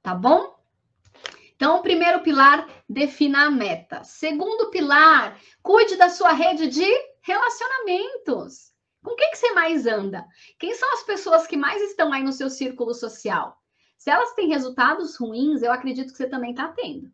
Tá 0.02 0.16
bom? 0.16 0.58
Então, 1.56 1.78
o 1.78 1.82
primeiro 1.82 2.22
pilar, 2.22 2.68
defina 2.88 3.46
a 3.46 3.52
meta. 3.52 4.04
Segundo 4.04 4.70
pilar, 4.72 5.38
cuide 5.62 5.98
da 5.98 6.10
sua 6.10 6.32
rede 6.32 6.68
de 6.68 6.88
relacionamentos. 7.22 8.74
Com 9.04 9.16
quem 9.16 9.30
que 9.32 9.38
você 9.38 9.52
mais 9.52 9.86
anda? 9.86 10.26
Quem 10.58 10.74
são 10.74 10.92
as 10.94 11.04
pessoas 11.04 11.46
que 11.46 11.58
mais 11.58 11.82
estão 11.82 12.14
aí 12.14 12.24
no 12.24 12.32
seu 12.32 12.50
círculo 12.50 12.94
social? 12.94 13.58
Se 13.98 14.10
elas 14.10 14.34
têm 14.34 14.48
resultados 14.48 15.18
ruins, 15.18 15.62
eu 15.62 15.72
acredito 15.72 16.12
que 16.12 16.18
você 16.18 16.28
também 16.28 16.52
está 16.52 16.70
tendo. 16.70 17.12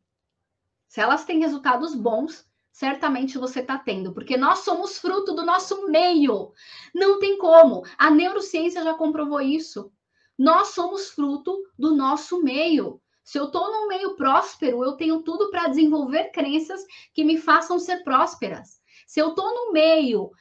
Se 0.87 1.01
elas 1.01 1.25
têm 1.25 1.39
resultados 1.39 1.95
bons, 1.95 2.47
certamente 2.75 3.37
você 3.37 3.61
está 3.61 3.77
tendo, 3.77 4.13
porque 4.13 4.35
nós 4.35 4.59
somos 4.59 4.97
fruto 4.97 5.33
do 5.33 5.45
nosso 5.45 5.87
meio. 5.87 6.51
Não 6.93 7.19
tem 7.19 7.37
como. 7.37 7.85
A 7.97 8.11
neurociência 8.11 8.83
já 8.83 8.93
comprovou 8.93 9.39
isso. 9.39 9.93
Nós 10.37 10.69
somos 10.69 11.09
fruto 11.09 11.57
do 11.79 11.95
nosso 11.95 12.43
meio. 12.43 13.01
Se 13.23 13.37
eu 13.37 13.45
estou 13.45 13.71
num 13.71 13.87
meio 13.87 14.17
próspero, 14.17 14.83
eu 14.83 14.97
tenho 14.97 15.21
tudo 15.21 15.49
para 15.49 15.69
desenvolver 15.69 16.31
crenças 16.31 16.85
que 17.13 17.23
me 17.23 17.37
façam 17.37 17.79
ser 17.79 18.03
prósperas. 18.03 18.81
Se 19.07 19.21
eu 19.21 19.29
estou 19.29 19.53
num 19.53 19.71
meio 19.71 20.31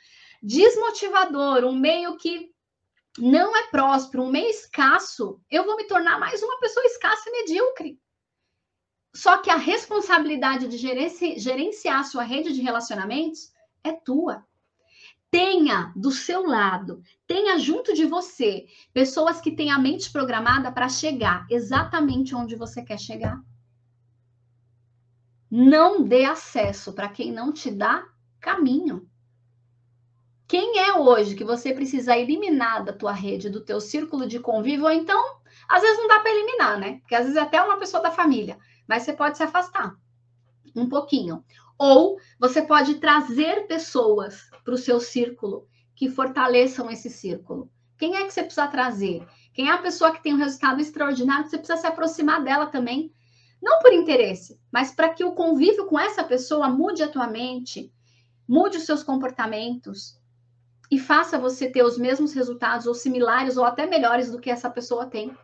desmotivador, 0.42 1.64
um 1.64 1.78
meio 1.78 2.16
que 2.16 2.50
não 3.16 3.56
é 3.56 3.68
próspero, 3.68 4.24
um 4.24 4.30
meio 4.32 4.50
escasso, 4.50 5.40
eu 5.48 5.64
vou 5.64 5.76
me 5.76 5.84
tornar 5.84 6.18
mais 6.18 6.42
uma 6.42 6.58
pessoa 6.58 6.84
escassa 6.84 7.28
e 7.28 7.32
medíocre. 7.32 7.96
Só 9.14 9.38
que 9.38 9.48
a 9.48 9.56
responsabilidade 9.56 10.66
de 10.66 10.76
gerenciar 10.76 12.00
a 12.00 12.04
sua 12.04 12.24
rede 12.24 12.52
de 12.52 12.60
relacionamentos 12.60 13.52
é 13.84 13.92
tua. 13.92 14.44
Tenha 15.30 15.92
do 15.94 16.10
seu 16.10 16.44
lado, 16.44 17.00
tenha 17.26 17.58
junto 17.58 17.94
de 17.94 18.06
você 18.06 18.66
pessoas 18.92 19.40
que 19.40 19.52
têm 19.52 19.70
a 19.70 19.78
mente 19.78 20.10
programada 20.10 20.70
para 20.72 20.88
chegar 20.88 21.46
exatamente 21.48 22.34
onde 22.34 22.56
você 22.56 22.82
quer 22.82 22.98
chegar. 22.98 23.40
Não 25.48 26.02
dê 26.02 26.24
acesso 26.24 26.92
para 26.92 27.08
quem 27.08 27.30
não 27.30 27.52
te 27.52 27.70
dá 27.70 28.04
caminho. 28.40 29.08
Quem 30.48 30.78
é 30.80 30.94
hoje 30.94 31.36
que 31.36 31.44
você 31.44 31.72
precisa 31.72 32.16
eliminar 32.16 32.84
da 32.84 32.92
tua 32.92 33.12
rede, 33.12 33.48
do 33.48 33.64
teu 33.64 33.80
círculo 33.80 34.26
de 34.26 34.40
convívio, 34.40 34.84
ou 34.84 34.90
então, 34.90 35.20
às 35.68 35.82
vezes 35.82 35.98
não 35.98 36.08
dá 36.08 36.20
para 36.20 36.30
eliminar, 36.30 36.78
né? 36.78 36.98
Porque 36.98 37.14
às 37.14 37.22
vezes 37.22 37.36
é 37.36 37.40
até 37.40 37.62
uma 37.62 37.78
pessoa 37.78 38.02
da 38.02 38.10
família 38.10 38.58
mas 38.86 39.02
você 39.02 39.12
pode 39.12 39.36
se 39.36 39.42
afastar 39.42 39.96
um 40.74 40.88
pouquinho. 40.88 41.44
Ou 41.78 42.18
você 42.38 42.62
pode 42.62 42.96
trazer 42.96 43.66
pessoas 43.66 44.48
para 44.64 44.74
o 44.74 44.78
seu 44.78 45.00
círculo 45.00 45.66
que 45.94 46.08
fortaleçam 46.08 46.90
esse 46.90 47.10
círculo. 47.10 47.70
Quem 47.96 48.16
é 48.16 48.24
que 48.24 48.32
você 48.32 48.42
precisa 48.42 48.66
trazer? 48.66 49.26
Quem 49.52 49.68
é 49.68 49.72
a 49.72 49.78
pessoa 49.78 50.12
que 50.12 50.22
tem 50.22 50.34
um 50.34 50.38
resultado 50.38 50.80
extraordinário? 50.80 51.48
Você 51.48 51.58
precisa 51.58 51.80
se 51.80 51.86
aproximar 51.86 52.42
dela 52.42 52.66
também. 52.66 53.12
Não 53.62 53.78
por 53.78 53.92
interesse, 53.92 54.60
mas 54.70 54.90
para 54.90 55.08
que 55.08 55.24
o 55.24 55.32
convívio 55.32 55.86
com 55.86 55.98
essa 55.98 56.22
pessoa 56.22 56.68
mude 56.68 57.02
a 57.02 57.08
tua 57.08 57.26
mente, 57.26 57.92
mude 58.46 58.76
os 58.76 58.84
seus 58.84 59.02
comportamentos 59.02 60.20
e 60.90 60.98
faça 60.98 61.38
você 61.38 61.70
ter 61.70 61.82
os 61.82 61.96
mesmos 61.96 62.34
resultados 62.34 62.86
ou 62.86 62.94
similares 62.94 63.56
ou 63.56 63.64
até 63.64 63.86
melhores 63.86 64.30
do 64.30 64.38
que 64.38 64.50
essa 64.50 64.68
pessoa 64.68 65.06
tem. 65.06 65.34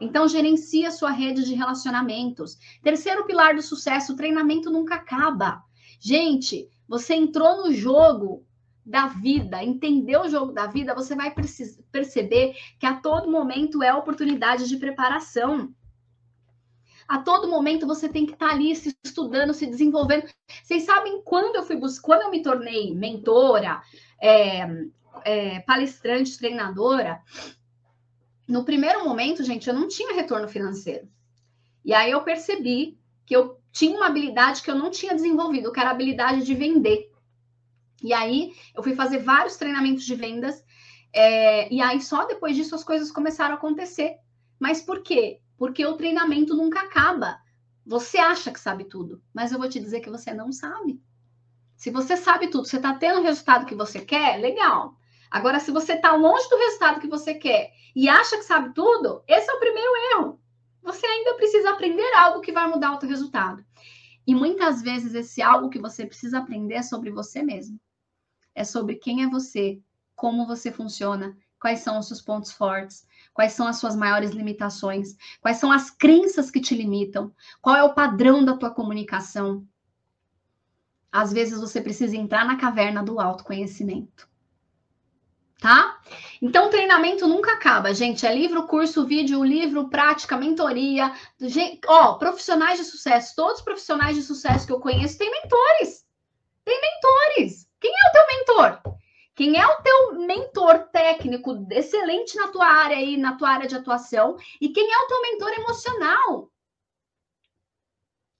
Então, 0.00 0.26
gerencie 0.26 0.86
a 0.86 0.90
sua 0.90 1.10
rede 1.10 1.44
de 1.44 1.54
relacionamentos. 1.54 2.58
Terceiro 2.82 3.26
pilar 3.26 3.54
do 3.54 3.62
sucesso: 3.62 4.16
treinamento 4.16 4.70
nunca 4.70 4.94
acaba. 4.94 5.62
Gente, 6.00 6.68
você 6.88 7.14
entrou 7.14 7.64
no 7.64 7.72
jogo 7.72 8.46
da 8.84 9.06
vida, 9.06 9.62
entendeu 9.62 10.22
o 10.22 10.28
jogo 10.28 10.52
da 10.52 10.66
vida, 10.66 10.94
você 10.94 11.14
vai 11.14 11.32
perceber 11.92 12.56
que 12.78 12.86
a 12.86 12.96
todo 12.96 13.30
momento 13.30 13.82
é 13.82 13.92
oportunidade 13.92 14.66
de 14.68 14.78
preparação. 14.78 15.72
A 17.06 17.18
todo 17.18 17.50
momento 17.50 17.86
você 17.86 18.08
tem 18.08 18.24
que 18.24 18.32
estar 18.32 18.48
tá 18.48 18.54
ali 18.54 18.74
se 18.74 18.96
estudando, 19.04 19.52
se 19.52 19.66
desenvolvendo. 19.66 20.28
Vocês 20.62 20.84
sabem 20.84 21.20
quando 21.22 21.56
eu 21.56 21.62
fui 21.62 21.76
buscar, 21.76 22.06
quando 22.06 22.22
eu 22.22 22.30
me 22.30 22.42
tornei 22.42 22.94
mentora, 22.94 23.82
é, 24.20 24.66
é, 25.24 25.60
palestrante, 25.60 26.38
treinadora, 26.38 27.20
no 28.50 28.64
primeiro 28.64 29.04
momento, 29.04 29.44
gente, 29.44 29.68
eu 29.68 29.74
não 29.74 29.86
tinha 29.86 30.14
retorno 30.14 30.48
financeiro. 30.48 31.08
E 31.84 31.94
aí 31.94 32.10
eu 32.10 32.22
percebi 32.22 32.98
que 33.24 33.34
eu 33.34 33.60
tinha 33.70 33.96
uma 33.96 34.06
habilidade 34.06 34.62
que 34.62 34.70
eu 34.70 34.74
não 34.74 34.90
tinha 34.90 35.14
desenvolvido, 35.14 35.72
que 35.72 35.78
era 35.78 35.90
a 35.90 35.92
habilidade 35.92 36.44
de 36.44 36.54
vender. 36.54 37.10
E 38.02 38.12
aí 38.12 38.52
eu 38.74 38.82
fui 38.82 38.94
fazer 38.94 39.18
vários 39.18 39.56
treinamentos 39.56 40.04
de 40.04 40.14
vendas, 40.16 40.64
é, 41.12 41.72
e 41.72 41.80
aí 41.80 42.00
só 42.02 42.26
depois 42.26 42.56
disso 42.56 42.74
as 42.74 42.82
coisas 42.82 43.12
começaram 43.12 43.54
a 43.54 43.58
acontecer. 43.58 44.16
Mas 44.58 44.82
por 44.82 45.00
quê? 45.02 45.40
Porque 45.56 45.86
o 45.86 45.96
treinamento 45.96 46.54
nunca 46.56 46.80
acaba. 46.80 47.38
Você 47.86 48.18
acha 48.18 48.50
que 48.50 48.60
sabe 48.60 48.84
tudo, 48.84 49.22
mas 49.32 49.52
eu 49.52 49.58
vou 49.58 49.68
te 49.68 49.78
dizer 49.78 50.00
que 50.00 50.10
você 50.10 50.34
não 50.34 50.50
sabe. 50.50 51.00
Se 51.76 51.90
você 51.90 52.16
sabe 52.16 52.48
tudo, 52.48 52.66
você 52.66 52.76
está 52.76 52.94
tendo 52.94 53.20
o 53.20 53.22
resultado 53.22 53.64
que 53.64 53.74
você 53.74 54.00
quer, 54.00 54.38
legal. 54.38 54.96
Agora, 55.30 55.60
se 55.60 55.70
você 55.70 55.92
está 55.94 56.12
longe 56.12 56.48
do 56.48 56.56
resultado 56.56 57.00
que 57.00 57.06
você 57.06 57.34
quer 57.34 57.72
e 57.94 58.08
acha 58.08 58.36
que 58.36 58.42
sabe 58.42 58.74
tudo, 58.74 59.22
esse 59.28 59.48
é 59.48 59.54
o 59.54 59.60
primeiro 59.60 59.92
erro. 60.12 60.40
Você 60.82 61.06
ainda 61.06 61.34
precisa 61.34 61.70
aprender 61.70 62.12
algo 62.14 62.40
que 62.40 62.52
vai 62.52 62.66
mudar 62.68 62.92
o 62.92 62.98
teu 62.98 63.08
resultado. 63.08 63.64
E 64.26 64.34
muitas 64.34 64.82
vezes 64.82 65.14
esse 65.14 65.42
algo 65.42 65.70
que 65.70 65.78
você 65.78 66.06
precisa 66.06 66.38
aprender 66.38 66.74
é 66.74 66.82
sobre 66.82 67.10
você 67.10 67.42
mesmo. 67.42 67.78
É 68.54 68.64
sobre 68.64 68.96
quem 68.96 69.22
é 69.22 69.28
você, 69.28 69.80
como 70.16 70.46
você 70.46 70.72
funciona, 70.72 71.36
quais 71.60 71.80
são 71.80 71.98
os 71.98 72.08
seus 72.08 72.20
pontos 72.20 72.50
fortes, 72.52 73.06
quais 73.34 73.52
são 73.52 73.66
as 73.66 73.76
suas 73.76 73.94
maiores 73.94 74.30
limitações, 74.30 75.16
quais 75.40 75.58
são 75.58 75.70
as 75.70 75.90
crenças 75.90 76.50
que 76.50 76.60
te 76.60 76.74
limitam, 76.74 77.32
qual 77.60 77.76
é 77.76 77.82
o 77.82 77.94
padrão 77.94 78.44
da 78.44 78.56
tua 78.56 78.70
comunicação. 78.70 79.66
Às 81.12 81.32
vezes 81.32 81.60
você 81.60 81.80
precisa 81.80 82.16
entrar 82.16 82.44
na 82.44 82.56
caverna 82.56 83.02
do 83.02 83.20
autoconhecimento. 83.20 84.29
Tá? 85.60 86.00
Então, 86.40 86.70
treinamento 86.70 87.28
nunca 87.28 87.52
acaba, 87.52 87.92
gente. 87.92 88.26
É 88.26 88.34
livro, 88.34 88.66
curso, 88.66 89.04
vídeo, 89.04 89.44
livro, 89.44 89.90
prática, 89.90 90.38
mentoria. 90.38 91.14
Gente, 91.38 91.80
ó, 91.86 92.14
profissionais 92.14 92.78
de 92.78 92.84
sucesso. 92.84 93.34
Todos 93.36 93.58
os 93.58 93.64
profissionais 93.64 94.16
de 94.16 94.22
sucesso 94.22 94.66
que 94.66 94.72
eu 94.72 94.80
conheço 94.80 95.18
têm 95.18 95.30
mentores. 95.30 96.06
Tem 96.64 96.80
mentores. 96.80 97.68
Quem 97.78 97.92
é 97.92 98.08
o 98.08 98.12
teu 98.12 98.38
mentor? 98.38 99.00
Quem 99.34 99.58
é 99.58 99.66
o 99.66 99.82
teu 99.82 100.26
mentor 100.26 100.78
técnico 100.90 101.66
excelente 101.70 102.36
na 102.36 102.48
tua 102.48 102.66
área 102.66 102.96
aí, 102.96 103.16
na 103.16 103.36
tua 103.36 103.50
área 103.50 103.68
de 103.68 103.76
atuação? 103.76 104.36
E 104.60 104.70
quem 104.70 104.90
é 104.90 104.98
o 104.98 105.06
teu 105.06 105.22
mentor 105.22 105.52
emocional? 105.52 106.50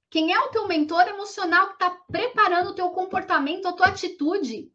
Quem 0.09 0.33
é 0.33 0.41
o 0.41 0.49
teu 0.49 0.67
mentor 0.67 1.07
emocional 1.07 1.69
que 1.69 1.73
está 1.75 1.91
preparando 2.11 2.71
o 2.71 2.75
teu 2.75 2.91
comportamento, 2.91 3.69
a 3.69 3.73
tua 3.73 3.87
atitude? 3.89 4.73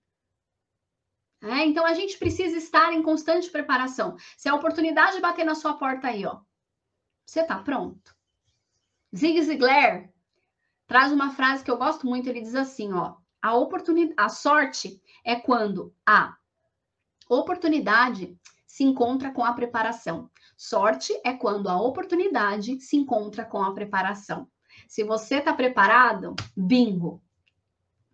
É, 1.46 1.64
então 1.64 1.86
a 1.86 1.94
gente 1.94 2.18
precisa 2.18 2.58
estar 2.58 2.92
em 2.92 3.04
constante 3.04 3.52
preparação. 3.52 4.18
Se 4.36 4.50
a 4.50 4.56
oportunidade 4.56 5.22
bater 5.22 5.46
na 5.46 5.54
sua 5.54 5.76
porta 5.76 6.08
aí, 6.08 6.26
ó, 6.26 6.40
você 7.24 7.42
está 7.42 7.60
pronto. 7.60 8.16
Zig 9.16 9.40
Ziglar 9.44 10.10
traz 10.88 11.12
uma 11.12 11.32
frase 11.36 11.64
que 11.64 11.70
eu 11.70 11.78
gosto 11.78 12.08
muito. 12.08 12.28
Ele 12.28 12.42
diz 12.42 12.56
assim, 12.56 12.92
ó: 12.94 13.18
a 13.40 13.54
oportunidade, 13.54 14.16
a 14.18 14.28
sorte 14.28 15.00
é 15.24 15.36
quando 15.36 15.94
a 16.04 16.36
oportunidade 17.30 18.36
se 18.66 18.84
encontra 18.84 19.32
com 19.32 19.46
a 19.46 19.54
preparação. 19.54 20.32
Sorte 20.58 21.14
é 21.24 21.32
quando 21.34 21.70
a 21.70 21.80
oportunidade 21.80 22.80
se 22.82 22.98
encontra 22.98 23.46
com 23.46 23.62
a 23.62 23.72
preparação. 23.72 24.50
Se 24.88 25.04
você 25.04 25.36
está 25.36 25.54
preparado, 25.54 26.36
bingo. 26.58 27.22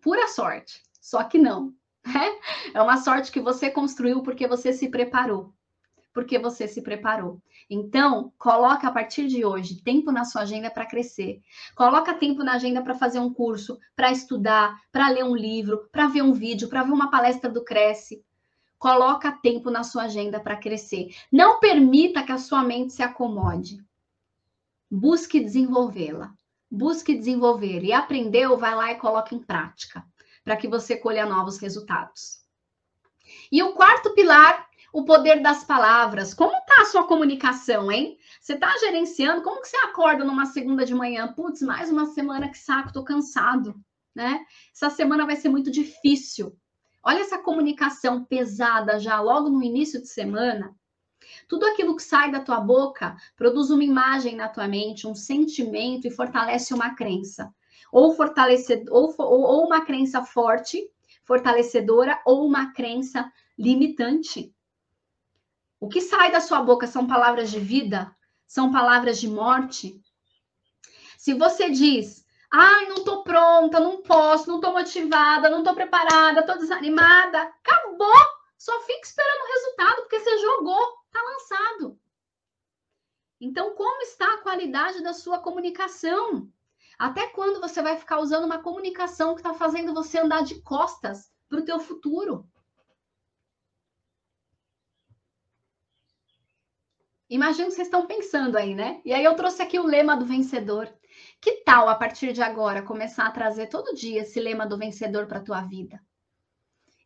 Pura 0.02 0.28
sorte. 0.28 0.82
Só 1.00 1.24
que 1.24 1.38
não. 1.38 1.74
Né? 2.04 2.38
É 2.74 2.82
uma 2.82 2.96
sorte 2.96 3.30
que 3.30 3.40
você 3.40 3.70
construiu 3.70 4.22
porque 4.22 4.46
você 4.46 4.72
se 4.72 4.88
preparou. 4.88 5.52
Porque 6.12 6.38
você 6.38 6.68
se 6.68 6.82
preparou. 6.82 7.40
Então, 7.70 8.32
coloca 8.36 8.86
a 8.86 8.90
partir 8.90 9.26
de 9.28 9.44
hoje 9.44 9.82
tempo 9.82 10.12
na 10.12 10.24
sua 10.24 10.42
agenda 10.42 10.70
para 10.70 10.84
crescer. 10.84 11.40
Coloca 11.74 12.12
tempo 12.12 12.42
na 12.42 12.54
agenda 12.54 12.82
para 12.82 12.94
fazer 12.94 13.18
um 13.18 13.32
curso, 13.32 13.78
para 13.96 14.12
estudar, 14.12 14.78
para 14.90 15.08
ler 15.08 15.24
um 15.24 15.34
livro, 15.34 15.88
para 15.90 16.08
ver 16.08 16.22
um 16.22 16.32
vídeo, 16.32 16.68
para 16.68 16.82
ver 16.82 16.92
uma 16.92 17.10
palestra 17.10 17.48
do 17.48 17.64
Cresce. 17.64 18.22
Coloca 18.78 19.30
tempo 19.30 19.70
na 19.70 19.84
sua 19.84 20.02
agenda 20.02 20.40
para 20.40 20.56
crescer. 20.56 21.14
Não 21.30 21.60
permita 21.60 22.22
que 22.24 22.32
a 22.32 22.38
sua 22.38 22.62
mente 22.64 22.92
se 22.92 23.02
acomode. 23.02 23.78
Busque 24.90 25.40
desenvolvê-la. 25.40 26.34
Busque 26.68 27.16
desenvolver. 27.16 27.84
E 27.84 27.92
aprendeu, 27.92 28.58
vai 28.58 28.74
lá 28.74 28.90
e 28.90 28.96
coloca 28.96 29.34
em 29.34 29.38
prática, 29.38 30.04
para 30.44 30.56
que 30.56 30.68
você 30.68 30.96
colha 30.96 31.26
novos 31.26 31.58
resultados. 31.58 32.40
E 33.50 33.62
o 33.62 33.72
quarto 33.74 34.14
pilar 34.14 34.68
o 34.92 35.04
poder 35.04 35.40
das 35.40 35.64
palavras. 35.64 36.34
Como 36.34 36.52
tá 36.66 36.82
a 36.82 36.84
sua 36.84 37.04
comunicação, 37.04 37.90
hein? 37.90 38.18
Você 38.40 38.56
tá 38.56 38.76
gerenciando? 38.78 39.42
Como 39.42 39.62
que 39.62 39.68
você 39.68 39.76
acorda 39.78 40.24
numa 40.24 40.46
segunda 40.46 40.84
de 40.84 40.94
manhã? 40.94 41.32
Putz, 41.32 41.62
mais 41.62 41.90
uma 41.90 42.06
semana 42.06 42.48
que 42.48 42.58
saco, 42.58 42.92
tô 42.92 43.02
cansado, 43.02 43.74
né? 44.14 44.44
Essa 44.74 44.90
semana 44.90 45.24
vai 45.24 45.36
ser 45.36 45.48
muito 45.48 45.70
difícil. 45.70 46.54
Olha 47.02 47.20
essa 47.20 47.38
comunicação 47.38 48.22
pesada 48.24 49.00
já 49.00 49.20
logo 49.20 49.48
no 49.48 49.62
início 49.62 50.00
de 50.00 50.08
semana. 50.08 50.76
Tudo 51.48 51.64
aquilo 51.66 51.96
que 51.96 52.02
sai 52.02 52.30
da 52.30 52.40
tua 52.40 52.60
boca 52.60 53.16
produz 53.36 53.70
uma 53.70 53.82
imagem 53.82 54.36
na 54.36 54.48
tua 54.48 54.68
mente, 54.68 55.06
um 55.06 55.14
sentimento 55.14 56.06
e 56.06 56.10
fortalece 56.10 56.74
uma 56.74 56.94
crença. 56.94 57.52
Ou 57.92 58.16
fortalecer, 58.16 58.84
ou, 58.90 59.14
ou 59.18 59.66
uma 59.66 59.84
crença 59.84 60.24
forte, 60.24 60.90
fortalecedora, 61.22 62.20
ou 62.24 62.44
uma 62.44 62.72
crença 62.72 63.30
limitante. 63.56 64.52
O 65.78 65.88
que 65.88 66.00
sai 66.00 66.32
da 66.32 66.40
sua 66.40 66.62
boca 66.62 66.86
são 66.86 67.06
palavras 67.06 67.50
de 67.50 67.60
vida? 67.60 68.16
São 68.46 68.72
palavras 68.72 69.20
de 69.20 69.28
morte? 69.28 70.00
Se 71.18 71.34
você 71.34 71.70
diz, 71.70 72.26
ai, 72.50 72.86
não 72.86 73.04
tô 73.04 73.22
pronta, 73.22 73.78
não 73.78 74.02
posso, 74.02 74.48
não 74.48 74.60
tô 74.60 74.72
motivada, 74.72 75.50
não 75.50 75.62
tô 75.62 75.74
preparada, 75.74 76.46
tô 76.46 76.54
desanimada, 76.54 77.42
acabou! 77.42 78.42
Só 78.56 78.80
fica 78.82 79.06
esperando 79.06 79.42
o 79.42 79.52
resultado, 79.52 79.96
porque 80.02 80.20
você 80.20 80.38
jogou, 80.38 80.98
tá 81.10 81.20
lançado. 81.22 81.98
Então, 83.40 83.74
como 83.74 84.02
está 84.02 84.34
a 84.34 84.38
qualidade 84.38 85.02
da 85.02 85.12
sua 85.12 85.40
comunicação? 85.40 86.48
Até 86.98 87.28
quando 87.28 87.60
você 87.60 87.82
vai 87.82 87.96
ficar 87.96 88.18
usando 88.20 88.44
uma 88.44 88.62
comunicação 88.62 89.34
que 89.34 89.40
está 89.40 89.54
fazendo 89.54 89.94
você 89.94 90.18
andar 90.18 90.42
de 90.44 90.60
costas 90.62 91.30
para 91.48 91.60
o 91.60 91.64
teu 91.64 91.78
futuro? 91.80 92.48
Imagino 97.28 97.68
que 97.68 97.74
vocês 97.74 97.88
estão 97.88 98.06
pensando 98.06 98.56
aí, 98.58 98.74
né? 98.74 99.00
E 99.04 99.12
aí 99.12 99.24
eu 99.24 99.34
trouxe 99.34 99.62
aqui 99.62 99.78
o 99.78 99.86
lema 99.86 100.16
do 100.16 100.26
vencedor. 100.26 100.92
Que 101.40 101.62
tal 101.64 101.88
a 101.88 101.94
partir 101.94 102.32
de 102.32 102.42
agora 102.42 102.82
começar 102.82 103.26
a 103.26 103.30
trazer 103.30 103.68
todo 103.68 103.94
dia 103.94 104.20
esse 104.20 104.38
lema 104.38 104.66
do 104.66 104.76
vencedor 104.76 105.26
para 105.26 105.38
a 105.38 105.42
tua 105.42 105.62
vida? 105.62 106.00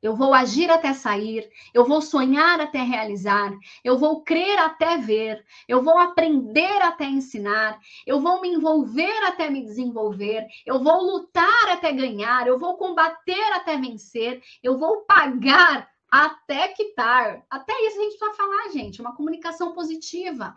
Eu 0.03 0.15
vou 0.15 0.35
agir 0.35 0.71
até 0.71 0.93
sair, 0.93 1.49
eu 1.73 1.85
vou 1.85 2.01
sonhar 2.03 2.61
até 2.61 2.83
realizar, 2.83 3.53
eu 3.83 3.99
vou 3.99 4.23
crer 4.23 4.59
até 4.59 4.99
ver, 4.99 5.45
eu 5.67 5.83
vou 5.83 5.99
aprender 5.99 6.83
até 6.83 7.05
ensinar, 7.05 7.79
eu 8.07 8.21
vou 8.21 8.41
me 8.41 8.49
envolver 8.49 9.25
até 9.25 9.49
me 9.51 9.63
desenvolver, 9.63 10.47
eu 10.65 10.83
vou 10.83 11.03
lutar 11.03 11.69
até 11.71 11.93
ganhar, 11.93 12.47
eu 12.47 12.59
vou 12.59 12.77
combater 12.77 13.53
até 13.55 13.77
vencer, 13.77 14.43
eu 14.63 14.79
vou 14.79 15.05
pagar 15.05 15.89
até 16.11 16.69
quitar. 16.69 17.45
Até 17.51 17.73
isso 17.87 17.99
a 17.99 18.03
gente 18.03 18.19
precisa 18.19 18.37
falar, 18.37 18.71
gente, 18.73 19.01
uma 19.01 19.15
comunicação 19.15 19.73
positiva. 19.73 20.57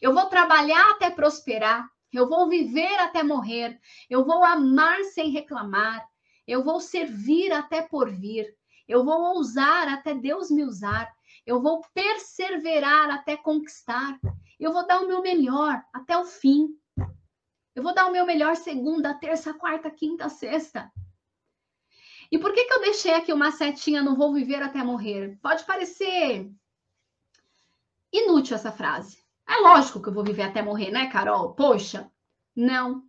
Eu 0.00 0.12
vou 0.12 0.26
trabalhar 0.26 0.90
até 0.90 1.10
prosperar, 1.10 1.88
eu 2.12 2.28
vou 2.28 2.48
viver 2.48 2.98
até 2.98 3.22
morrer, 3.22 3.78
eu 4.08 4.24
vou 4.24 4.44
amar 4.44 5.02
sem 5.04 5.30
reclamar, 5.30 6.04
eu 6.46 6.64
vou 6.64 6.80
servir 6.80 7.52
até 7.52 7.82
por 7.82 8.10
vir, 8.10 8.46
eu 8.90 9.04
vou 9.04 9.36
ousar 9.36 9.86
até 9.88 10.12
Deus 10.12 10.50
me 10.50 10.64
usar, 10.64 11.08
eu 11.46 11.62
vou 11.62 11.80
perseverar 11.94 13.08
até 13.10 13.36
conquistar, 13.36 14.18
eu 14.58 14.72
vou 14.72 14.84
dar 14.84 15.00
o 15.00 15.06
meu 15.06 15.22
melhor 15.22 15.80
até 15.92 16.18
o 16.18 16.24
fim. 16.24 16.68
Eu 17.72 17.84
vou 17.84 17.94
dar 17.94 18.06
o 18.06 18.12
meu 18.12 18.26
melhor 18.26 18.56
segunda, 18.56 19.14
terça, 19.14 19.54
quarta, 19.54 19.88
quinta, 19.92 20.28
sexta. 20.28 20.90
E 22.32 22.38
por 22.38 22.52
que, 22.52 22.64
que 22.64 22.72
eu 22.72 22.80
deixei 22.80 23.14
aqui 23.14 23.32
uma 23.32 23.52
setinha 23.52 24.02
não 24.02 24.16
vou 24.16 24.34
viver 24.34 24.60
até 24.60 24.82
morrer? 24.82 25.38
Pode 25.40 25.64
parecer 25.64 26.50
inútil 28.12 28.56
essa 28.56 28.72
frase. 28.72 29.24
É 29.48 29.54
lógico 29.60 30.02
que 30.02 30.08
eu 30.08 30.12
vou 30.12 30.24
viver 30.24 30.42
até 30.42 30.62
morrer, 30.62 30.90
né, 30.90 31.08
Carol? 31.10 31.54
Poxa, 31.54 32.10
não. 32.56 33.08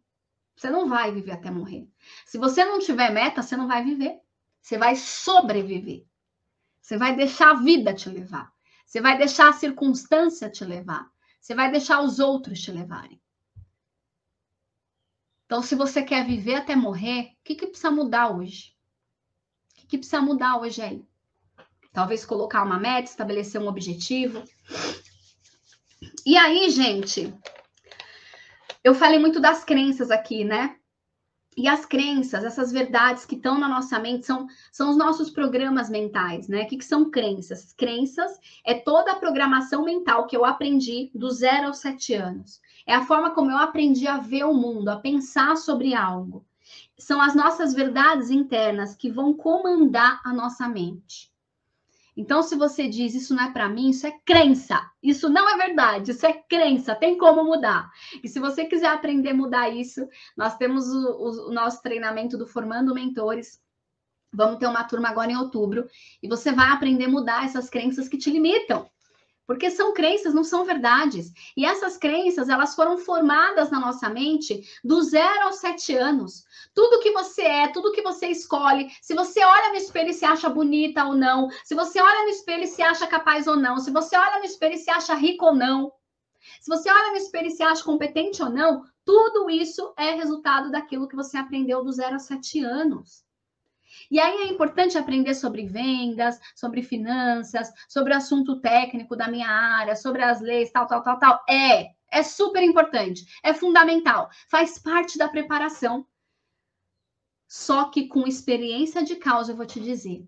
Você 0.56 0.70
não 0.70 0.88
vai 0.88 1.12
viver 1.12 1.32
até 1.32 1.50
morrer. 1.50 1.90
Se 2.26 2.38
você 2.38 2.64
não 2.64 2.78
tiver 2.78 3.12
meta, 3.12 3.42
você 3.42 3.58
não 3.58 3.68
vai 3.68 3.84
viver. 3.84 4.22
Você 4.62 4.78
vai 4.78 4.95
sobreviver. 4.95 6.05
Você 6.82 6.97
vai 6.97 7.16
deixar 7.16 7.51
a 7.51 7.62
vida 7.62 7.93
te 7.93 8.09
levar. 8.09 8.51
Você 8.86 9.01
vai 9.01 9.18
deixar 9.18 9.49
a 9.49 9.53
circunstância 9.53 10.49
te 10.49 10.64
levar. 10.64 11.09
Você 11.39 11.55
vai 11.55 11.72
deixar 11.72 12.01
os 12.01 12.20
outros 12.20 12.62
te 12.62 12.72
levarem. 12.72 13.22
Então, 15.45 15.62
se 15.62 15.76
você 15.76 16.03
quer 16.03 16.26
viver 16.26 16.55
até 16.55 16.76
morrer, 16.76 17.34
o 17.39 17.43
que, 17.43 17.55
que 17.55 17.68
precisa 17.68 17.91
mudar 17.91 18.30
hoje? 18.30 18.74
que 19.91 19.97
precisa 19.97 20.22
mudar 20.22 20.57
hoje 20.57 20.82
aí? 20.82 21.05
Talvez 21.91 22.26
colocar 22.26 22.64
uma 22.64 22.80
meta, 22.80 23.09
estabelecer 23.09 23.59
um 23.59 23.68
objetivo. 23.68 24.41
E 26.26 26.38
aí, 26.38 26.70
gente, 26.70 27.38
eu 28.82 28.95
falei 28.95 29.20
muito 29.20 29.41
das 29.41 29.66
crenças 29.66 30.09
aqui, 30.09 30.45
né? 30.45 30.78
E 31.58 31.68
as 31.68 31.86
crenças, 31.86 32.43
essas 32.45 32.72
verdades 32.72 33.26
que 33.26 33.36
estão 33.36 33.60
na 33.60 33.68
nossa 33.68 33.99
mente, 33.99 34.26
são, 34.26 34.47
são 34.72 34.89
os 34.89 34.97
nossos 34.97 35.30
programas 35.30 35.89
mentais, 35.89 36.47
né? 36.47 36.64
O 36.64 36.68
que, 36.68 36.78
que 36.78 36.86
são 36.86 37.10
crenças? 37.10 37.74
Crenças 37.74 38.39
é 38.66 38.74
toda 38.74 39.12
a 39.12 39.18
programação 39.18 39.84
mental 39.84 40.28
que 40.28 40.36
eu 40.36 40.45
aprendi 40.45 41.12
do 41.14 41.30
zero 41.30 41.68
aos 41.68 41.80
sete 41.80 42.14
anos. 42.14 42.62
É 42.86 42.95
a 42.95 43.06
forma 43.06 43.32
como 43.32 43.52
eu 43.52 43.58
aprendi 43.58 44.08
a 44.08 44.18
ver 44.18 44.45
o 44.45 44.54
mundo, 44.54 44.89
a 44.89 44.95
pensar 44.95 45.58
sobre 45.58 45.93
algo 45.93 46.45
são 47.02 47.20
as 47.20 47.34
nossas 47.34 47.74
verdades 47.74 48.30
internas 48.30 48.95
que 48.95 49.10
vão 49.10 49.34
comandar 49.34 50.22
a 50.24 50.32
nossa 50.32 50.70
mente. 50.70 51.31
Então, 52.16 52.43
se 52.43 52.55
você 52.55 52.88
diz 52.88 53.16
isso 53.16 53.34
não 53.34 53.45
é 53.45 53.51
para 53.51 53.70
mim, 53.70 53.89
isso 53.89 54.05
é 54.05 54.12
crença. 54.26 54.82
Isso 55.01 55.30
não 55.30 55.49
é 55.49 55.57
verdade, 55.57 56.12
isso 56.12 56.26
é 56.26 56.34
crença. 56.34 56.93
Tem 56.93 57.18
como 57.18 57.43
mudar. 57.43 57.89
E 58.24 58.28
se 58.28 58.39
você 58.39 58.66
quiser 58.66 58.89
aprender 58.89 59.30
a 59.30 59.34
mudar 59.34 59.70
isso, 59.70 60.07
nós 60.36 60.57
temos 60.57 60.88
o, 60.88 61.07
o, 61.09 61.49
o 61.49 61.53
nosso 61.53 61.82
treinamento 61.82 62.38
do 62.38 62.45
Formando 62.45 62.93
Mentores. 62.93 63.59
Vamos 64.34 64.59
ter 64.59 64.68
uma 64.68 64.84
turma 64.84 65.09
agora 65.09 65.32
em 65.32 65.38
outubro 65.38 65.88
e 66.22 66.28
você 66.28 66.51
vai 66.51 66.70
aprender 66.70 67.05
a 67.05 67.09
mudar 67.09 67.45
essas 67.45 67.70
crenças 67.70 68.07
que 68.07 68.18
te 68.18 68.30
limitam. 68.30 68.89
Porque 69.52 69.70
são 69.70 69.93
crenças, 69.93 70.34
não 70.34 70.45
são 70.45 70.64
verdades. 70.64 71.34
E 71.58 71.66
essas 71.66 71.97
crenças, 71.97 72.47
elas 72.47 72.74
foram 72.74 72.97
formadas 72.97 73.70
na 73.70 73.82
nossa 73.82 74.08
mente 74.08 74.64
do 74.82 75.02
zero 75.02 75.43
aos 75.43 75.58
sete 75.58 75.93
anos. 75.93 76.45
Tudo 76.74 77.02
que 77.02 77.12
você 77.12 77.41
é, 77.41 77.68
tudo 77.68 77.91
que 77.91 78.02
você 78.02 78.28
escolhe, 78.28 78.89
se 79.02 79.14
você 79.14 79.43
olha 79.43 79.72
no 79.72 79.76
espelho 79.76 80.12
e 80.12 80.14
se 80.14 80.24
acha 80.24 80.47
bonita 80.49 81.04
ou 81.04 81.16
não, 81.16 81.49
se 81.66 81.76
você 81.76 81.99
olha 81.99 82.24
no 82.24 82.30
espelho 82.30 82.64
e 82.64 82.68
se 82.68 82.82
acha 82.82 83.06
capaz 83.06 83.45
ou 83.45 83.58
não, 83.58 83.78
se 83.78 83.91
você 83.91 84.16
olha 84.16 84.39
no 84.39 84.45
espelho 84.45 84.76
e 84.76 84.78
se 84.78 84.89
acha 84.89 85.14
rico 85.16 85.47
ou 85.47 85.54
não, 85.54 85.91
se 86.62 86.70
você 86.70 86.89
olha 86.89 87.12
no 87.12 87.18
espelho 87.18 87.47
e 87.47 87.52
se 87.52 87.62
acha 87.62 87.84
competente 87.84 88.41
ou 88.41 88.49
não, 88.49 88.86
tudo 89.04 89.49
isso 89.49 89.93
é 89.97 90.12
resultado 90.12 90.72
daquilo 90.72 91.10
que 91.10 91.16
você 91.16 91.36
aprendeu 91.36 91.84
do 91.84 91.91
zero 91.91 92.16
a 92.16 92.20
sete 92.20 92.64
anos. 92.64 93.26
E 94.12 94.20
aí 94.20 94.41
é 94.41 94.47
importante 94.47 94.97
aprender 94.97 95.34
sobre 95.34 95.66
vendas, 95.66 96.38
sobre 96.53 96.84
finanças, 96.84 97.72
sobre 97.88 98.14
assunto 98.14 98.59
técnico 98.59 99.16
da 99.16 99.30
minha 99.30 99.47
área, 99.47 99.95
sobre 99.95 100.22
as 100.22 100.41
leis, 100.41 100.70
tal, 100.70 100.86
tal, 100.86 101.01
tal, 101.01 101.18
tal. 101.18 101.43
É, 101.49 101.93
é 102.12 102.22
super 102.22 102.62
importante, 102.62 103.26
é 103.41 103.53
fundamental, 103.53 104.30
faz 104.49 104.78
parte 104.78 105.18
da 105.18 105.30
preparação. 105.30 106.05
Só 107.47 107.86
que 107.86 108.07
com 108.07 108.28
experiência 108.28 109.01
de 109.01 109.16
causa, 109.16 109.53
eu 109.53 109.55
vou 109.55 109.66
te 109.66 109.80
dizer: 109.80 110.28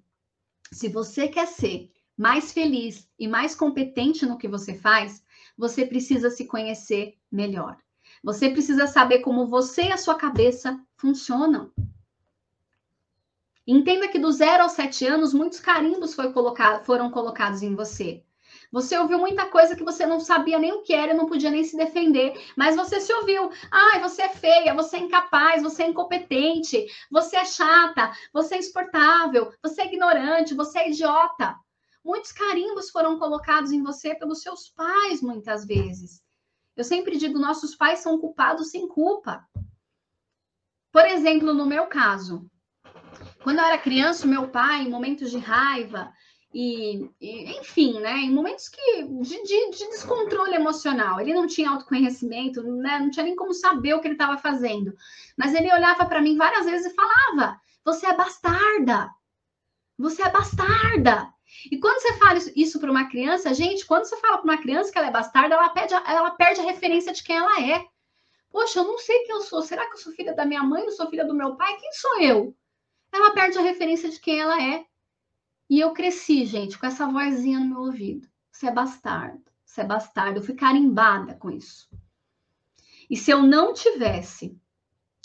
se 0.71 0.87
você 0.87 1.27
quer 1.27 1.47
ser 1.47 1.91
mais 2.17 2.53
feliz 2.53 3.09
e 3.19 3.27
mais 3.27 3.53
competente 3.53 4.25
no 4.25 4.37
que 4.37 4.47
você 4.47 4.75
faz, 4.75 5.21
você 5.57 5.85
precisa 5.85 6.29
se 6.29 6.47
conhecer 6.47 7.17
melhor. 7.29 7.77
Você 8.23 8.49
precisa 8.49 8.87
saber 8.87 9.19
como 9.19 9.47
você 9.47 9.83
e 9.83 9.91
a 9.91 9.97
sua 9.97 10.15
cabeça 10.15 10.79
funcionam. 10.95 11.69
Entenda 13.65 14.09
que 14.09 14.19
do 14.19 14.31
zero 14.31 14.63
aos 14.63 14.73
sete 14.73 15.05
anos, 15.05 15.33
muitos 15.33 15.59
carimbos 15.59 16.15
colocado, 16.15 16.83
foram 16.83 17.09
colocados 17.09 17.61
em 17.63 17.75
você. 17.75 18.23
Você 18.71 18.97
ouviu 18.97 19.19
muita 19.19 19.45
coisa 19.45 19.75
que 19.75 19.83
você 19.83 20.05
não 20.05 20.19
sabia 20.19 20.59
nem 20.59 20.73
o 20.73 20.81
que 20.81 20.93
era 20.93 21.13
não 21.13 21.27
podia 21.27 21.51
nem 21.51 21.63
se 21.63 21.77
defender, 21.77 22.33
mas 22.57 22.75
você 22.75 22.99
se 22.99 23.13
ouviu. 23.13 23.49
Ai, 23.71 24.01
você 24.01 24.23
é 24.23 24.29
feia, 24.29 24.73
você 24.73 24.97
é 24.97 24.99
incapaz, 24.99 25.61
você 25.61 25.83
é 25.83 25.87
incompetente, 25.87 26.87
você 27.09 27.37
é 27.37 27.45
chata, 27.45 28.11
você 28.33 28.55
é 28.55 28.57
insuportável, 28.57 29.53
você 29.61 29.83
é 29.83 29.85
ignorante, 29.85 30.55
você 30.55 30.79
é 30.79 30.89
idiota. 30.89 31.55
Muitos 32.03 32.31
carimbos 32.31 32.89
foram 32.89 33.17
colocados 33.17 33.71
em 33.71 33.81
você 33.81 34.13
pelos 34.15 34.41
seus 34.41 34.69
pais, 34.69 35.21
muitas 35.21 35.65
vezes. 35.65 36.21
Eu 36.75 36.83
sempre 36.83 37.15
digo: 37.17 37.39
nossos 37.39 37.75
pais 37.75 37.99
são 37.99 38.17
culpados 38.17 38.71
sem 38.71 38.87
culpa. 38.87 39.47
Por 40.91 41.05
exemplo, 41.05 41.53
no 41.53 41.65
meu 41.65 41.87
caso, 41.87 42.49
quando 43.43 43.59
eu 43.59 43.65
era 43.65 43.77
criança, 43.77 44.25
meu 44.25 44.47
pai, 44.47 44.83
em 44.83 44.89
momentos 44.89 45.29
de 45.29 45.37
raiva, 45.37 46.11
e, 46.53 47.09
e, 47.19 47.59
enfim, 47.59 47.99
né, 47.99 48.13
em 48.19 48.31
momentos 48.31 48.69
que 48.69 49.03
de, 49.03 49.43
de, 49.43 49.71
de, 49.71 49.89
descontrole 49.89 50.53
emocional, 50.55 51.19
ele 51.19 51.33
não 51.33 51.47
tinha 51.47 51.69
autoconhecimento, 51.69 52.63
né, 52.63 52.99
não 52.99 53.09
tinha 53.09 53.25
nem 53.25 53.35
como 53.35 53.53
saber 53.53 53.93
o 53.95 53.99
que 53.99 54.07
ele 54.07 54.15
estava 54.15 54.37
fazendo, 54.37 54.95
mas 55.37 55.53
ele 55.53 55.73
olhava 55.73 56.05
para 56.05 56.21
mim 56.21 56.37
várias 56.37 56.65
vezes 56.65 56.91
e 56.91 56.95
falava: 56.95 57.59
"Você 57.83 58.05
é 58.05 58.15
bastarda, 58.15 59.09
você 59.97 60.21
é 60.21 60.29
bastarda". 60.29 61.33
E 61.71 61.77
quando 61.79 62.01
você 62.01 62.13
fala 62.13 62.39
isso 62.55 62.79
para 62.79 62.91
uma 62.91 63.09
criança, 63.09 63.53
gente, 63.53 63.85
quando 63.85 64.05
você 64.05 64.17
fala 64.17 64.37
para 64.37 64.51
uma 64.51 64.61
criança 64.61 64.91
que 64.91 64.97
ela 64.97 65.07
é 65.07 65.11
bastarda, 65.11 65.55
ela 65.55 65.69
perde, 65.69 65.93
ela 65.93 66.31
perde 66.31 66.61
a 66.61 66.63
referência 66.63 67.13
de 67.13 67.23
quem 67.23 67.37
ela 67.37 67.61
é. 67.61 67.85
Poxa, 68.51 68.79
eu 68.79 68.83
não 68.85 68.97
sei 68.97 69.19
quem 69.23 69.35
eu 69.35 69.41
sou. 69.41 69.61
Será 69.61 69.85
que 69.87 69.93
eu 69.93 69.97
sou 69.97 70.13
filha 70.13 70.33
da 70.33 70.45
minha 70.45 70.63
mãe? 70.63 70.83
Eu 70.83 70.91
sou 70.91 71.09
filha 71.09 71.25
do 71.25 71.33
meu 71.33 71.55
pai? 71.55 71.75
Quem 71.77 71.91
sou 71.93 72.21
eu? 72.21 72.55
Ela 73.13 73.31
perde 73.31 73.57
a 73.57 73.61
referência 73.61 74.09
de 74.09 74.19
quem 74.19 74.39
ela 74.39 74.61
é. 74.61 74.85
E 75.69 75.79
eu 75.79 75.93
cresci, 75.93 76.45
gente, 76.45 76.77
com 76.77 76.85
essa 76.85 77.07
vozinha 77.07 77.59
no 77.59 77.67
meu 77.67 77.79
ouvido. 77.81 78.27
Você 78.51 78.67
é 78.67 78.71
bastardo, 78.71 79.43
você 79.63 79.81
é 79.81 79.85
bastardo. 79.85 80.39
Eu 80.39 80.43
fui 80.43 80.55
carimbada 80.55 81.35
com 81.35 81.51
isso. 81.51 81.87
E 83.09 83.15
se 83.15 83.31
eu 83.31 83.43
não 83.43 83.73
tivesse 83.73 84.57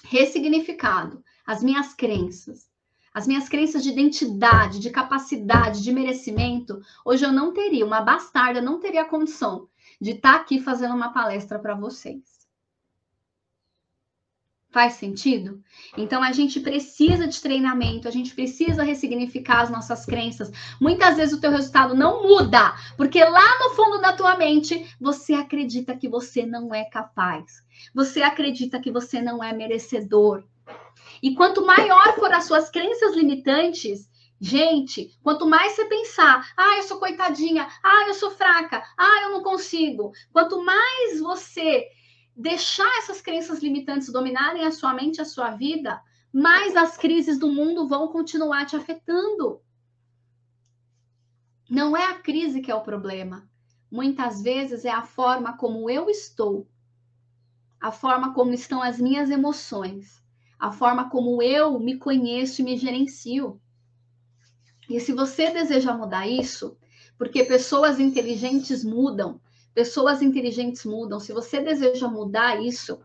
ressignificado 0.04 1.24
as 1.46 1.62
minhas 1.62 1.94
crenças, 1.94 2.68
as 3.12 3.26
minhas 3.26 3.48
crenças 3.48 3.82
de 3.82 3.88
identidade, 3.88 4.78
de 4.78 4.90
capacidade, 4.90 5.82
de 5.82 5.90
merecimento, 5.90 6.80
hoje 7.04 7.24
eu 7.24 7.32
não 7.32 7.52
teria, 7.52 7.84
uma 7.84 8.00
bastarda 8.00 8.60
não 8.60 8.78
teria 8.78 9.02
a 9.02 9.08
condição 9.08 9.68
de 10.00 10.12
estar 10.12 10.36
aqui 10.36 10.60
fazendo 10.60 10.94
uma 10.94 11.12
palestra 11.12 11.58
para 11.58 11.74
vocês. 11.74 12.37
Faz 14.70 14.94
sentido? 14.94 15.62
Então 15.96 16.22
a 16.22 16.30
gente 16.30 16.60
precisa 16.60 17.26
de 17.26 17.40
treinamento, 17.40 18.06
a 18.06 18.10
gente 18.10 18.34
precisa 18.34 18.82
ressignificar 18.82 19.62
as 19.62 19.70
nossas 19.70 20.04
crenças. 20.04 20.52
Muitas 20.78 21.16
vezes 21.16 21.34
o 21.34 21.40
teu 21.40 21.50
resultado 21.50 21.94
não 21.94 22.22
muda, 22.22 22.74
porque 22.96 23.24
lá 23.24 23.58
no 23.60 23.74
fundo 23.74 23.98
da 23.98 24.12
tua 24.12 24.36
mente 24.36 24.86
você 25.00 25.32
acredita 25.32 25.96
que 25.96 26.06
você 26.06 26.44
não 26.44 26.74
é 26.74 26.84
capaz. 26.84 27.64
Você 27.94 28.20
acredita 28.20 28.78
que 28.78 28.90
você 28.90 29.22
não 29.22 29.42
é 29.42 29.54
merecedor. 29.54 30.44
E 31.22 31.34
quanto 31.34 31.64
maior 31.64 32.14
for 32.16 32.30
as 32.32 32.44
suas 32.44 32.68
crenças 32.68 33.16
limitantes, 33.16 34.06
Gente, 34.40 35.10
quanto 35.20 35.48
mais 35.48 35.72
você 35.72 35.84
pensar, 35.86 36.48
ah, 36.56 36.76
eu 36.76 36.84
sou 36.84 37.00
coitadinha, 37.00 37.66
ah, 37.82 38.04
eu 38.06 38.14
sou 38.14 38.30
fraca, 38.30 38.84
ah, 38.96 39.22
eu 39.24 39.30
não 39.30 39.42
consigo. 39.42 40.12
Quanto 40.32 40.62
mais 40.62 41.18
você 41.18 41.88
deixar 42.38 42.88
essas 42.98 43.20
crenças 43.20 43.58
limitantes 43.58 44.12
dominarem 44.12 44.64
a 44.64 44.70
sua 44.70 44.94
mente, 44.94 45.20
a 45.20 45.24
sua 45.24 45.50
vida, 45.50 46.00
mais 46.32 46.76
as 46.76 46.96
crises 46.96 47.36
do 47.36 47.50
mundo 47.50 47.88
vão 47.88 48.06
continuar 48.06 48.64
te 48.64 48.76
afetando. 48.76 49.60
Não 51.68 51.96
é 51.96 52.04
a 52.04 52.20
crise 52.20 52.60
que 52.60 52.70
é 52.70 52.74
o 52.74 52.82
problema. 52.82 53.50
Muitas 53.90 54.40
vezes 54.40 54.84
é 54.84 54.90
a 54.90 55.02
forma 55.02 55.56
como 55.56 55.90
eu 55.90 56.08
estou, 56.08 56.68
a 57.80 57.90
forma 57.90 58.32
como 58.32 58.52
estão 58.52 58.80
as 58.80 59.00
minhas 59.00 59.30
emoções, 59.30 60.22
a 60.60 60.70
forma 60.70 61.10
como 61.10 61.42
eu 61.42 61.80
me 61.80 61.96
conheço 61.98 62.60
e 62.60 62.64
me 62.64 62.76
gerencio. 62.76 63.60
E 64.88 65.00
se 65.00 65.12
você 65.12 65.50
deseja 65.50 65.92
mudar 65.92 66.28
isso, 66.28 66.78
porque 67.18 67.44
pessoas 67.44 67.98
inteligentes 67.98 68.84
mudam, 68.84 69.40
Pessoas 69.78 70.20
inteligentes 70.22 70.84
mudam. 70.84 71.20
Se 71.20 71.32
você 71.32 71.60
deseja 71.60 72.08
mudar 72.08 72.60
isso, 72.60 72.98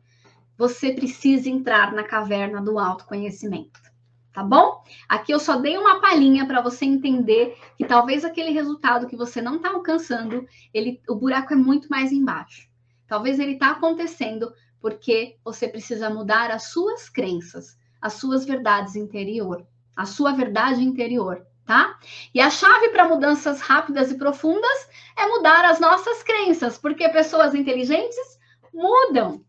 você 0.58 0.92
precisa 0.92 1.48
entrar 1.48 1.94
na 1.94 2.04
caverna 2.04 2.60
do 2.60 2.80
autoconhecimento. 2.80 3.80
Tá 4.34 4.44
bom? 4.44 4.84
Aqui 5.08 5.32
eu 5.32 5.40
só 5.40 5.58
dei 5.58 5.78
uma 5.78 6.02
palhinha 6.02 6.48
para 6.48 6.62
você 6.62 6.84
entender 6.84 7.56
que 7.78 7.86
talvez 7.86 8.26
aquele 8.26 8.50
resultado 8.50 9.06
que 9.06 9.16
você 9.16 9.40
não 9.40 9.58
está 9.58 9.70
alcançando, 9.70 10.48
ele, 10.74 11.00
o 11.08 11.14
buraco 11.14 11.54
é 11.54 11.56
muito 11.56 11.88
mais 11.90 12.12
embaixo. 12.12 12.68
Talvez 13.06 13.38
ele 13.38 13.52
está 13.52 13.70
acontecendo 13.70 14.52
porque 14.82 15.38
você 15.46 15.68
precisa 15.68 16.10
mudar 16.10 16.50
as 16.50 16.72
suas 16.72 17.08
crenças, 17.08 17.78
as 18.02 18.14
suas 18.14 18.46
verdades 18.46 18.96
interior, 18.96 19.64
a 19.96 20.08
sua 20.08 20.32
verdade 20.32 20.84
interior 20.84 21.46
tá? 21.66 21.98
E 22.34 22.42
a 22.42 22.50
chave 22.50 22.90
para 22.90 23.08
mudanças 23.08 23.62
rápidas 23.62 24.12
e 24.12 24.18
profundas 24.18 24.90
é 25.18 25.26
mudar 25.28 25.66
as 25.66 25.80
nossas 25.80 26.24
crenças, 26.24 26.78
porque 26.78 27.08
pessoas 27.10 27.56
inteligentes 27.56 28.40
mudam. 28.74 29.44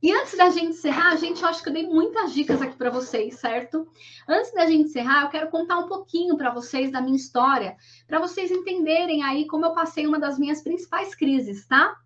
E 0.00 0.12
antes 0.12 0.36
da 0.36 0.48
gente 0.48 0.68
encerrar, 0.68 1.16
gente, 1.16 1.42
eu 1.42 1.48
acho 1.48 1.60
que 1.60 1.68
eu 1.68 1.72
dei 1.72 1.84
muitas 1.88 2.32
dicas 2.32 2.62
aqui 2.62 2.76
para 2.76 2.90
vocês, 2.90 3.34
certo? 3.40 3.88
Antes 4.28 4.52
da 4.52 4.64
gente 4.64 4.84
encerrar, 4.84 5.22
eu 5.22 5.28
quero 5.28 5.50
contar 5.50 5.76
um 5.78 5.88
pouquinho 5.88 6.36
para 6.36 6.52
vocês 6.52 6.92
da 6.92 7.00
minha 7.00 7.16
história, 7.16 7.76
para 8.06 8.20
vocês 8.20 8.50
entenderem 8.52 9.24
aí 9.24 9.46
como 9.46 9.66
eu 9.66 9.72
passei 9.72 10.06
uma 10.06 10.20
das 10.20 10.38
minhas 10.38 10.62
principais 10.62 11.16
crises, 11.16 11.66
tá? 11.66 11.96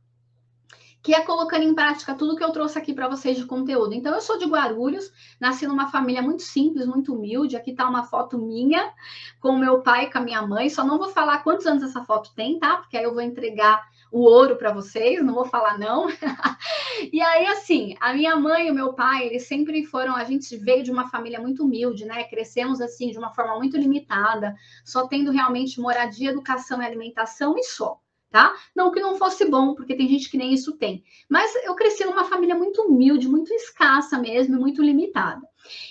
Que 1.02 1.14
é 1.14 1.20
colocando 1.20 1.64
em 1.64 1.74
prática 1.74 2.14
tudo 2.14 2.36
que 2.36 2.44
eu 2.44 2.52
trouxe 2.52 2.78
aqui 2.78 2.94
para 2.94 3.08
vocês 3.08 3.36
de 3.36 3.44
conteúdo. 3.44 3.92
Então, 3.92 4.14
eu 4.14 4.20
sou 4.20 4.38
de 4.38 4.46
Guarulhos, 4.46 5.12
nasci 5.40 5.66
numa 5.66 5.90
família 5.90 6.22
muito 6.22 6.42
simples, 6.42 6.86
muito 6.86 7.12
humilde. 7.12 7.56
Aqui 7.56 7.72
está 7.72 7.88
uma 7.88 8.04
foto 8.04 8.38
minha 8.38 8.92
com 9.40 9.56
meu 9.56 9.82
pai 9.82 10.04
e 10.04 10.12
com 10.12 10.18
a 10.18 10.20
minha 10.20 10.40
mãe. 10.42 10.70
Só 10.70 10.84
não 10.84 10.98
vou 10.98 11.08
falar 11.08 11.42
quantos 11.42 11.66
anos 11.66 11.82
essa 11.82 12.04
foto 12.04 12.32
tem, 12.36 12.58
tá? 12.58 12.76
Porque 12.76 12.96
aí 12.96 13.02
eu 13.02 13.12
vou 13.12 13.20
entregar 13.20 13.82
o 14.12 14.20
ouro 14.20 14.56
para 14.56 14.72
vocês, 14.72 15.24
não 15.24 15.34
vou 15.34 15.46
falar 15.46 15.76
não. 15.76 16.06
e 17.12 17.20
aí, 17.20 17.46
assim, 17.46 17.96
a 17.98 18.14
minha 18.14 18.36
mãe 18.36 18.68
e 18.68 18.70
o 18.70 18.74
meu 18.74 18.92
pai, 18.92 19.26
eles 19.26 19.48
sempre 19.48 19.84
foram. 19.84 20.14
A 20.14 20.22
gente 20.22 20.56
veio 20.56 20.84
de 20.84 20.92
uma 20.92 21.08
família 21.08 21.40
muito 21.40 21.64
humilde, 21.64 22.04
né? 22.04 22.22
Crescemos 22.24 22.80
assim 22.80 23.10
de 23.10 23.18
uma 23.18 23.34
forma 23.34 23.56
muito 23.56 23.76
limitada, 23.76 24.54
só 24.84 25.08
tendo 25.08 25.32
realmente 25.32 25.80
moradia, 25.80 26.30
educação 26.30 26.80
e 26.80 26.86
alimentação 26.86 27.56
e 27.58 27.64
só 27.64 27.98
tá? 28.32 28.52
Não 28.74 28.90
que 28.90 28.98
não 28.98 29.16
fosse 29.16 29.44
bom, 29.44 29.74
porque 29.74 29.94
tem 29.94 30.08
gente 30.08 30.30
que 30.30 30.38
nem 30.38 30.54
isso 30.54 30.72
tem. 30.78 31.04
Mas 31.28 31.54
eu 31.64 31.74
cresci 31.76 32.04
numa 32.04 32.24
família 32.24 32.56
muito 32.56 32.82
humilde, 32.82 33.28
muito 33.28 33.52
escassa 33.52 34.18
mesmo, 34.18 34.58
muito 34.58 34.82
limitada. 34.82 35.46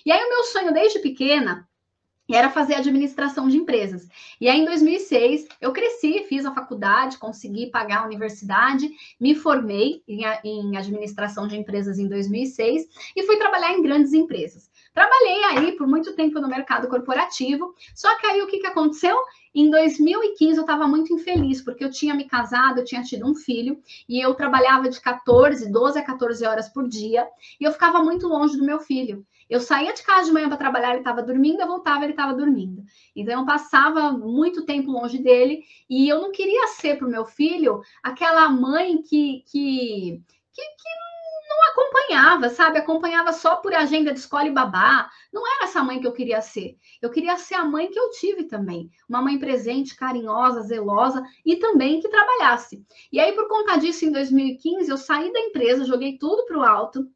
E 0.05 0.11
aí 0.11 0.21
o 0.21 0.29
meu 0.29 0.43
sonho 0.45 0.73
desde 0.73 0.99
pequena 0.99 1.69
era 2.33 2.49
fazer 2.49 2.75
administração 2.75 3.47
de 3.47 3.57
empresas. 3.57 4.07
E 4.39 4.47
aí, 4.47 4.61
em 4.61 4.65
2006, 4.65 5.47
eu 5.59 5.73
cresci, 5.73 6.25
fiz 6.29 6.45
a 6.45 6.53
faculdade, 6.53 7.17
consegui 7.17 7.67
pagar 7.67 7.99
a 7.99 8.05
universidade, 8.05 8.89
me 9.19 9.35
formei 9.35 10.01
em, 10.07 10.21
em 10.43 10.77
administração 10.77 11.45
de 11.47 11.57
empresas 11.57 11.99
em 11.99 12.07
2006 12.07 12.87
e 13.15 13.23
fui 13.23 13.37
trabalhar 13.37 13.73
em 13.73 13.81
grandes 13.81 14.13
empresas. 14.13 14.70
Trabalhei 14.93 15.43
aí 15.45 15.71
por 15.73 15.87
muito 15.87 16.13
tempo 16.15 16.39
no 16.41 16.49
mercado 16.49 16.89
corporativo, 16.89 17.73
só 17.95 18.13
que 18.17 18.27
aí 18.27 18.41
o 18.41 18.47
que, 18.47 18.59
que 18.59 18.67
aconteceu? 18.67 19.17
Em 19.55 19.69
2015 19.69 20.57
eu 20.57 20.61
estava 20.61 20.85
muito 20.85 21.13
infeliz, 21.13 21.61
porque 21.61 21.83
eu 21.83 21.89
tinha 21.89 22.13
me 22.13 22.25
casado, 22.25 22.79
eu 22.79 22.85
tinha 22.85 23.01
tido 23.01 23.25
um 23.25 23.33
filho, 23.33 23.81
e 24.07 24.19
eu 24.19 24.33
trabalhava 24.35 24.89
de 24.89 24.99
14, 24.99 25.71
12 25.71 25.97
a 25.97 26.03
14 26.03 26.45
horas 26.45 26.67
por 26.67 26.87
dia, 26.89 27.25
e 27.59 27.63
eu 27.63 27.71
ficava 27.71 28.03
muito 28.03 28.27
longe 28.27 28.57
do 28.57 28.65
meu 28.65 28.79
filho. 28.79 29.25
Eu 29.49 29.59
saía 29.59 29.93
de 29.93 30.03
casa 30.03 30.27
de 30.27 30.31
manhã 30.31 30.47
para 30.47 30.57
trabalhar, 30.57 30.91
ele 30.91 30.99
estava 30.99 31.21
dormindo, 31.21 31.61
eu 31.61 31.67
voltava, 31.67 32.05
ele 32.05 32.13
estava 32.13 32.33
dormindo. 32.33 32.83
Então 33.13 33.41
eu 33.41 33.45
passava 33.45 34.11
muito 34.11 34.65
tempo 34.65 34.91
longe 34.91 35.17
dele 35.17 35.63
e 35.89 36.07
eu 36.07 36.21
não 36.21 36.31
queria 36.31 36.67
ser 36.67 36.97
para 36.97 37.05
o 37.05 37.11
meu 37.11 37.25
filho 37.25 37.81
aquela 38.01 38.49
mãe 38.49 39.01
que, 39.01 39.43
que, 39.45 40.21
que, 40.53 40.61
que 40.61 40.89
não 41.55 41.71
acompanhava, 41.71 42.49
sabe? 42.49 42.79
Acompanhava 42.79 43.33
só 43.33 43.57
por 43.57 43.73
agenda 43.73 44.13
de 44.13 44.19
escola 44.19 44.47
e 44.47 44.51
babá. 44.51 45.09
Não 45.31 45.47
era 45.55 45.65
essa 45.65 45.83
mãe 45.83 45.99
que 45.99 46.07
eu 46.07 46.13
queria 46.13 46.41
ser. 46.41 46.77
Eu 47.01 47.09
queria 47.09 47.37
ser 47.37 47.55
a 47.55 47.65
mãe 47.65 47.89
que 47.89 47.99
eu 47.99 48.09
tive 48.11 48.43
também. 48.43 48.89
Uma 49.07 49.21
mãe 49.21 49.37
presente, 49.37 49.95
carinhosa, 49.95 50.61
zelosa 50.61 51.23
e 51.45 51.55
também 51.57 51.99
que 51.99 52.09
trabalhasse. 52.09 52.85
E 53.11 53.19
aí, 53.19 53.33
por 53.33 53.47
conta 53.47 53.77
disso, 53.77 54.05
em 54.05 54.11
2015, 54.11 54.89
eu 54.89 54.97
saí 54.97 55.31
da 55.31 55.39
empresa, 55.39 55.85
joguei 55.85 56.17
tudo 56.17 56.45
para 56.45 56.57
o 56.57 56.63
alto 56.63 57.07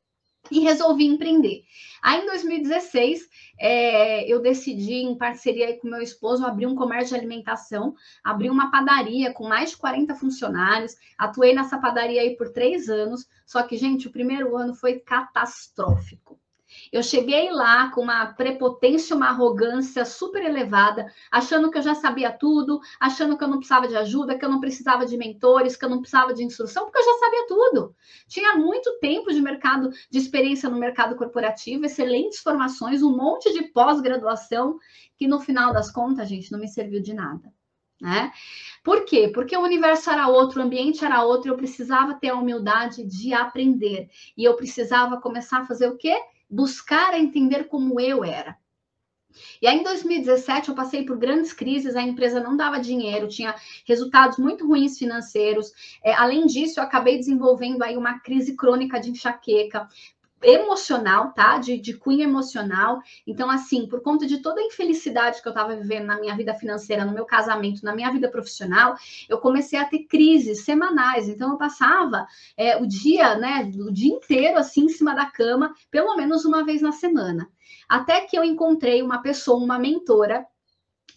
e 0.51 0.59
resolvi 0.59 1.05
empreender. 1.05 1.63
Aí, 2.01 2.21
em 2.21 2.25
2016, 2.25 3.27
é, 3.59 4.31
eu 4.31 4.41
decidi, 4.41 4.95
em 4.95 5.17
parceria 5.17 5.77
com 5.79 5.87
meu 5.87 6.01
esposo, 6.01 6.45
abrir 6.45 6.67
um 6.67 6.75
comércio 6.75 7.09
de 7.09 7.15
alimentação, 7.15 7.95
abrir 8.23 8.49
uma 8.49 8.69
padaria 8.69 9.33
com 9.33 9.47
mais 9.47 9.71
de 9.71 9.77
40 9.77 10.13
funcionários. 10.15 10.95
Atuei 11.17 11.53
nessa 11.53 11.79
padaria 11.79 12.21
aí 12.21 12.35
por 12.35 12.49
três 12.49 12.89
anos, 12.89 13.27
só 13.45 13.63
que, 13.63 13.77
gente, 13.77 14.07
o 14.07 14.11
primeiro 14.11 14.55
ano 14.55 14.75
foi 14.75 14.99
catastrófico. 14.99 16.39
Eu 16.91 17.03
cheguei 17.03 17.51
lá 17.51 17.89
com 17.91 18.01
uma 18.01 18.25
prepotência, 18.27 19.15
uma 19.15 19.29
arrogância 19.29 20.05
super 20.05 20.43
elevada, 20.43 21.11
achando 21.31 21.69
que 21.69 21.77
eu 21.77 21.81
já 21.81 21.95
sabia 21.95 22.31
tudo, 22.31 22.79
achando 22.99 23.37
que 23.37 23.43
eu 23.43 23.47
não 23.47 23.57
precisava 23.57 23.87
de 23.87 23.95
ajuda, 23.95 24.37
que 24.37 24.45
eu 24.45 24.49
não 24.49 24.59
precisava 24.59 25.05
de 25.05 25.17
mentores, 25.17 25.75
que 25.75 25.85
eu 25.85 25.89
não 25.89 25.99
precisava 25.99 26.33
de 26.33 26.43
instrução, 26.43 26.85
porque 26.85 26.99
eu 26.99 27.05
já 27.05 27.13
sabia 27.19 27.47
tudo. 27.47 27.95
Tinha 28.27 28.55
muito 28.55 28.97
tempo 28.99 29.31
de 29.31 29.41
mercado, 29.41 29.89
de 30.09 30.17
experiência 30.17 30.69
no 30.69 30.79
mercado 30.79 31.15
corporativo, 31.15 31.85
excelentes 31.85 32.39
formações, 32.39 33.03
um 33.03 33.15
monte 33.15 33.51
de 33.53 33.63
pós-graduação, 33.63 34.77
que 35.17 35.27
no 35.27 35.39
final 35.39 35.73
das 35.73 35.91
contas, 35.91 36.29
gente, 36.29 36.51
não 36.51 36.59
me 36.59 36.67
serviu 36.67 37.01
de 37.01 37.13
nada. 37.13 37.53
Né? 37.99 38.31
Por 38.83 39.05
quê? 39.05 39.29
Porque 39.33 39.55
o 39.55 39.63
universo 39.63 40.09
era 40.09 40.27
outro, 40.27 40.59
o 40.59 40.63
ambiente 40.63 41.05
era 41.05 41.23
outro, 41.23 41.51
eu 41.51 41.57
precisava 41.57 42.13
ter 42.13 42.29
a 42.29 42.35
humildade 42.35 43.03
de 43.03 43.33
aprender. 43.33 44.09
E 44.37 44.43
eu 44.43 44.55
precisava 44.55 45.19
começar 45.19 45.59
a 45.59 45.65
fazer 45.65 45.87
o 45.87 45.97
quê? 45.97 46.15
Buscar 46.49 47.13
a 47.13 47.19
entender 47.19 47.65
como 47.65 47.99
eu 47.99 48.23
era. 48.23 48.57
E 49.61 49.67
aí, 49.67 49.77
em 49.77 49.83
2017, 49.83 50.69
eu 50.69 50.75
passei 50.75 51.03
por 51.03 51.17
grandes 51.17 51.51
crises, 51.51 51.95
a 51.95 52.01
empresa 52.01 52.39
não 52.39 52.55
dava 52.55 52.79
dinheiro, 52.79 53.27
tinha 53.27 53.55
resultados 53.85 54.37
muito 54.37 54.65
ruins 54.65 54.97
financeiros. 54.97 55.71
É, 56.03 56.13
além 56.13 56.45
disso, 56.45 56.79
eu 56.79 56.83
acabei 56.83 57.17
desenvolvendo 57.17 57.83
aí 57.83 57.97
uma 57.97 58.19
crise 58.19 58.55
crônica 58.55 58.99
de 58.99 59.11
enxaqueca, 59.11 59.87
emocional, 60.45 61.31
tá? 61.33 61.57
De, 61.57 61.77
de 61.77 61.93
cunho 61.93 62.21
emocional. 62.21 63.01
Então, 63.25 63.49
assim, 63.49 63.87
por 63.87 64.01
conta 64.01 64.25
de 64.25 64.39
toda 64.41 64.61
a 64.61 64.63
infelicidade 64.63 65.41
que 65.41 65.47
eu 65.47 65.51
estava 65.51 65.75
vivendo 65.75 66.05
na 66.05 66.19
minha 66.19 66.35
vida 66.35 66.53
financeira, 66.53 67.05
no 67.05 67.13
meu 67.13 67.25
casamento, 67.25 67.83
na 67.83 67.95
minha 67.95 68.11
vida 68.11 68.29
profissional, 68.29 68.95
eu 69.27 69.39
comecei 69.39 69.79
a 69.79 69.85
ter 69.85 70.03
crises 70.03 70.63
semanais. 70.63 71.27
Então, 71.27 71.51
eu 71.51 71.57
passava 71.57 72.27
é, 72.55 72.77
o 72.77 72.85
dia, 72.85 73.35
né, 73.35 73.71
o 73.75 73.91
dia 73.91 74.13
inteiro, 74.13 74.57
assim, 74.57 74.85
em 74.85 74.89
cima 74.89 75.15
da 75.15 75.25
cama, 75.25 75.73
pelo 75.89 76.15
menos 76.15 76.45
uma 76.45 76.63
vez 76.63 76.81
na 76.81 76.91
semana. 76.91 77.49
Até 77.87 78.21
que 78.21 78.37
eu 78.37 78.43
encontrei 78.43 79.01
uma 79.01 79.21
pessoa, 79.21 79.63
uma 79.63 79.79
mentora, 79.79 80.45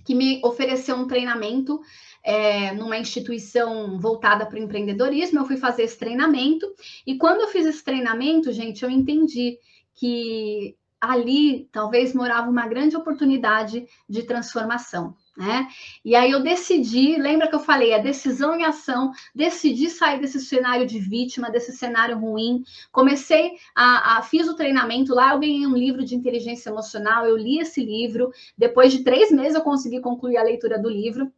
que 0.08 0.14
me 0.14 0.40
ofereceu 0.42 0.96
um 0.96 1.06
treinamento 1.06 1.82
é, 2.24 2.72
numa 2.72 2.96
instituição 2.96 4.00
voltada 4.00 4.46
para 4.46 4.58
o 4.58 4.62
empreendedorismo. 4.62 5.38
Eu 5.38 5.44
fui 5.44 5.58
fazer 5.58 5.82
esse 5.82 5.98
treinamento 5.98 6.66
e 7.06 7.18
quando 7.18 7.42
eu 7.42 7.48
fiz 7.48 7.66
esse 7.66 7.84
treinamento, 7.84 8.50
gente, 8.50 8.82
eu 8.82 8.88
entendi 8.88 9.58
que 9.94 10.74
ali 10.98 11.68
talvez 11.70 12.14
morava 12.14 12.48
uma 12.48 12.66
grande 12.66 12.96
oportunidade 12.96 13.86
de 14.08 14.22
transformação. 14.22 15.14
Né? 15.38 15.68
E 16.04 16.16
aí 16.16 16.32
eu 16.32 16.42
decidi, 16.42 17.16
lembra 17.16 17.46
que 17.46 17.54
eu 17.54 17.60
falei, 17.60 17.94
a 17.94 17.98
decisão 17.98 18.56
em 18.56 18.64
ação, 18.64 19.12
decidi 19.32 19.88
sair 19.88 20.18
desse 20.20 20.40
cenário 20.40 20.84
de 20.84 20.98
vítima, 20.98 21.48
desse 21.48 21.70
cenário 21.70 22.18
ruim. 22.18 22.64
Comecei 22.90 23.52
a, 23.72 24.18
a, 24.18 24.22
fiz 24.22 24.48
o 24.48 24.56
treinamento 24.56 25.14
lá, 25.14 25.32
eu 25.32 25.38
ganhei 25.38 25.64
um 25.64 25.76
livro 25.76 26.04
de 26.04 26.16
inteligência 26.16 26.70
emocional, 26.70 27.24
eu 27.24 27.36
li 27.36 27.60
esse 27.60 27.84
livro. 27.84 28.32
Depois 28.56 28.90
de 28.92 29.04
três 29.04 29.30
meses 29.30 29.54
eu 29.54 29.62
consegui 29.62 30.00
concluir 30.00 30.38
a 30.38 30.42
leitura 30.42 30.76
do 30.76 30.90
livro. 30.90 31.32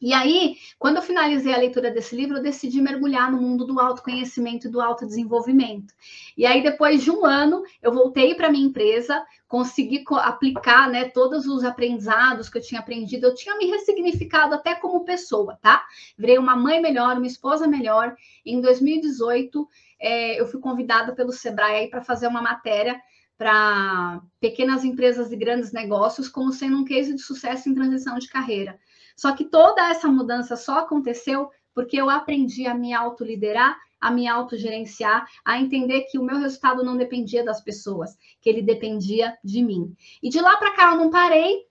E 0.00 0.12
aí, 0.12 0.56
quando 0.78 0.96
eu 0.96 1.02
finalizei 1.02 1.52
a 1.52 1.58
leitura 1.58 1.90
desse 1.90 2.14
livro, 2.14 2.36
eu 2.36 2.42
decidi 2.42 2.80
mergulhar 2.80 3.32
no 3.32 3.40
mundo 3.40 3.64
do 3.64 3.80
autoconhecimento 3.80 4.68
e 4.68 4.70
do 4.70 4.80
autodesenvolvimento. 4.80 5.92
E 6.36 6.46
aí, 6.46 6.62
depois 6.62 7.02
de 7.02 7.10
um 7.10 7.26
ano, 7.26 7.64
eu 7.82 7.92
voltei 7.92 8.34
para 8.34 8.50
minha 8.50 8.64
empresa, 8.64 9.24
consegui 9.48 10.04
aplicar 10.20 10.88
né, 10.88 11.08
todos 11.08 11.46
os 11.46 11.64
aprendizados 11.64 12.48
que 12.48 12.58
eu 12.58 12.62
tinha 12.62 12.80
aprendido. 12.80 13.26
Eu 13.26 13.34
tinha 13.34 13.56
me 13.56 13.66
ressignificado 13.66 14.54
até 14.54 14.76
como 14.76 15.04
pessoa, 15.04 15.58
tá? 15.60 15.84
Virei 16.16 16.38
uma 16.38 16.54
mãe 16.54 16.80
melhor, 16.80 17.16
uma 17.16 17.26
esposa 17.26 17.66
melhor. 17.66 18.14
Em 18.46 18.60
2018, 18.60 19.68
é, 19.98 20.40
eu 20.40 20.46
fui 20.46 20.60
convidada 20.60 21.12
pelo 21.12 21.32
Sebrae 21.32 21.90
para 21.90 22.02
fazer 22.02 22.28
uma 22.28 22.40
matéria 22.40 23.00
para 23.36 24.20
pequenas 24.40 24.84
empresas 24.84 25.30
e 25.30 25.36
grandes 25.36 25.72
negócios 25.72 26.28
como 26.28 26.52
sendo 26.52 26.76
um 26.76 26.84
case 26.84 27.14
de 27.14 27.22
sucesso 27.22 27.68
em 27.68 27.74
transição 27.74 28.18
de 28.18 28.28
carreira. 28.28 28.78
Só 29.18 29.32
que 29.32 29.44
toda 29.44 29.90
essa 29.90 30.06
mudança 30.06 30.54
só 30.54 30.78
aconteceu 30.78 31.50
porque 31.74 32.00
eu 32.00 32.08
aprendi 32.08 32.68
a 32.68 32.74
me 32.74 32.94
autoliderar, 32.94 33.76
a 34.00 34.12
me 34.12 34.28
autogerenciar, 34.28 35.26
a 35.44 35.58
entender 35.60 36.02
que 36.02 36.20
o 36.20 36.22
meu 36.22 36.38
resultado 36.38 36.84
não 36.84 36.96
dependia 36.96 37.44
das 37.44 37.60
pessoas, 37.60 38.16
que 38.40 38.48
ele 38.48 38.62
dependia 38.62 39.36
de 39.42 39.60
mim. 39.60 39.92
E 40.22 40.28
de 40.28 40.40
lá 40.40 40.56
para 40.56 40.72
cá 40.72 40.92
eu 40.92 40.98
não 40.98 41.10
parei, 41.10 41.67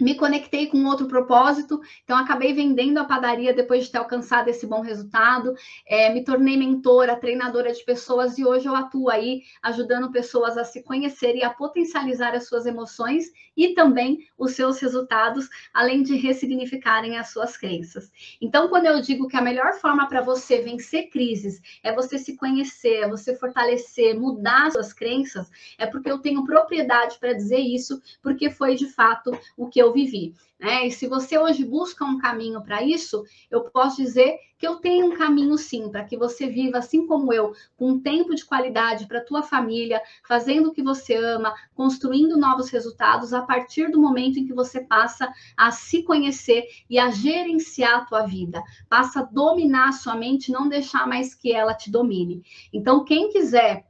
me 0.00 0.14
conectei 0.14 0.66
com 0.68 0.84
outro 0.86 1.06
propósito, 1.06 1.80
então 2.02 2.16
acabei 2.16 2.54
vendendo 2.54 2.98
a 2.98 3.04
padaria 3.04 3.52
depois 3.52 3.84
de 3.84 3.92
ter 3.92 3.98
alcançado 3.98 4.48
esse 4.48 4.66
bom 4.66 4.80
resultado, 4.80 5.54
é, 5.86 6.12
me 6.12 6.24
tornei 6.24 6.56
mentora, 6.56 7.16
treinadora 7.16 7.72
de 7.72 7.84
pessoas 7.84 8.38
e 8.38 8.44
hoje 8.44 8.66
eu 8.66 8.74
atuo 8.74 9.10
aí 9.10 9.42
ajudando 9.62 10.10
pessoas 10.10 10.56
a 10.56 10.64
se 10.64 10.82
conhecer 10.82 11.36
e 11.36 11.44
a 11.44 11.50
potencializar 11.50 12.34
as 12.34 12.48
suas 12.48 12.64
emoções 12.64 13.26
e 13.54 13.74
também 13.74 14.26
os 14.38 14.52
seus 14.52 14.80
resultados, 14.80 15.48
além 15.74 16.02
de 16.02 16.16
ressignificarem 16.16 17.18
as 17.18 17.30
suas 17.30 17.56
crenças. 17.56 18.10
Então, 18.40 18.68
quando 18.68 18.86
eu 18.86 19.00
digo 19.00 19.28
que 19.28 19.36
a 19.36 19.42
melhor 19.42 19.74
forma 19.74 20.08
para 20.08 20.22
você 20.22 20.62
vencer 20.62 21.10
crises 21.10 21.60
é 21.82 21.92
você 21.92 22.18
se 22.18 22.34
conhecer, 22.36 23.02
é 23.02 23.08
você 23.08 23.36
fortalecer, 23.36 24.18
mudar 24.18 24.70
suas 24.72 24.94
crenças, 24.94 25.50
é 25.76 25.86
porque 25.86 26.10
eu 26.10 26.18
tenho 26.18 26.44
propriedade 26.44 27.18
para 27.18 27.34
dizer 27.34 27.58
isso, 27.58 28.00
porque 28.22 28.50
foi 28.50 28.74
de 28.74 28.86
fato 28.86 29.30
o 29.56 29.68
que 29.68 29.81
eu 29.82 29.92
vivi. 29.92 30.34
Né? 30.62 30.86
E 30.86 30.92
se 30.92 31.08
você 31.08 31.36
hoje 31.36 31.64
busca 31.64 32.04
um 32.04 32.18
caminho 32.18 32.62
para 32.62 32.82
isso, 32.82 33.24
eu 33.50 33.64
posso 33.64 33.96
dizer 33.96 34.38
que 34.56 34.66
eu 34.66 34.76
tenho 34.76 35.06
um 35.06 35.16
caminho 35.16 35.58
sim, 35.58 35.90
para 35.90 36.04
que 36.04 36.16
você 36.16 36.46
viva 36.46 36.78
assim 36.78 37.04
como 37.04 37.32
eu, 37.32 37.52
com 37.76 37.90
um 37.90 38.00
tempo 38.00 38.32
de 38.32 38.44
qualidade 38.44 39.08
para 39.08 39.18
a 39.18 39.24
tua 39.24 39.42
família, 39.42 40.00
fazendo 40.24 40.68
o 40.68 40.72
que 40.72 40.80
você 40.80 41.16
ama, 41.16 41.52
construindo 41.74 42.38
novos 42.38 42.70
resultados 42.70 43.32
a 43.32 43.42
partir 43.42 43.90
do 43.90 44.00
momento 44.00 44.38
em 44.38 44.46
que 44.46 44.54
você 44.54 44.80
passa 44.82 45.28
a 45.56 45.72
se 45.72 46.04
conhecer 46.04 46.64
e 46.88 46.96
a 46.96 47.10
gerenciar 47.10 47.96
a 47.96 48.04
tua 48.04 48.22
vida, 48.22 48.62
passa 48.88 49.18
a 49.18 49.24
dominar 49.24 49.88
a 49.88 49.92
sua 49.92 50.14
mente, 50.14 50.52
não 50.52 50.68
deixar 50.68 51.08
mais 51.08 51.34
que 51.34 51.52
ela 51.52 51.74
te 51.74 51.90
domine. 51.90 52.40
Então, 52.72 53.04
quem 53.04 53.30
quiser 53.30 53.84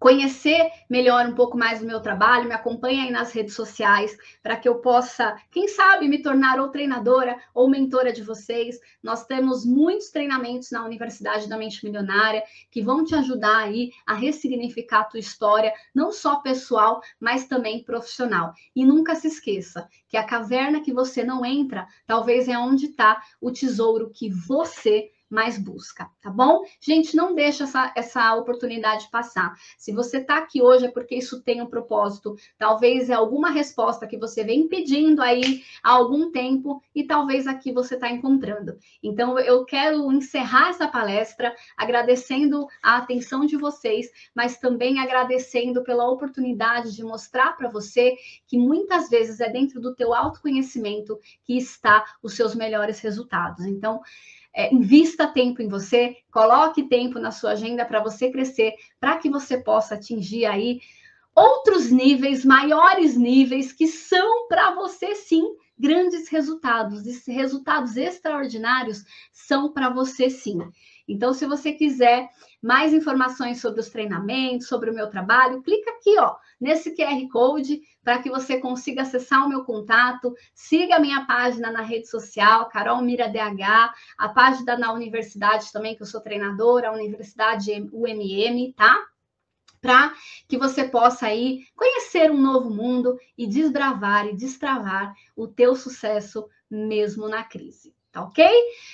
conhecer 0.00 0.70
melhor 0.88 1.26
um 1.26 1.34
pouco 1.34 1.58
mais 1.58 1.80
do 1.80 1.86
meu 1.86 2.00
trabalho, 2.00 2.48
me 2.48 2.54
acompanha 2.54 3.04
aí 3.04 3.10
nas 3.10 3.32
redes 3.32 3.54
sociais 3.54 4.16
para 4.42 4.56
que 4.56 4.66
eu 4.66 4.76
possa, 4.76 5.36
quem 5.50 5.68
sabe, 5.68 6.08
me 6.08 6.22
tornar 6.22 6.58
ou 6.58 6.68
treinadora 6.68 7.38
ou 7.52 7.68
mentora 7.68 8.10
de 8.10 8.22
vocês. 8.22 8.80
Nós 9.02 9.26
temos 9.26 9.66
muitos 9.66 10.08
treinamentos 10.08 10.70
na 10.70 10.84
Universidade 10.86 11.46
da 11.46 11.58
Mente 11.58 11.84
Milionária 11.84 12.42
que 12.70 12.82
vão 12.82 13.04
te 13.04 13.14
ajudar 13.14 13.58
aí 13.58 13.90
a 14.06 14.14
ressignificar 14.14 15.00
a 15.00 15.04
tua 15.04 15.20
história, 15.20 15.72
não 15.94 16.10
só 16.10 16.36
pessoal, 16.36 17.02
mas 17.20 17.46
também 17.46 17.84
profissional. 17.84 18.54
E 18.74 18.86
nunca 18.86 19.14
se 19.14 19.28
esqueça 19.28 19.86
que 20.08 20.16
a 20.16 20.24
caverna 20.24 20.80
que 20.80 20.94
você 20.94 21.22
não 21.22 21.44
entra, 21.44 21.86
talvez 22.06 22.48
é 22.48 22.56
onde 22.56 22.86
está 22.86 23.22
o 23.38 23.50
tesouro 23.50 24.10
que 24.10 24.30
você 24.30 25.10
mais 25.30 25.56
busca, 25.56 26.10
tá 26.20 26.28
bom? 26.28 26.62
Gente, 26.80 27.14
não 27.14 27.34
deixa 27.34 27.64
essa, 27.64 27.92
essa 27.96 28.34
oportunidade 28.34 29.08
passar. 29.10 29.54
Se 29.78 29.92
você 29.92 30.18
está 30.18 30.38
aqui 30.38 30.60
hoje 30.60 30.86
é 30.86 30.90
porque 30.90 31.14
isso 31.14 31.40
tem 31.42 31.62
um 31.62 31.66
propósito. 31.66 32.34
Talvez 32.58 33.08
é 33.08 33.14
alguma 33.14 33.50
resposta 33.50 34.06
que 34.06 34.18
você 34.18 34.42
vem 34.42 34.66
pedindo 34.66 35.22
aí 35.22 35.62
há 35.82 35.90
algum 35.90 36.32
tempo 36.32 36.82
e 36.94 37.04
talvez 37.04 37.46
aqui 37.46 37.72
você 37.72 37.94
está 37.94 38.10
encontrando. 38.10 38.76
Então, 39.02 39.38
eu 39.38 39.64
quero 39.64 40.10
encerrar 40.12 40.70
essa 40.70 40.88
palestra 40.88 41.54
agradecendo 41.76 42.66
a 42.82 42.96
atenção 42.96 43.46
de 43.46 43.56
vocês, 43.56 44.08
mas 44.34 44.58
também 44.58 44.98
agradecendo 44.98 45.84
pela 45.84 46.10
oportunidade 46.10 46.94
de 46.94 47.04
mostrar 47.04 47.56
para 47.56 47.68
você 47.68 48.16
que 48.46 48.58
muitas 48.58 49.08
vezes 49.08 49.40
é 49.40 49.48
dentro 49.48 49.80
do 49.80 49.94
teu 49.94 50.12
autoconhecimento 50.12 51.18
que 51.44 51.56
está 51.56 52.04
os 52.22 52.34
seus 52.34 52.54
melhores 52.54 52.98
resultados. 53.00 53.64
Então, 53.64 54.00
é, 54.54 54.74
invista 54.74 55.26
tempo 55.26 55.62
em 55.62 55.68
você, 55.68 56.16
coloque 56.32 56.88
tempo 56.88 57.18
na 57.18 57.30
sua 57.30 57.52
agenda 57.52 57.84
para 57.84 58.02
você 58.02 58.30
crescer, 58.30 58.74
para 58.98 59.16
que 59.18 59.30
você 59.30 59.58
possa 59.58 59.94
atingir 59.94 60.46
aí 60.46 60.80
outros 61.34 61.90
níveis, 61.90 62.44
maiores 62.44 63.16
níveis, 63.16 63.72
que 63.72 63.86
são 63.86 64.48
para 64.48 64.74
você 64.74 65.14
sim 65.14 65.56
grandes 65.78 66.28
resultados. 66.28 67.06
E 67.06 67.32
resultados 67.32 67.96
extraordinários 67.96 69.04
são 69.32 69.72
para 69.72 69.88
você 69.88 70.28
sim. 70.28 70.58
Então, 71.10 71.34
se 71.34 71.44
você 71.44 71.72
quiser 71.72 72.28
mais 72.62 72.92
informações 72.92 73.60
sobre 73.60 73.80
os 73.80 73.88
treinamentos, 73.88 74.68
sobre 74.68 74.90
o 74.90 74.94
meu 74.94 75.08
trabalho, 75.10 75.62
clica 75.62 75.90
aqui, 75.90 76.16
ó, 76.18 76.36
nesse 76.60 76.94
QR 76.94 77.28
Code 77.32 77.80
para 78.02 78.22
que 78.22 78.30
você 78.30 78.58
consiga 78.58 79.02
acessar 79.02 79.44
o 79.44 79.48
meu 79.48 79.64
contato. 79.64 80.34
Siga 80.54 80.96
a 80.96 81.00
minha 81.00 81.24
página 81.26 81.70
na 81.70 81.82
rede 81.82 82.08
social, 82.08 82.68
Carol 82.68 83.02
Mira 83.02 83.28
DH, 83.28 83.92
a 84.18 84.28
página 84.28 84.76
da 84.76 84.92
universidade 84.92 85.72
também, 85.72 85.96
que 85.96 86.02
eu 86.02 86.06
sou 86.06 86.20
treinadora, 86.20 86.88
a 86.88 86.92
Universidade 86.92 87.72
UMM, 87.92 88.72
tá? 88.74 89.04
Para 89.80 90.12
que 90.46 90.58
você 90.58 90.84
possa 90.84 91.26
aí 91.26 91.64
conhecer 91.74 92.30
um 92.30 92.40
novo 92.40 92.70
mundo 92.70 93.18
e 93.36 93.46
desbravar 93.46 94.26
e 94.26 94.36
destravar 94.36 95.14
o 95.34 95.48
teu 95.48 95.74
sucesso 95.74 96.46
mesmo 96.70 97.28
na 97.28 97.42
crise. 97.42 97.94
Tá 98.12 98.22
ok? 98.22 98.44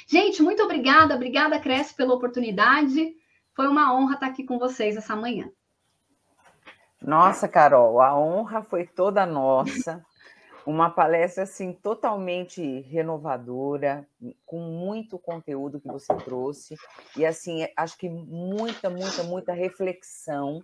Gente, 0.06 0.42
muito 0.42 0.62
obrigada, 0.62 1.14
obrigada, 1.14 1.58
Cresce, 1.58 1.94
pela 1.94 2.14
oportunidade. 2.14 3.14
Foi 3.54 3.66
uma 3.66 3.94
honra 3.94 4.14
estar 4.14 4.26
aqui 4.26 4.44
com 4.44 4.58
vocês 4.58 4.96
essa 4.96 5.16
manhã. 5.16 5.50
Nossa, 7.00 7.48
Carol, 7.48 8.00
a 8.00 8.18
honra 8.18 8.62
foi 8.62 8.86
toda 8.86 9.24
nossa. 9.24 10.04
Uma 10.66 10.90
palestra 10.90 11.44
assim 11.44 11.72
totalmente 11.72 12.80
renovadora, 12.80 14.04
com 14.44 14.58
muito 14.58 15.16
conteúdo 15.16 15.80
que 15.80 15.86
você 15.86 16.12
trouxe 16.16 16.74
e 17.16 17.24
assim, 17.24 17.68
acho 17.76 17.96
que 17.96 18.08
muita, 18.08 18.90
muita, 18.90 19.22
muita 19.22 19.52
reflexão, 19.52 20.60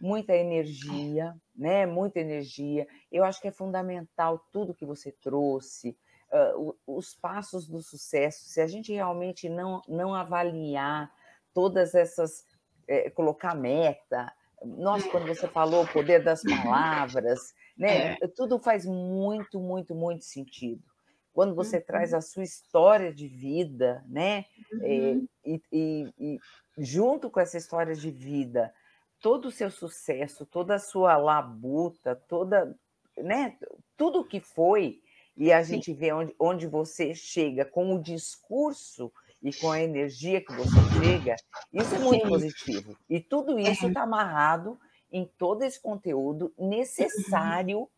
muita 0.00 0.32
energia, 0.32 1.34
né? 1.56 1.86
Muita 1.86 2.20
energia. 2.20 2.86
Eu 3.10 3.24
acho 3.24 3.40
que 3.40 3.48
é 3.48 3.52
fundamental 3.52 4.46
tudo 4.52 4.74
que 4.74 4.86
você 4.86 5.10
trouxe, 5.10 5.98
uh, 6.32 6.76
os 6.86 7.14
passos 7.14 7.68
do 7.68 7.80
sucesso. 7.80 8.44
Se 8.46 8.60
a 8.60 8.66
gente 8.66 8.92
realmente 8.92 9.48
não 9.48 9.82
não 9.86 10.14
avaliar 10.14 11.12
todas 11.54 11.94
essas 11.94 12.46
é, 12.88 13.10
colocar 13.10 13.54
meta, 13.54 14.32
nossa, 14.64 15.08
quando 15.08 15.26
você 15.26 15.48
falou 15.48 15.84
o 15.84 15.92
poder 15.92 16.22
das 16.22 16.42
palavras, 16.42 17.54
né? 17.76 18.16
É. 18.20 18.28
Tudo 18.28 18.58
faz 18.58 18.86
muito, 18.86 19.58
muito, 19.60 19.94
muito 19.94 20.24
sentido. 20.24 20.82
Quando 21.32 21.54
você 21.54 21.78
uhum. 21.78 21.84
traz 21.84 22.12
a 22.12 22.20
sua 22.20 22.42
história 22.42 23.12
de 23.12 23.26
vida, 23.26 24.04
né? 24.06 24.44
Uhum. 24.72 24.82
É, 24.82 25.50
e, 25.50 25.62
e, 25.72 26.14
e, 26.18 26.38
junto 26.78 27.30
com 27.30 27.40
essa 27.40 27.56
história 27.56 27.94
de 27.94 28.10
vida, 28.10 28.72
todo 29.20 29.46
o 29.46 29.50
seu 29.50 29.70
sucesso, 29.70 30.44
toda 30.44 30.74
a 30.74 30.78
sua 30.78 31.16
labuta, 31.16 32.14
toda, 32.28 32.76
né? 33.16 33.56
Tudo 33.96 34.24
que 34.24 34.40
foi, 34.40 35.01
e 35.36 35.52
a 35.52 35.64
Sim. 35.64 35.74
gente 35.74 35.92
vê 35.92 36.12
onde, 36.12 36.34
onde 36.38 36.66
você 36.66 37.14
chega 37.14 37.64
com 37.64 37.94
o 37.94 38.02
discurso 38.02 39.12
e 39.42 39.52
com 39.52 39.70
a 39.70 39.80
energia 39.80 40.40
que 40.40 40.52
você 40.52 40.78
chega, 41.00 41.36
isso 41.72 41.94
é 41.94 41.98
muito 41.98 42.24
Sim. 42.24 42.28
positivo. 42.28 42.96
E 43.08 43.20
tudo 43.20 43.58
isso 43.58 43.88
está 43.88 44.00
é. 44.00 44.02
amarrado 44.04 44.78
em 45.10 45.26
todo 45.38 45.62
esse 45.62 45.80
conteúdo 45.80 46.54
necessário 46.58 47.80
uhum. 47.80 47.88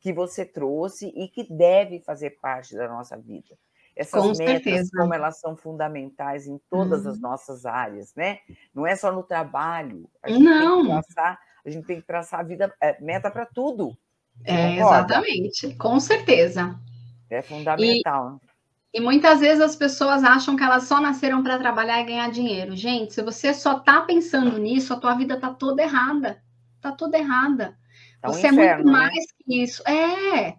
que 0.00 0.12
você 0.12 0.44
trouxe 0.44 1.08
e 1.14 1.28
que 1.28 1.44
deve 1.44 2.00
fazer 2.00 2.38
parte 2.40 2.74
da 2.74 2.88
nossa 2.88 3.16
vida. 3.16 3.56
Essas 3.94 4.22
com 4.22 4.28
metas, 4.28 4.62
certeza. 4.62 4.90
como 4.96 5.12
elas 5.12 5.40
são 5.40 5.56
fundamentais 5.56 6.46
em 6.46 6.56
todas 6.70 7.04
uhum. 7.04 7.10
as 7.10 7.20
nossas 7.20 7.66
áreas, 7.66 8.14
né? 8.14 8.38
Não 8.72 8.86
é 8.86 8.94
só 8.94 9.10
no 9.10 9.24
trabalho. 9.24 10.08
A 10.22 10.30
gente 10.30 10.44
Não. 10.44 10.76
tem 10.76 10.82
que 10.82 10.88
traçar, 10.88 11.40
a 11.64 11.70
gente 11.70 11.86
tem 11.86 12.00
que 12.00 12.06
traçar 12.06 12.40
a 12.40 12.42
vida, 12.44 12.74
é, 12.80 13.00
meta 13.00 13.28
para 13.28 13.44
tudo. 13.44 13.98
É, 14.44 14.78
exatamente, 14.78 15.74
com 15.74 15.98
certeza. 16.00 16.78
É 17.30 17.42
fundamental. 17.42 18.40
E... 18.44 18.48
E 18.92 19.00
muitas 19.00 19.40
vezes 19.40 19.60
as 19.60 19.76
pessoas 19.76 20.24
acham 20.24 20.56
que 20.56 20.64
elas 20.64 20.84
só 20.84 21.00
nasceram 21.00 21.42
para 21.42 21.58
trabalhar 21.58 22.00
e 22.00 22.04
ganhar 22.04 22.30
dinheiro. 22.30 22.74
Gente, 22.74 23.12
se 23.12 23.22
você 23.22 23.52
só 23.52 23.76
está 23.76 24.00
pensando 24.00 24.58
nisso, 24.58 24.94
a 24.94 24.98
tua 24.98 25.14
vida 25.14 25.34
está 25.34 25.52
toda 25.52 25.82
errada. 25.82 26.42
Está 26.76 26.92
toda 26.92 27.18
errada. 27.18 27.76
Tá 28.20 28.30
um 28.30 28.32
você 28.32 28.48
inferno, 28.48 28.62
é 28.62 28.74
muito 28.76 28.86
né? 28.86 28.92
mais 28.92 29.14
né? 29.14 29.32
que 29.44 29.62
isso. 29.62 29.82
É. 29.86 30.56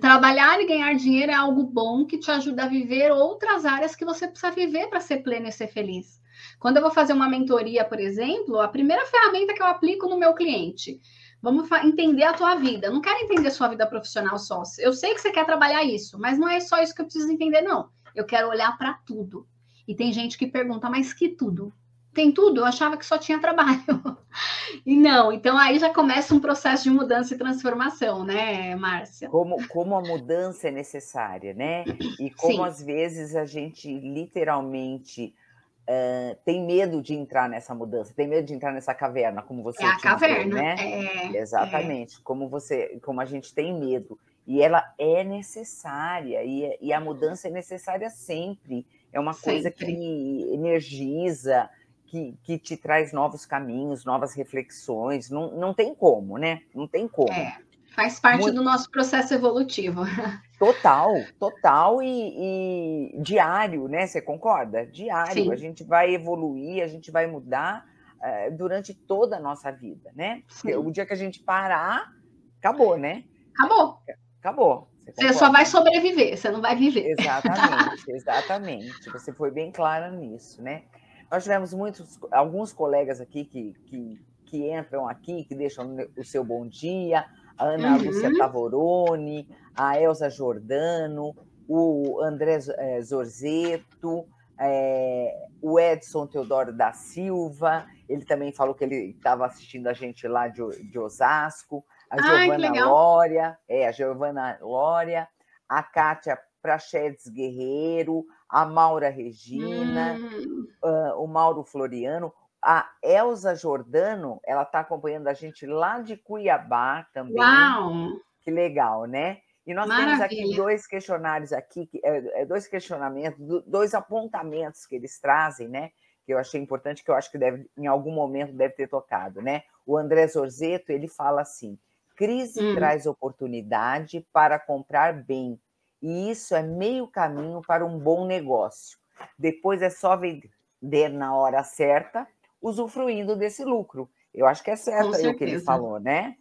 Trabalhar 0.00 0.60
e 0.60 0.66
ganhar 0.66 0.94
dinheiro 0.94 1.30
é 1.30 1.34
algo 1.34 1.62
bom 1.64 2.04
que 2.04 2.18
te 2.18 2.30
ajuda 2.30 2.64
a 2.64 2.68
viver 2.68 3.12
outras 3.12 3.64
áreas 3.64 3.94
que 3.94 4.04
você 4.04 4.26
precisa 4.26 4.50
viver 4.50 4.88
para 4.88 5.00
ser 5.00 5.18
pleno 5.18 5.46
e 5.46 5.52
ser 5.52 5.68
feliz. 5.68 6.20
Quando 6.58 6.78
eu 6.78 6.82
vou 6.82 6.90
fazer 6.90 7.12
uma 7.12 7.28
mentoria, 7.28 7.84
por 7.84 8.00
exemplo, 8.00 8.60
a 8.60 8.68
primeira 8.68 9.04
ferramenta 9.06 9.54
que 9.54 9.62
eu 9.62 9.66
aplico 9.66 10.08
no 10.08 10.18
meu 10.18 10.34
cliente 10.34 11.00
Vamos 11.42 11.68
entender 11.82 12.22
a 12.22 12.32
tua 12.32 12.54
vida. 12.54 12.86
Eu 12.86 12.92
não 12.92 13.00
quero 13.00 13.24
entender 13.24 13.48
a 13.48 13.50
sua 13.50 13.66
vida 13.66 13.84
profissional 13.84 14.38
só. 14.38 14.62
Eu 14.78 14.92
sei 14.92 15.12
que 15.12 15.20
você 15.20 15.32
quer 15.32 15.44
trabalhar 15.44 15.82
isso, 15.82 16.16
mas 16.18 16.38
não 16.38 16.48
é 16.48 16.60
só 16.60 16.80
isso 16.80 16.94
que 16.94 17.00
eu 17.00 17.04
preciso 17.04 17.30
entender, 17.30 17.62
não. 17.62 17.88
Eu 18.14 18.24
quero 18.24 18.48
olhar 18.48 18.78
para 18.78 18.94
tudo. 19.04 19.44
E 19.86 19.94
tem 19.94 20.12
gente 20.12 20.38
que 20.38 20.46
pergunta, 20.46 20.88
mas 20.88 21.12
que 21.12 21.28
tudo? 21.28 21.72
Tem 22.14 22.30
tudo? 22.30 22.60
Eu 22.60 22.64
achava 22.66 22.96
que 22.96 23.04
só 23.04 23.18
tinha 23.18 23.40
trabalho. 23.40 23.82
e 24.86 24.94
não, 24.94 25.32
então 25.32 25.58
aí 25.58 25.78
já 25.78 25.92
começa 25.92 26.34
um 26.34 26.38
processo 26.38 26.84
de 26.84 26.90
mudança 26.90 27.34
e 27.34 27.38
transformação, 27.38 28.22
né, 28.22 28.76
Márcia? 28.76 29.28
Como, 29.28 29.56
como 29.68 29.96
a 29.96 30.00
mudança 30.00 30.68
é 30.68 30.70
necessária, 30.70 31.54
né? 31.54 31.84
E 32.20 32.30
como 32.30 32.56
Sim. 32.56 32.64
às 32.64 32.82
vezes 32.82 33.34
a 33.34 33.46
gente 33.46 33.88
literalmente 33.98 35.34
Uh, 35.82 36.36
tem 36.44 36.64
medo 36.64 37.02
de 37.02 37.12
entrar 37.12 37.48
nessa 37.48 37.74
mudança, 37.74 38.14
tem 38.14 38.28
medo 38.28 38.46
de 38.46 38.54
entrar 38.54 38.72
nessa 38.72 38.94
caverna, 38.94 39.42
como 39.42 39.64
você 39.64 39.82
é 39.82 39.88
a 39.88 39.98
caverna, 39.98 40.54
né? 40.54 40.76
É, 40.78 41.36
Exatamente, 41.36 42.18
é. 42.18 42.20
como 42.22 42.48
você, 42.48 43.00
como 43.02 43.20
a 43.20 43.24
gente 43.24 43.52
tem 43.52 43.76
medo 43.76 44.16
e 44.46 44.60
ela 44.60 44.92
é 44.98 45.22
necessária 45.22 46.42
e, 46.44 46.76
e 46.80 46.92
a 46.92 47.00
mudança 47.00 47.48
é 47.48 47.50
necessária 47.50 48.10
sempre. 48.10 48.86
É 49.12 49.20
uma 49.20 49.32
sempre. 49.32 49.52
coisa 49.52 49.70
que 49.70 50.48
energiza, 50.52 51.68
que, 52.06 52.36
que 52.42 52.58
te 52.58 52.76
traz 52.76 53.12
novos 53.12 53.46
caminhos, 53.46 54.04
novas 54.04 54.34
reflexões. 54.34 55.30
Não, 55.30 55.50
não 55.52 55.72
tem 55.72 55.94
como, 55.94 56.38
né? 56.38 56.62
Não 56.74 56.88
tem 56.88 57.06
como. 57.06 57.32
É. 57.32 57.58
Faz 57.94 58.18
parte 58.18 58.42
Muito... 58.42 58.54
do 58.56 58.62
nosso 58.62 58.90
processo 58.90 59.34
evolutivo. 59.34 60.02
Total, 60.58 61.12
total 61.40 62.00
e, 62.00 62.06
e, 62.06 63.20
diário, 63.20 63.88
né? 63.88 64.06
Você 64.06 64.22
concorda? 64.22 64.86
Diário. 64.86 65.32
Sim. 65.32 65.52
A 65.52 65.56
gente 65.56 65.82
vai 65.82 66.14
evoluir, 66.14 66.84
a 66.84 66.86
gente 66.86 67.10
vai 67.10 67.26
mudar 67.26 67.84
é, 68.22 68.48
durante 68.48 68.94
toda 68.94 69.38
a 69.38 69.40
nossa 69.40 69.72
vida, 69.72 70.12
né? 70.14 70.44
O 70.78 70.92
dia 70.92 71.04
que 71.04 71.12
a 71.12 71.16
gente 71.16 71.40
parar, 71.42 72.12
acabou, 72.60 72.96
né? 72.96 73.24
Acabou. 73.58 73.98
Acabou. 74.38 74.88
Você, 75.04 75.26
você 75.26 75.32
só 75.32 75.50
vai 75.50 75.66
sobreviver, 75.66 76.36
você 76.36 76.48
não 76.48 76.60
vai 76.60 76.76
viver. 76.76 77.10
Exatamente, 77.18 78.04
exatamente. 78.14 79.10
Você 79.10 79.32
foi 79.32 79.50
bem 79.50 79.72
clara 79.72 80.12
nisso, 80.12 80.62
né? 80.62 80.84
Nós 81.28 81.42
tivemos 81.42 81.74
muitos, 81.74 82.20
alguns 82.30 82.72
colegas 82.72 83.20
aqui 83.20 83.44
que, 83.44 83.74
que, 83.86 84.20
que 84.46 84.72
entram 84.72 85.08
aqui, 85.08 85.44
que 85.44 85.56
deixam 85.56 85.96
o 86.16 86.22
seu 86.22 86.44
bom 86.44 86.68
dia, 86.68 87.24
a 87.58 87.64
Ana 87.64 87.96
uhum. 87.96 88.04
Lúcia 88.04 88.36
Tavoroni, 88.36 89.48
a 89.74 89.98
Elza 90.00 90.28
Jordano, 90.30 91.34
o 91.68 92.20
André 92.22 92.58
eh, 92.78 93.00
Zorzeto, 93.02 94.26
é, 94.58 95.48
o 95.60 95.78
Edson 95.78 96.26
Teodoro 96.26 96.72
da 96.72 96.92
Silva, 96.92 97.86
ele 98.08 98.24
também 98.24 98.52
falou 98.52 98.74
que 98.74 98.84
ele 98.84 99.10
estava 99.10 99.46
assistindo 99.46 99.86
a 99.88 99.92
gente 99.92 100.28
lá 100.28 100.48
de, 100.48 100.62
de 100.90 100.98
Osasco, 100.98 101.84
a 102.10 102.20
Giovana 102.20 102.84
Lória, 102.84 103.58
é, 103.68 103.88
a 103.88 103.92
Giovana 103.92 104.58
Lória, 104.60 105.26
a 105.68 105.82
Kátia 105.82 106.38
Prachedes 106.60 107.26
Guerreiro, 107.28 108.24
a 108.48 108.64
Maura 108.64 109.08
Regina, 109.08 110.14
hum. 110.14 110.66
uh, 110.84 111.22
o 111.22 111.26
Mauro 111.26 111.64
Floriano, 111.64 112.32
a 112.62 112.88
Elza 113.02 113.54
Jordano, 113.56 114.40
ela 114.44 114.62
está 114.62 114.80
acompanhando 114.80 115.26
a 115.26 115.34
gente 115.34 115.66
lá 115.66 116.00
de 116.00 116.16
Cuiabá 116.16 117.06
também. 117.12 117.36
Uau! 117.36 118.20
Que 118.40 118.50
legal, 118.50 119.06
né? 119.06 119.40
E 119.66 119.74
nós 119.74 119.86
Maravilha. 119.86 120.16
temos 120.16 120.24
aqui 120.24 120.56
dois 120.56 120.86
questionários 120.86 121.52
aqui, 121.52 121.88
é, 122.02 122.42
é, 122.42 122.46
dois 122.46 122.66
questionamentos, 122.66 123.38
dois 123.66 123.94
apontamentos 123.94 124.86
que 124.86 124.94
eles 124.94 125.20
trazem, 125.20 125.68
né? 125.68 125.90
Que 126.24 126.32
eu 126.32 126.38
achei 126.38 126.60
importante, 126.60 127.04
que 127.04 127.10
eu 127.10 127.14
acho 127.14 127.30
que 127.30 127.38
deve, 127.38 127.68
em 127.76 127.86
algum 127.86 128.12
momento 128.12 128.52
deve 128.52 128.74
ter 128.74 128.88
tocado, 128.88 129.40
né? 129.40 129.62
O 129.86 129.96
André 129.96 130.26
Zorzeto, 130.26 130.90
ele 130.90 131.08
fala 131.08 131.42
assim: 131.42 131.78
crise 132.16 132.60
hum. 132.60 132.74
traz 132.74 133.06
oportunidade 133.06 134.26
para 134.32 134.58
comprar 134.58 135.12
bem, 135.12 135.60
e 136.00 136.30
isso 136.30 136.54
é 136.54 136.62
meio 136.62 137.06
caminho 137.06 137.60
para 137.66 137.84
um 137.84 137.98
bom 137.98 138.26
negócio. 138.26 138.98
Depois 139.38 139.80
é 139.82 139.90
só 139.90 140.16
vender 140.16 141.08
na 141.08 141.36
hora 141.36 141.62
certa, 141.62 142.26
usufruindo 142.62 143.34
desse 143.34 143.64
lucro. 143.64 144.08
Eu 144.32 144.46
acho 144.46 144.62
que 144.62 144.70
é 144.70 144.76
certo 144.76 145.14
aí 145.14 145.26
o 145.26 145.36
que 145.36 145.44
ele 145.44 145.60
falou, 145.60 145.98
né? 146.00 146.36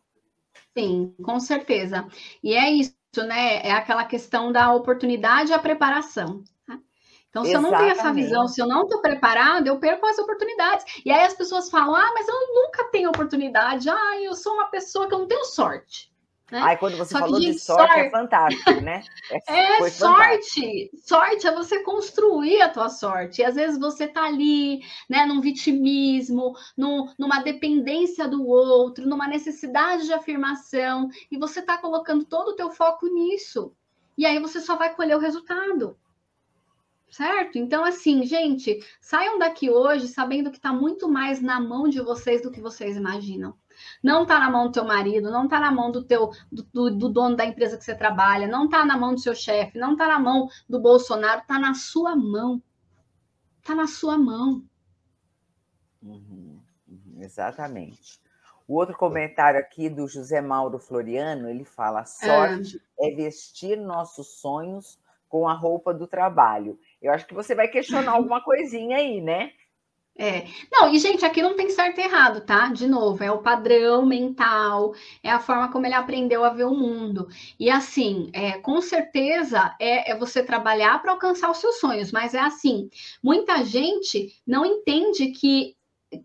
Sim, 0.78 1.13
com 1.22 1.39
certeza. 1.39 2.07
E 2.43 2.53
é 2.53 2.69
isso, 2.69 2.93
né? 3.17 3.65
É 3.65 3.72
aquela 3.72 4.05
questão 4.05 4.51
da 4.51 4.74
oportunidade 4.74 5.51
e 5.51 5.53
a 5.53 5.59
preparação. 5.59 6.43
Tá? 6.65 6.80
Então, 7.30 7.43
se 7.43 7.51
Exatamente. 7.51 7.55
eu 7.55 7.61
não 7.61 7.78
tenho 7.78 7.91
essa 7.91 8.13
visão, 8.13 8.47
se 8.47 8.61
eu 8.61 8.67
não 8.67 8.84
estou 8.84 9.01
preparada, 9.01 9.67
eu 9.67 9.80
perco 9.80 10.05
as 10.05 10.19
oportunidades. 10.19 10.86
E 11.05 11.11
aí 11.11 11.26
as 11.26 11.34
pessoas 11.34 11.69
falam: 11.69 11.95
ah, 11.95 12.11
mas 12.13 12.28
eu 12.28 12.53
nunca 12.53 12.86
tenho 12.91 13.09
oportunidade. 13.09 13.89
Ah, 13.89 14.22
eu 14.22 14.36
sou 14.36 14.53
uma 14.53 14.67
pessoa 14.67 15.07
que 15.07 15.13
eu 15.13 15.19
não 15.19 15.28
tenho 15.28 15.43
sorte. 15.45 16.11
Né? 16.52 16.60
Aí 16.62 16.76
quando 16.76 16.97
você 16.97 17.14
Só 17.14 17.20
falou 17.20 17.39
que, 17.39 17.52
de 17.52 17.60
sorte, 17.60 17.88
sorte, 17.88 17.99
é 17.99 18.10
fantástico, 18.10 18.82
né? 18.82 19.04
É, 19.47 19.82
é 19.82 19.89
sorte. 19.89 20.91
Sorte 21.02 21.47
é 21.47 21.56
você 21.56 21.82
construir 21.84 22.62
a 22.62 22.68
tua 22.68 22.89
sorte. 22.89 23.41
E 23.41 23.45
às 23.45 23.56
vezes 23.56 23.80
você 23.80 24.06
tá 24.06 24.26
ali, 24.26 24.82
né, 25.10 25.26
num 25.26 25.39
vitimismo, 25.39 26.54
num, 26.76 27.08
numa 27.18 27.41
dependência 27.41 28.28
do 28.28 28.45
outro, 28.45 29.08
numa 29.08 29.28
necessidade 29.28 30.06
de 30.06 30.12
afirmação, 30.12 31.10
e 31.32 31.38
você 31.38 31.62
tá 31.62 31.78
colocando 31.78 32.26
todo 32.26 32.49
o 32.49 32.56
teu 32.56 32.70
foco 32.70 33.08
nisso. 33.08 33.74
E 34.18 34.26
aí 34.26 34.38
você 34.39 34.60
só 34.60 34.76
vai 34.76 34.93
colher 34.93 35.16
o 35.16 35.22
resultado. 35.22 35.97
Certo? 37.10 37.58
Então, 37.58 37.86
assim, 37.86 38.24
gente, 38.24 38.80
saiam 38.99 39.39
daqui 39.39 39.70
hoje 39.70 40.08
sabendo 40.10 40.52
que 40.52 40.58
está 40.58 40.74
muito 40.74 41.08
mais 41.08 41.41
na 41.41 41.60
mão 41.60 41.88
de 41.88 42.02
vocês 42.02 42.41
do 42.41 42.52
que 42.52 42.60
vocês 42.60 42.97
imaginam. 42.97 43.58
Não 44.02 44.24
está 44.24 44.39
na 44.39 44.49
mão 44.49 44.66
do 44.66 44.72
teu 44.72 44.84
marido, 44.84 45.30
não 45.30 45.45
está 45.45 45.60
na 45.60 45.72
mão 45.72 45.91
do 45.91 46.04
teu 46.04 46.32
do, 46.52 46.64
do, 46.64 46.91
do, 46.91 47.10
dono 47.10 47.36
da 47.36 47.45
empresa 47.45 47.78
que 47.78 47.84
você 47.84 47.95
trabalha, 47.95 48.47
não 48.47 48.66
está 48.66 48.84
na 48.84 48.97
mão 48.97 49.14
do 49.14 49.20
seu 49.20 49.36
chefe, 49.36 49.78
não 49.78 49.93
está 49.93 50.08
na 50.08 50.20
mão 50.20 50.49
do 50.68 50.80
Bolsonaro, 50.80 51.41
está 51.41 51.60
na 51.60 51.74
sua 51.74 52.16
mão. 52.16 52.62
Está 53.60 53.76
na 53.76 53.86
sua 53.86 54.18
mão. 54.18 54.64
Uhum, 56.02 56.60
uhum, 56.88 57.22
exatamente. 57.22 58.20
O 58.68 58.76
outro 58.76 58.97
comentário 58.97 59.60
aqui 59.60 59.89
do 59.89 60.08
José 60.08 60.41
Mauro 60.41 60.80
Floriano, 60.80 61.47
ele 61.47 61.64
fala: 61.64 62.06
sorte 62.06 62.82
é, 62.99 63.12
é 63.12 63.16
vestir 63.16 63.78
nossos 63.78 64.39
sonhos 64.39 64.99
com 65.30 65.47
a 65.47 65.54
roupa 65.54 65.93
do 65.93 66.08
trabalho. 66.08 66.80
Eu 67.02 67.14
acho 67.14 67.28
que 67.28 67.34
você 67.34 67.54
vai 67.54 67.68
questionar 67.68 68.14
alguma 68.14 68.43
coisinha 68.43 68.97
aí, 68.97 69.22
né? 69.22 69.52
É. 70.18 70.45
Não, 70.72 70.93
e 70.93 70.99
gente, 70.99 71.26
aqui 71.26 71.41
não 71.41 71.55
tem 71.55 71.70
certo 71.70 71.99
e 71.99 72.03
errado, 72.03 72.41
tá? 72.45 72.68
De 72.68 72.86
novo, 72.88 73.24
é 73.24 73.32
o 73.32 73.41
padrão 73.41 74.05
mental, 74.05 74.93
é 75.24 75.32
a 75.32 75.39
forma 75.39 75.72
como 75.72 75.86
ele 75.86 75.95
aprendeu 75.95 76.43
a 76.43 76.49
ver 76.49 76.66
o 76.66 76.76
mundo. 76.76 77.28
E 77.59 77.70
assim, 77.72 78.30
é, 78.34 78.59
com 78.59 78.82
certeza 78.82 79.76
é, 79.80 80.12
é 80.12 80.16
você 80.16 80.43
trabalhar 80.43 81.01
para 81.01 81.12
alcançar 81.14 81.49
os 81.49 81.57
seus 81.57 81.80
sonhos, 81.80 82.12
mas 82.12 82.34
é 82.34 82.39
assim, 82.39 82.89
muita 83.24 83.64
gente 83.64 84.30
não 84.45 84.66
entende 84.66 85.32
que, 85.32 85.76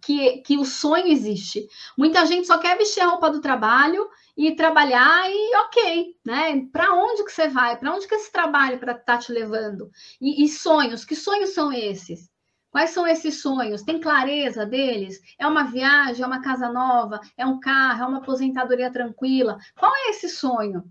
que, 0.02 0.38
que 0.38 0.58
o 0.58 0.64
sonho 0.64 1.06
existe. 1.06 1.66
Muita 1.96 2.26
gente 2.26 2.46
só 2.46 2.58
quer 2.58 2.76
vestir 2.76 3.00
a 3.00 3.06
roupa 3.06 3.30
do 3.30 3.40
trabalho 3.40 4.08
e 4.36 4.54
trabalhar 4.54 5.30
e 5.30 5.56
ok, 5.56 6.16
né? 6.24 6.66
Para 6.72 6.92
onde 6.92 7.24
que 7.24 7.32
você 7.32 7.48
vai? 7.48 7.78
Para 7.78 7.94
onde 7.94 8.06
que 8.06 8.14
esse 8.14 8.30
trabalho 8.32 8.78
para 8.78 8.94
tá 8.94 9.16
te 9.16 9.32
levando? 9.32 9.90
E, 10.20 10.44
e 10.44 10.48
sonhos, 10.48 11.04
que 11.04 11.14
sonhos 11.16 11.50
são 11.50 11.72
esses? 11.72 12.28
Quais 12.76 12.90
são 12.90 13.06
esses 13.06 13.40
sonhos? 13.40 13.82
Tem 13.82 13.98
clareza 13.98 14.66
deles? 14.66 15.18
É 15.38 15.46
uma 15.46 15.62
viagem, 15.62 16.22
é 16.22 16.26
uma 16.26 16.42
casa 16.42 16.68
nova, 16.68 17.18
é 17.34 17.46
um 17.46 17.58
carro, 17.58 18.02
é 18.02 18.06
uma 18.06 18.18
aposentadoria 18.18 18.92
tranquila? 18.92 19.56
Qual 19.78 19.90
é 19.90 20.10
esse 20.10 20.28
sonho? 20.28 20.84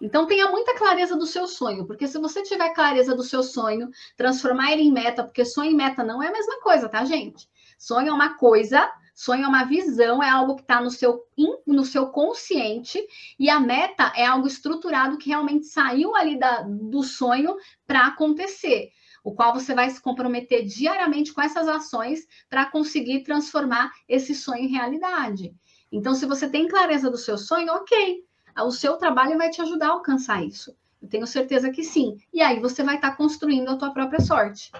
Então 0.00 0.28
tenha 0.28 0.48
muita 0.48 0.78
clareza 0.78 1.16
do 1.16 1.26
seu 1.26 1.48
sonho, 1.48 1.88
porque 1.88 2.06
se 2.06 2.20
você 2.20 2.44
tiver 2.44 2.72
clareza 2.72 3.16
do 3.16 3.24
seu 3.24 3.42
sonho, 3.42 3.90
transformar 4.16 4.70
ele 4.70 4.82
em 4.82 4.92
meta, 4.92 5.24
porque 5.24 5.44
sonho 5.44 5.72
e 5.72 5.74
meta 5.74 6.04
não 6.04 6.22
é 6.22 6.28
a 6.28 6.32
mesma 6.32 6.60
coisa, 6.60 6.88
tá, 6.88 7.04
gente? 7.04 7.48
Sonho 7.76 8.10
é 8.10 8.12
uma 8.12 8.34
coisa, 8.34 8.88
sonho 9.12 9.42
é 9.42 9.48
uma 9.48 9.64
visão, 9.64 10.22
é 10.22 10.28
algo 10.28 10.54
que 10.54 10.62
está 10.62 10.80
no 10.80 10.92
seu, 10.92 11.24
no 11.66 11.84
seu 11.84 12.10
consciente, 12.10 13.04
e 13.40 13.50
a 13.50 13.58
meta 13.58 14.12
é 14.14 14.24
algo 14.24 14.46
estruturado 14.46 15.18
que 15.18 15.30
realmente 15.30 15.66
saiu 15.66 16.14
ali 16.14 16.38
da, 16.38 16.60
do 16.62 17.02
sonho 17.02 17.56
para 17.88 18.06
acontecer 18.06 18.92
o 19.22 19.32
qual 19.32 19.52
você 19.52 19.74
vai 19.74 19.88
se 19.90 20.00
comprometer 20.00 20.64
diariamente 20.64 21.32
com 21.32 21.40
essas 21.40 21.68
ações 21.68 22.26
para 22.48 22.66
conseguir 22.66 23.22
transformar 23.22 23.90
esse 24.08 24.34
sonho 24.34 24.64
em 24.64 24.72
realidade. 24.72 25.54
Então, 25.90 26.14
se 26.14 26.26
você 26.26 26.48
tem 26.48 26.66
clareza 26.66 27.10
do 27.10 27.18
seu 27.18 27.36
sonho, 27.36 27.72
ok, 27.72 28.24
o 28.60 28.70
seu 28.70 28.96
trabalho 28.96 29.38
vai 29.38 29.50
te 29.50 29.60
ajudar 29.60 29.88
a 29.88 29.92
alcançar 29.92 30.42
isso. 30.42 30.76
Eu 31.00 31.08
tenho 31.08 31.26
certeza 31.26 31.70
que 31.70 31.82
sim. 31.82 32.16
E 32.32 32.40
aí 32.40 32.60
você 32.60 32.82
vai 32.82 32.96
estar 32.96 33.16
construindo 33.16 33.68
a 33.70 33.76
tua 33.76 33.92
própria 33.92 34.20
sorte. 34.20 34.70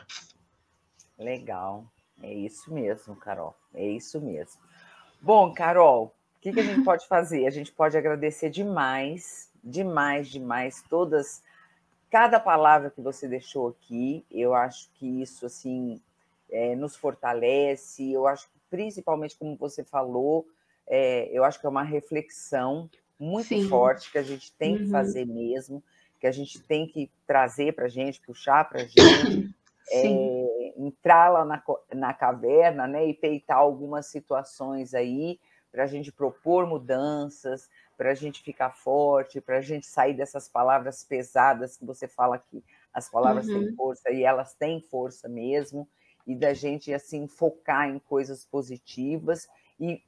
Legal. 1.18 1.86
É 2.22 2.32
isso 2.32 2.72
mesmo, 2.72 3.16
Carol. 3.16 3.54
É 3.74 3.86
isso 3.86 4.20
mesmo. 4.20 4.60
Bom, 5.20 5.52
Carol, 5.52 6.14
o 6.36 6.40
que, 6.40 6.52
que 6.52 6.60
a 6.60 6.64
gente 6.64 6.82
pode 6.84 7.06
fazer? 7.08 7.46
A 7.46 7.50
gente 7.50 7.72
pode 7.72 7.96
agradecer 7.96 8.50
demais, 8.50 9.50
demais, 9.62 10.28
demais 10.28 10.82
todas 10.88 11.42
cada 12.12 12.38
palavra 12.38 12.90
que 12.90 13.00
você 13.00 13.26
deixou 13.26 13.68
aqui, 13.68 14.22
eu 14.30 14.52
acho 14.52 14.90
que 14.96 15.22
isso 15.22 15.46
assim 15.46 15.98
é, 16.50 16.76
nos 16.76 16.94
fortalece. 16.94 18.12
Eu 18.12 18.26
acho 18.26 18.48
que 18.48 18.58
principalmente 18.68 19.34
como 19.34 19.56
você 19.56 19.82
falou, 19.82 20.46
é, 20.86 21.30
eu 21.32 21.42
acho 21.42 21.58
que 21.58 21.64
é 21.64 21.70
uma 21.70 21.82
reflexão 21.82 22.90
muito 23.18 23.48
Sim. 23.48 23.66
forte 23.66 24.12
que 24.12 24.18
a 24.18 24.22
gente 24.22 24.52
tem 24.52 24.72
uhum. 24.72 24.78
que 24.84 24.90
fazer 24.90 25.24
mesmo, 25.24 25.82
que 26.20 26.26
a 26.26 26.30
gente 26.30 26.60
tem 26.60 26.86
que 26.86 27.10
trazer 27.26 27.72
para 27.74 27.86
a 27.86 27.88
gente, 27.88 28.20
puxar 28.20 28.68
para 28.68 28.82
a 28.82 28.84
gente, 28.84 29.54
é, 29.90 30.74
entrar 30.76 31.30
lá 31.30 31.46
na, 31.46 31.62
na 31.94 32.12
caverna, 32.12 32.86
né, 32.86 33.06
e 33.06 33.14
peitar 33.14 33.56
algumas 33.56 34.04
situações 34.04 34.92
aí 34.92 35.40
para 35.70 35.84
a 35.84 35.86
gente 35.86 36.12
propor 36.12 36.66
mudanças, 36.66 37.70
para 38.02 38.10
a 38.10 38.14
gente 38.14 38.42
ficar 38.42 38.70
forte, 38.70 39.40
para 39.40 39.58
a 39.58 39.60
gente 39.60 39.86
sair 39.86 40.12
dessas 40.12 40.48
palavras 40.48 41.04
pesadas 41.04 41.76
que 41.76 41.84
você 41.84 42.08
fala 42.08 42.34
aqui. 42.34 42.64
As 42.92 43.08
palavras 43.08 43.46
uhum. 43.46 43.60
têm 43.60 43.76
força 43.76 44.10
e 44.10 44.24
elas 44.24 44.54
têm 44.54 44.80
força 44.80 45.28
mesmo, 45.28 45.88
e 46.26 46.34
da 46.34 46.52
gente 46.52 46.92
assim 46.92 47.28
focar 47.28 47.88
em 47.88 48.00
coisas 48.00 48.44
positivas 48.44 49.48
e 49.78 50.02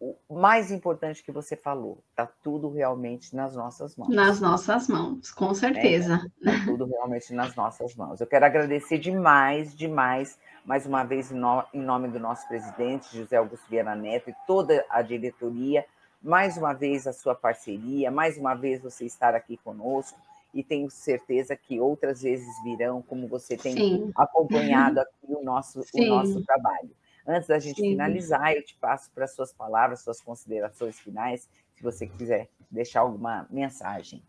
o 0.00 0.34
mais 0.34 0.70
importante 0.70 1.22
que 1.22 1.30
você 1.30 1.56
falou, 1.56 2.02
está 2.10 2.26
tudo 2.26 2.70
realmente 2.70 3.36
nas 3.36 3.54
nossas 3.54 3.96
mãos. 3.96 4.08
Nas 4.08 4.40
nossas 4.40 4.88
mãos, 4.88 5.30
com 5.30 5.52
certeza. 5.54 6.26
Está 6.38 6.52
é, 6.52 6.64
tudo 6.64 6.86
realmente 6.86 7.34
nas 7.34 7.54
nossas 7.54 7.94
mãos. 7.94 8.18
Eu 8.18 8.26
quero 8.26 8.46
agradecer 8.46 8.98
demais, 8.98 9.74
demais, 9.74 10.38
mais 10.64 10.86
uma 10.86 11.04
vez, 11.04 11.30
em, 11.30 11.36
no, 11.36 11.64
em 11.72 11.82
nome 11.82 12.08
do 12.08 12.18
nosso 12.18 12.48
presidente, 12.48 13.16
José 13.16 13.36
Augusto 13.36 13.68
Vieira 13.68 13.94
Neto, 13.94 14.30
e 14.30 14.34
toda 14.46 14.84
a 14.88 15.02
diretoria, 15.02 15.84
mais 16.24 16.56
uma 16.56 16.72
vez 16.72 17.06
a 17.06 17.12
sua 17.12 17.34
parceria, 17.34 18.10
mais 18.10 18.38
uma 18.38 18.54
vez 18.54 18.80
você 18.80 19.04
estar 19.04 19.34
aqui 19.34 19.58
conosco 19.58 20.18
e 20.54 20.64
tenho 20.64 20.88
certeza 20.88 21.54
que 21.54 21.78
outras 21.78 22.22
vezes 22.22 22.48
virão, 22.64 23.02
como 23.02 23.28
você 23.28 23.58
tem 23.58 23.74
Sim. 23.74 24.12
acompanhado 24.16 25.00
aqui 25.00 25.26
o 25.28 25.44
nosso, 25.44 25.84
o 25.92 26.04
nosso 26.06 26.40
trabalho. 26.42 26.90
Antes 27.26 27.48
da 27.48 27.58
gente 27.58 27.80
Sim. 27.80 27.90
finalizar, 27.90 28.54
eu 28.54 28.64
te 28.64 28.74
passo 28.76 29.10
para 29.14 29.26
suas 29.26 29.52
palavras, 29.52 30.00
suas 30.00 30.20
considerações 30.22 30.98
finais, 30.98 31.46
se 31.74 31.82
você 31.82 32.06
quiser 32.06 32.48
deixar 32.70 33.00
alguma 33.00 33.46
mensagem. 33.50 34.22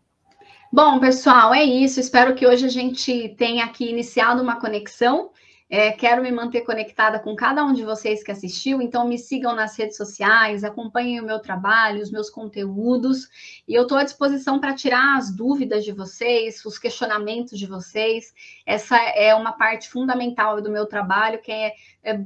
Bom, 0.70 1.00
pessoal, 1.00 1.54
é 1.54 1.64
isso. 1.64 1.98
Espero 1.98 2.34
que 2.34 2.46
hoje 2.46 2.66
a 2.66 2.70
gente 2.70 3.30
tenha 3.38 3.64
aqui 3.64 3.88
iniciado 3.88 4.42
uma 4.42 4.60
conexão 4.60 5.30
é, 5.68 5.90
quero 5.90 6.22
me 6.22 6.30
manter 6.30 6.60
conectada 6.62 7.18
com 7.18 7.34
cada 7.34 7.64
um 7.64 7.72
de 7.72 7.84
vocês 7.84 8.22
que 8.22 8.30
assistiu, 8.30 8.80
então 8.80 9.06
me 9.06 9.18
sigam 9.18 9.54
nas 9.54 9.76
redes 9.76 9.96
sociais, 9.96 10.62
acompanhem 10.62 11.20
o 11.20 11.24
meu 11.26 11.40
trabalho, 11.40 12.02
os 12.02 12.10
meus 12.10 12.30
conteúdos, 12.30 13.28
e 13.66 13.74
eu 13.74 13.82
estou 13.82 13.98
à 13.98 14.04
disposição 14.04 14.60
para 14.60 14.74
tirar 14.74 15.16
as 15.16 15.34
dúvidas 15.34 15.84
de 15.84 15.92
vocês, 15.92 16.64
os 16.64 16.78
questionamentos 16.78 17.58
de 17.58 17.66
vocês. 17.66 18.32
Essa 18.64 18.96
é 18.96 19.34
uma 19.34 19.52
parte 19.52 19.88
fundamental 19.88 20.62
do 20.62 20.70
meu 20.70 20.86
trabalho, 20.86 21.40
que 21.42 21.50
é, 21.50 21.72
é 22.04 22.20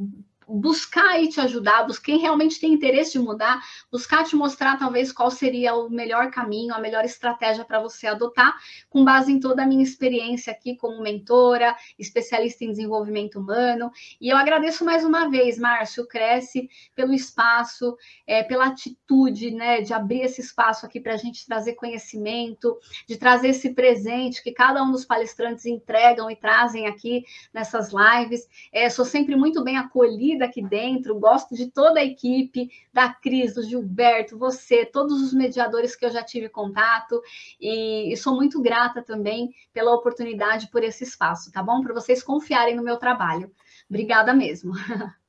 buscar 0.50 1.22
e 1.22 1.28
te 1.28 1.40
ajudar, 1.40 1.86
quem 2.02 2.18
realmente 2.18 2.60
tem 2.60 2.72
interesse 2.72 3.12
de 3.12 3.18
mudar, 3.18 3.60
buscar 3.90 4.24
te 4.24 4.34
mostrar 4.34 4.78
talvez 4.78 5.12
qual 5.12 5.30
seria 5.30 5.74
o 5.74 5.88
melhor 5.88 6.30
caminho, 6.30 6.74
a 6.74 6.80
melhor 6.80 7.04
estratégia 7.04 7.64
para 7.64 7.80
você 7.80 8.06
adotar, 8.06 8.56
com 8.88 9.04
base 9.04 9.32
em 9.32 9.38
toda 9.38 9.62
a 9.62 9.66
minha 9.66 9.82
experiência 9.82 10.52
aqui 10.52 10.76
como 10.76 11.02
mentora, 11.02 11.76
especialista 11.98 12.64
em 12.64 12.70
desenvolvimento 12.70 13.38
humano. 13.38 13.90
E 14.20 14.28
eu 14.28 14.36
agradeço 14.36 14.84
mais 14.84 15.04
uma 15.04 15.28
vez, 15.28 15.58
Márcio, 15.58 16.06
cresce 16.06 16.68
pelo 16.94 17.12
espaço, 17.12 17.96
é, 18.26 18.42
pela 18.42 18.66
atitude, 18.66 19.50
né, 19.50 19.80
de 19.80 19.92
abrir 19.92 20.22
esse 20.22 20.40
espaço 20.40 20.86
aqui 20.86 21.00
para 21.00 21.14
a 21.14 21.18
gente 21.18 21.46
trazer 21.46 21.74
conhecimento, 21.74 22.78
de 23.06 23.16
trazer 23.16 23.48
esse 23.48 23.70
presente 23.70 24.42
que 24.42 24.52
cada 24.52 24.82
um 24.82 24.90
dos 24.90 25.04
palestrantes 25.04 25.66
entregam 25.66 26.30
e 26.30 26.36
trazem 26.36 26.86
aqui 26.86 27.24
nessas 27.52 27.90
lives. 27.92 28.48
É, 28.72 28.88
sou 28.88 29.04
sempre 29.04 29.36
muito 29.36 29.62
bem 29.62 29.76
acolhida 29.76 30.39
aqui 30.42 30.62
dentro, 30.62 31.18
gosto 31.18 31.54
de 31.54 31.70
toda 31.70 32.00
a 32.00 32.04
equipe, 32.04 32.70
da 32.92 33.12
Cris, 33.12 33.54
do 33.54 33.62
Gilberto, 33.62 34.38
você, 34.38 34.84
todos 34.84 35.22
os 35.22 35.32
mediadores 35.32 35.94
que 35.94 36.04
eu 36.04 36.10
já 36.10 36.22
tive 36.22 36.48
contato, 36.48 37.20
e, 37.60 38.12
e 38.12 38.16
sou 38.16 38.34
muito 38.34 38.60
grata 38.60 39.02
também 39.02 39.54
pela 39.72 39.94
oportunidade, 39.94 40.68
por 40.70 40.82
esse 40.82 41.04
espaço, 41.04 41.52
tá 41.52 41.62
bom? 41.62 41.82
Para 41.82 41.94
vocês 41.94 42.22
confiarem 42.22 42.76
no 42.76 42.82
meu 42.82 42.96
trabalho. 42.96 43.50
Obrigada 43.88 44.32
mesmo. 44.32 44.72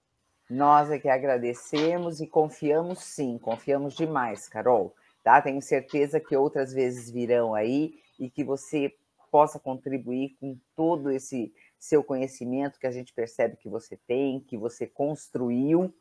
Nós 0.49 0.91
é 0.91 0.99
que 0.99 1.07
agradecemos 1.07 2.20
e 2.20 2.28
confiamos 2.28 2.99
sim, 2.99 3.38
confiamos 3.38 3.95
demais, 3.95 4.49
Carol. 4.49 4.93
Tá? 5.24 5.41
Tenho 5.41 5.62
certeza 5.62 6.20
que 6.20 6.36
outras 6.36 6.74
vezes 6.74 7.09
virão 7.09 7.53
aí 7.53 7.93
e 8.20 8.30
que 8.30 8.43
você 8.43 8.93
possa 9.32 9.57
contribuir 9.57 10.36
com 10.39 10.57
todo 10.76 11.09
esse 11.09 11.53
seu 11.82 12.03
conhecimento 12.03 12.79
que 12.79 12.86
a 12.86 12.91
gente 12.91 13.11
percebe 13.11 13.57
que 13.57 13.67
você 13.67 13.97
tem, 14.07 14.39
que 14.39 14.55
você 14.55 14.86
construiu, 14.86 15.91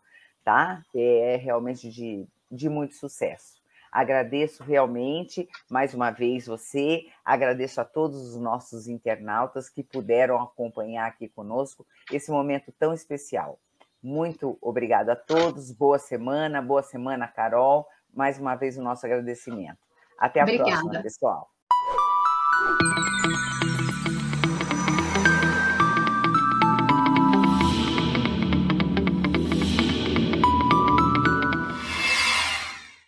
tá? 0.45 0.83
É 0.95 1.37
realmente 1.37 1.91
de, 1.91 2.29
de 2.53 2.69
muito 2.69 2.95
sucesso. 2.95 3.59
Agradeço 3.91 4.63
realmente 4.63 5.49
mais 5.71 5.95
uma 5.95 6.11
vez 6.11 6.47
você, 6.47 7.07
agradeço 7.25 7.81
a 7.81 7.85
todos 7.85 8.21
os 8.29 8.37
nossos 8.41 8.87
internautas 8.87 9.71
que 9.71 9.83
puderam 9.83 10.41
acompanhar 10.41 11.07
aqui 11.07 11.27
conosco 11.27 11.87
esse 12.13 12.31
momento 12.31 12.71
tão 12.79 12.93
especial. 12.93 13.59
Muito 14.03 14.59
obrigada 14.61 15.15
a 15.15 15.17
todos, 15.17 15.73
boa 15.73 15.99
semana, 15.99 16.61
boa 16.61 16.83
semana, 16.83 17.27
Carol. 17.27 17.87
Mais 18.13 18.39
uma 18.39 18.55
vez 18.55 18.77
o 18.77 18.83
nosso 18.83 19.07
agradecimento. 19.07 19.79
Até 20.19 20.41
a 20.41 20.43
Obrigada. 20.43 20.71
próxima, 20.71 21.03
pessoal. 21.03 21.51